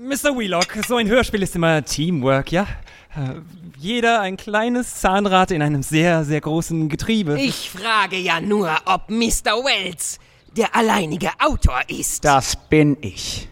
[0.00, 0.36] Mr.
[0.36, 2.66] Wheelock, so ein Hörspiel ist immer Teamwork, ja?
[3.14, 3.40] Äh,
[3.78, 7.38] Jeder ein kleines Zahnrad in einem sehr, sehr großen Getriebe.
[7.40, 9.62] Ich frage ja nur, ob Mr.
[9.64, 10.18] Wells
[10.56, 12.24] der alleinige Autor ist.
[12.24, 13.48] Das bin ich.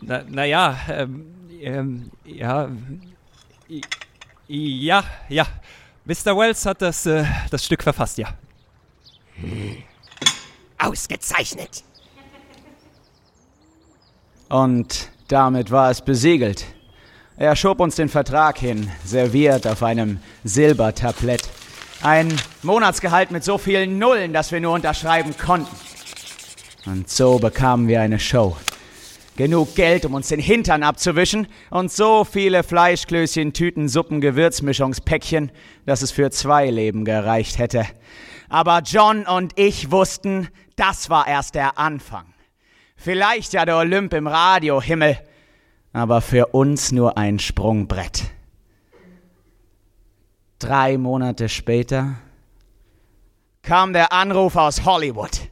[0.00, 1.26] Na, naja, ähm,
[1.62, 2.68] ähm, ja.
[4.48, 5.46] Ja, ja.
[6.04, 6.36] Mr.
[6.36, 8.28] Wells hat das, äh, das Stück verfasst, ja.
[10.78, 11.84] Ausgezeichnet.
[14.48, 16.66] Und damit war es besiegelt.
[17.36, 21.48] Er schob uns den Vertrag hin, serviert auf einem Silbertablett.
[22.02, 25.74] Ein Monatsgehalt mit so vielen Nullen, dass wir nur unterschreiben konnten.
[26.84, 28.56] Und so bekamen wir eine Show.
[29.36, 35.50] Genug Geld, um uns den Hintern abzuwischen und so viele Fleischklößchen, Tüten, Suppen, Gewürzmischungspäckchen,
[35.86, 37.86] dass es für zwei Leben gereicht hätte.
[38.50, 42.26] Aber John und ich wussten, das war erst der Anfang.
[42.96, 45.18] Vielleicht ja der Olymp im Radiohimmel,
[45.94, 48.24] aber für uns nur ein Sprungbrett.
[50.58, 52.16] Drei Monate später
[53.62, 55.51] kam der Anruf aus Hollywood.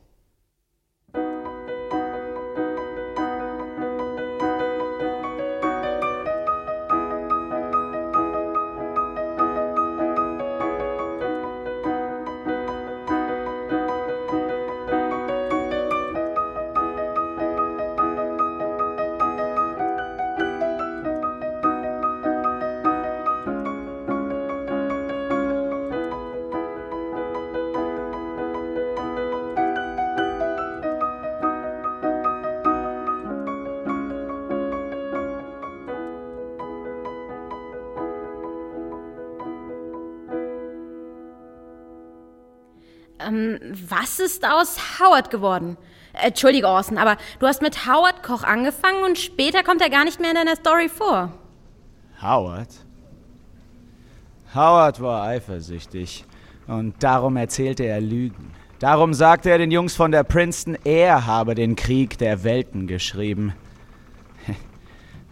[43.88, 45.76] Was ist aus Howard geworden?
[46.12, 50.20] Entschuldige, Orson, aber du hast mit Howard Koch angefangen und später kommt er gar nicht
[50.20, 51.32] mehr in deiner Story vor.
[52.20, 52.68] Howard?
[54.54, 56.24] Howard war eifersüchtig
[56.66, 58.52] und darum erzählte er Lügen.
[58.80, 63.54] Darum sagte er den Jungs von der Princeton, er habe den Krieg der Welten geschrieben.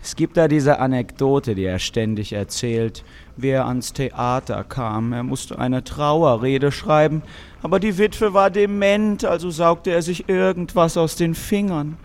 [0.02, 3.04] Es gibt da diese Anekdote, die er ständig erzählt,
[3.36, 5.12] wie er ans Theater kam.
[5.12, 7.22] Er musste eine Trauerrede schreiben,
[7.62, 11.96] aber die Witwe war dement, also saugte er sich irgendwas aus den Fingern.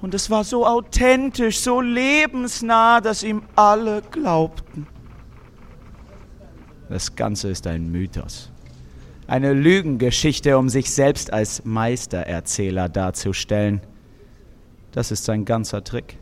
[0.00, 4.86] Und es war so authentisch, so lebensnah, dass ihm alle glaubten.
[6.88, 8.50] Das Ganze ist ein Mythos.
[9.26, 13.80] Eine Lügengeschichte, um sich selbst als Meistererzähler darzustellen.
[14.92, 16.18] Das ist sein ganzer Trick.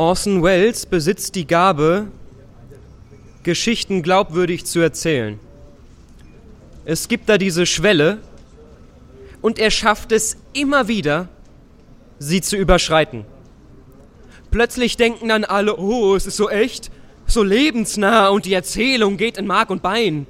[0.00, 2.06] Orson Welles besitzt die Gabe,
[3.42, 5.38] Geschichten glaubwürdig zu erzählen.
[6.86, 8.16] Es gibt da diese Schwelle
[9.42, 11.28] und er schafft es immer wieder,
[12.18, 13.26] sie zu überschreiten.
[14.50, 16.90] Plötzlich denken dann alle, oh, es ist so echt,
[17.26, 20.26] so lebensnah und die Erzählung geht in Mark und Bein.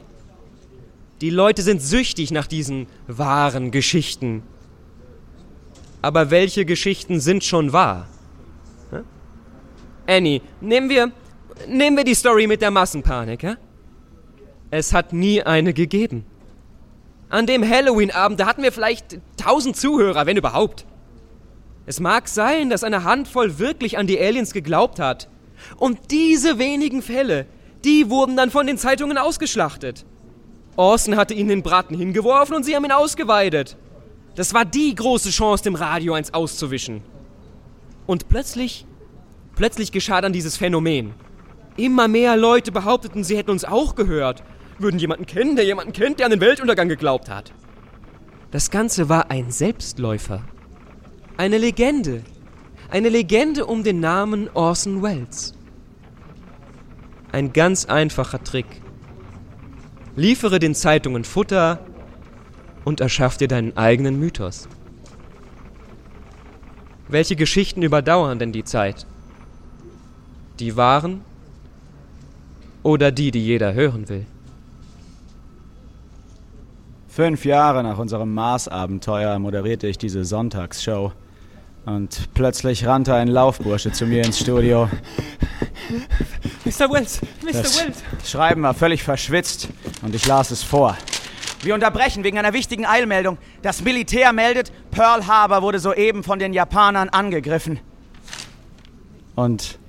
[1.20, 4.42] Die Leute sind süchtig nach diesen wahren Geschichten.
[6.02, 8.08] Aber welche Geschichten sind schon wahr?
[10.10, 11.12] Annie, nehmen wir,
[11.68, 13.56] nehmen wir die Story mit der Massenpanik, ja?
[14.72, 16.24] Es hat nie eine gegeben.
[17.28, 20.84] An dem Halloween-Abend, da hatten wir vielleicht tausend Zuhörer, wenn überhaupt.
[21.86, 25.28] Es mag sein, dass eine Handvoll wirklich an die Aliens geglaubt hat.
[25.76, 27.46] Und diese wenigen Fälle,
[27.84, 30.04] die wurden dann von den Zeitungen ausgeschlachtet.
[30.74, 33.76] Orson hatte ihnen den Braten hingeworfen und sie haben ihn ausgeweidet.
[34.34, 37.02] Das war die große Chance, dem Radio eins auszuwischen.
[38.06, 38.86] Und plötzlich
[39.60, 41.12] Plötzlich geschah dann dieses Phänomen.
[41.76, 44.42] Immer mehr Leute behaupteten, sie hätten uns auch gehört,
[44.78, 47.52] würden jemanden kennen, der jemanden kennt, der an den Weltuntergang geglaubt hat.
[48.52, 50.42] Das Ganze war ein Selbstläufer.
[51.36, 52.22] Eine Legende.
[52.88, 55.52] Eine Legende um den Namen Orson Welles.
[57.30, 58.80] Ein ganz einfacher Trick.
[60.16, 61.84] Liefere den Zeitungen Futter
[62.86, 64.70] und erschaff dir deinen eigenen Mythos.
[67.08, 69.06] Welche Geschichten überdauern denn die Zeit?
[70.60, 71.22] Die wahren
[72.82, 74.26] oder die, die jeder hören will?
[77.08, 81.12] Fünf Jahre nach unserem Mars-Abenteuer moderierte ich diese Sonntagsshow.
[81.86, 84.88] Und plötzlich rannte ein Laufbursche zu mir ins Studio.
[86.66, 86.92] Mr.
[86.92, 87.52] Wells, Mr.
[87.52, 88.02] Das Wells.
[88.24, 89.68] Schreiben war völlig verschwitzt
[90.02, 90.96] und ich las es vor.
[91.62, 93.38] Wir unterbrechen wegen einer wichtigen Eilmeldung.
[93.62, 97.80] Das Militär meldet, Pearl Harbor wurde soeben von den Japanern angegriffen.
[99.34, 99.79] Und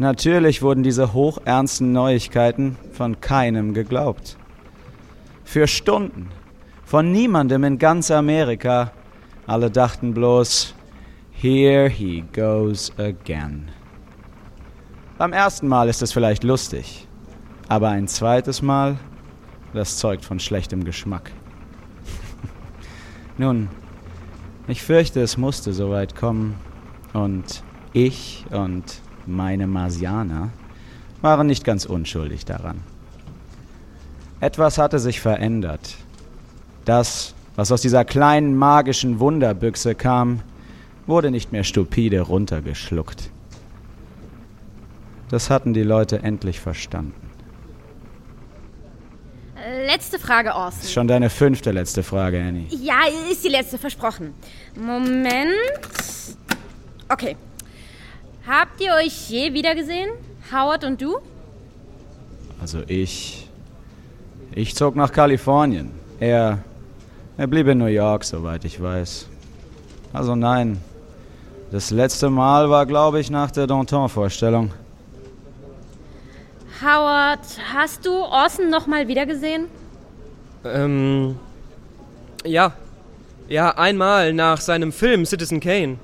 [0.00, 4.38] Natürlich wurden diese hochernsten Neuigkeiten von keinem geglaubt.
[5.44, 6.30] Für Stunden.
[6.86, 8.92] Von niemandem in ganz Amerika.
[9.46, 10.74] Alle dachten bloß,
[11.32, 13.68] here he goes again.
[15.18, 17.06] Beim ersten Mal ist es vielleicht lustig,
[17.68, 18.96] aber ein zweites Mal,
[19.74, 21.30] das zeugt von schlechtem Geschmack.
[23.36, 23.68] Nun,
[24.66, 26.54] ich fürchte, es musste soweit kommen
[27.12, 27.62] und
[27.92, 30.50] ich und meine Marsianer
[31.20, 32.80] waren nicht ganz unschuldig daran.
[34.40, 35.96] Etwas hatte sich verändert.
[36.84, 40.40] Das, was aus dieser kleinen magischen Wunderbüchse kam,
[41.06, 43.30] wurde nicht mehr stupide runtergeschluckt.
[45.28, 47.30] Das hatten die Leute endlich verstanden.
[49.86, 50.78] Letzte Frage, Orson.
[50.78, 52.66] Das ist schon deine fünfte letzte Frage, Annie.
[52.70, 54.34] Ja, ist die letzte, versprochen.
[54.74, 55.50] Moment.
[57.08, 57.36] Okay.
[58.50, 60.10] Habt ihr euch je wiedergesehen?
[60.52, 61.18] Howard und du?
[62.60, 63.48] Also ich.
[64.52, 65.92] Ich zog nach Kalifornien.
[66.18, 66.58] Er.
[67.36, 69.28] Er blieb in New York, soweit ich weiß.
[70.12, 70.80] Also nein.
[71.70, 74.72] Das letzte Mal war, glaube ich, nach der Danton-Vorstellung.
[76.82, 79.66] Howard, hast du Orson noch mal wiedergesehen?
[80.64, 81.36] Ähm.
[82.44, 82.72] Ja.
[83.48, 85.98] Ja, einmal nach seinem Film Citizen Kane.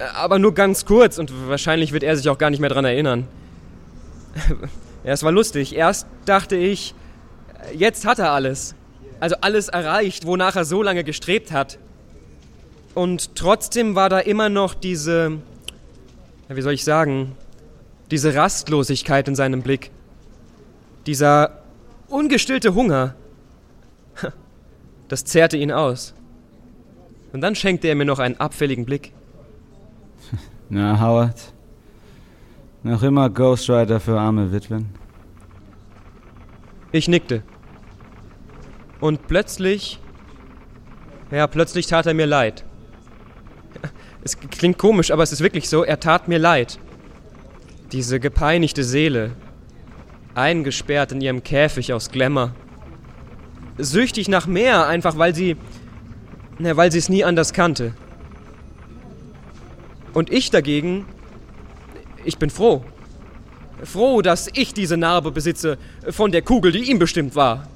[0.00, 2.84] Äh, Aber nur ganz kurz und wahrscheinlich wird er sich auch gar nicht mehr dran
[2.84, 3.28] erinnern.
[5.04, 5.76] ja, es war lustig.
[5.76, 6.94] Erst dachte ich,
[7.74, 8.74] jetzt hat er alles.
[9.20, 11.78] Also alles erreicht, wonach er so lange gestrebt hat.
[12.94, 15.38] Und trotzdem war da immer noch diese,
[16.48, 17.36] wie soll ich sagen,
[18.10, 19.90] diese Rastlosigkeit in seinem Blick.
[21.06, 21.62] Dieser
[22.08, 23.14] ungestillte Hunger.
[25.08, 26.14] Das zehrte ihn aus.
[27.32, 29.12] Und dann schenkte er mir noch einen abfälligen Blick.
[30.72, 31.52] Na, Howard?
[32.84, 34.88] Noch immer Ghostwriter für arme Witwen?
[36.92, 37.42] Ich nickte.
[39.00, 39.98] Und plötzlich.
[41.32, 42.64] Ja, plötzlich tat er mir leid.
[44.22, 46.78] Es klingt komisch, aber es ist wirklich so, er tat mir leid.
[47.90, 49.32] Diese gepeinigte Seele,
[50.34, 52.52] eingesperrt in ihrem Käfig aus Glamour.
[53.78, 55.56] Süchtig nach mehr, einfach weil sie.
[56.58, 57.94] Na, weil sie es nie anders kannte.
[60.12, 61.06] Und ich dagegen.
[62.24, 62.84] Ich bin froh.
[63.82, 65.78] Froh, dass ich diese Narbe besitze
[66.08, 67.66] von der Kugel, die ihm bestimmt war.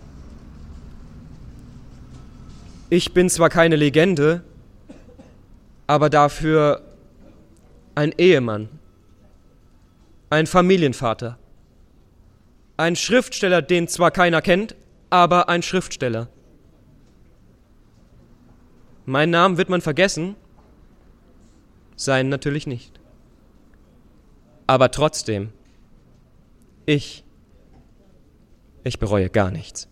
[2.90, 4.42] Ich bin zwar keine Legende,
[5.86, 6.82] aber dafür
[7.94, 8.68] ein Ehemann,
[10.30, 11.38] ein Familienvater,
[12.76, 14.74] ein Schriftsteller, den zwar keiner kennt,
[15.10, 16.28] aber ein Schriftsteller.
[19.06, 20.36] Mein Namen wird man vergessen,
[21.96, 23.00] sein natürlich nicht.
[24.66, 25.52] Aber trotzdem,
[26.86, 27.24] ich,
[28.82, 29.88] ich bereue gar nichts.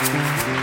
[0.00, 0.59] Sie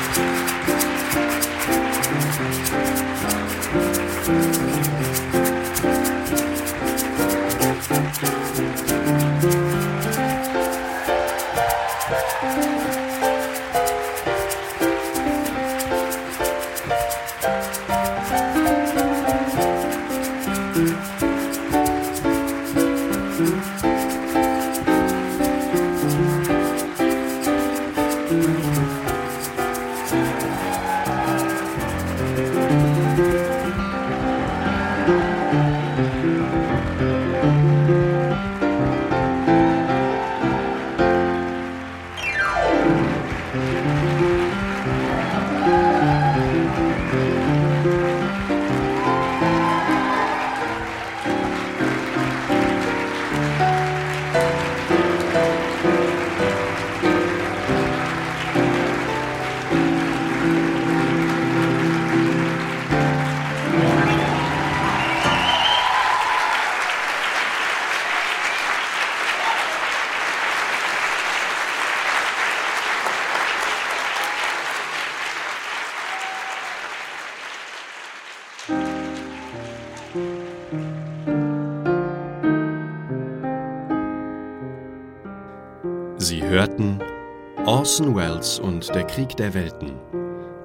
[87.98, 89.94] Orson Welles und der Krieg der Welten.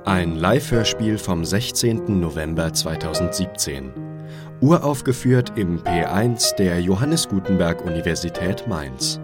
[0.04, 2.20] Ein Live-Hörspiel vom 16.
[2.20, 3.90] November 2017.
[4.60, 9.18] Uraufgeführt im P1 der Johannes Gutenberg Universität Mainz.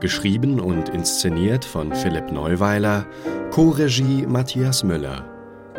[0.00, 3.04] Geschrieben und inszeniert von Philipp Neuweiler,
[3.50, 5.22] Co-Regie Matthias Müller.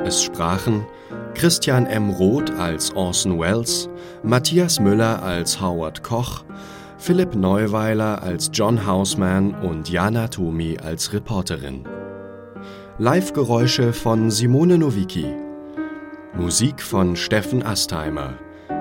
[0.05, 0.85] Es sprachen
[1.33, 2.11] Christian M.
[2.11, 3.89] Roth als Orson Welles,
[4.21, 6.43] Matthias Müller als Howard Koch,
[7.01, 11.83] Philipp Neuweiler als John Hausman und Jana Tomi als Reporterin.
[12.99, 15.25] Live-Geräusche von Simone Nowicki.
[16.35, 18.35] Musik von Steffen Astheimer.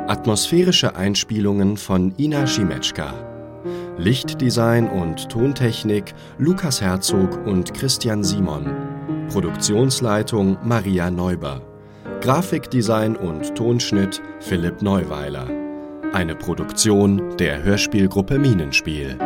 [0.07, 3.15] Atmosphärische Einspielungen von Ina Schimetschka.
[3.97, 8.67] Lichtdesign und Tontechnik Lukas Herzog und Christian Simon.
[9.31, 11.63] Produktionsleitung Maria Neuber.
[12.21, 15.60] Grafikdesign und Tonschnitt Philipp Neuweiler.
[16.13, 19.17] Eine Produktion der Hörspielgruppe Minenspiel.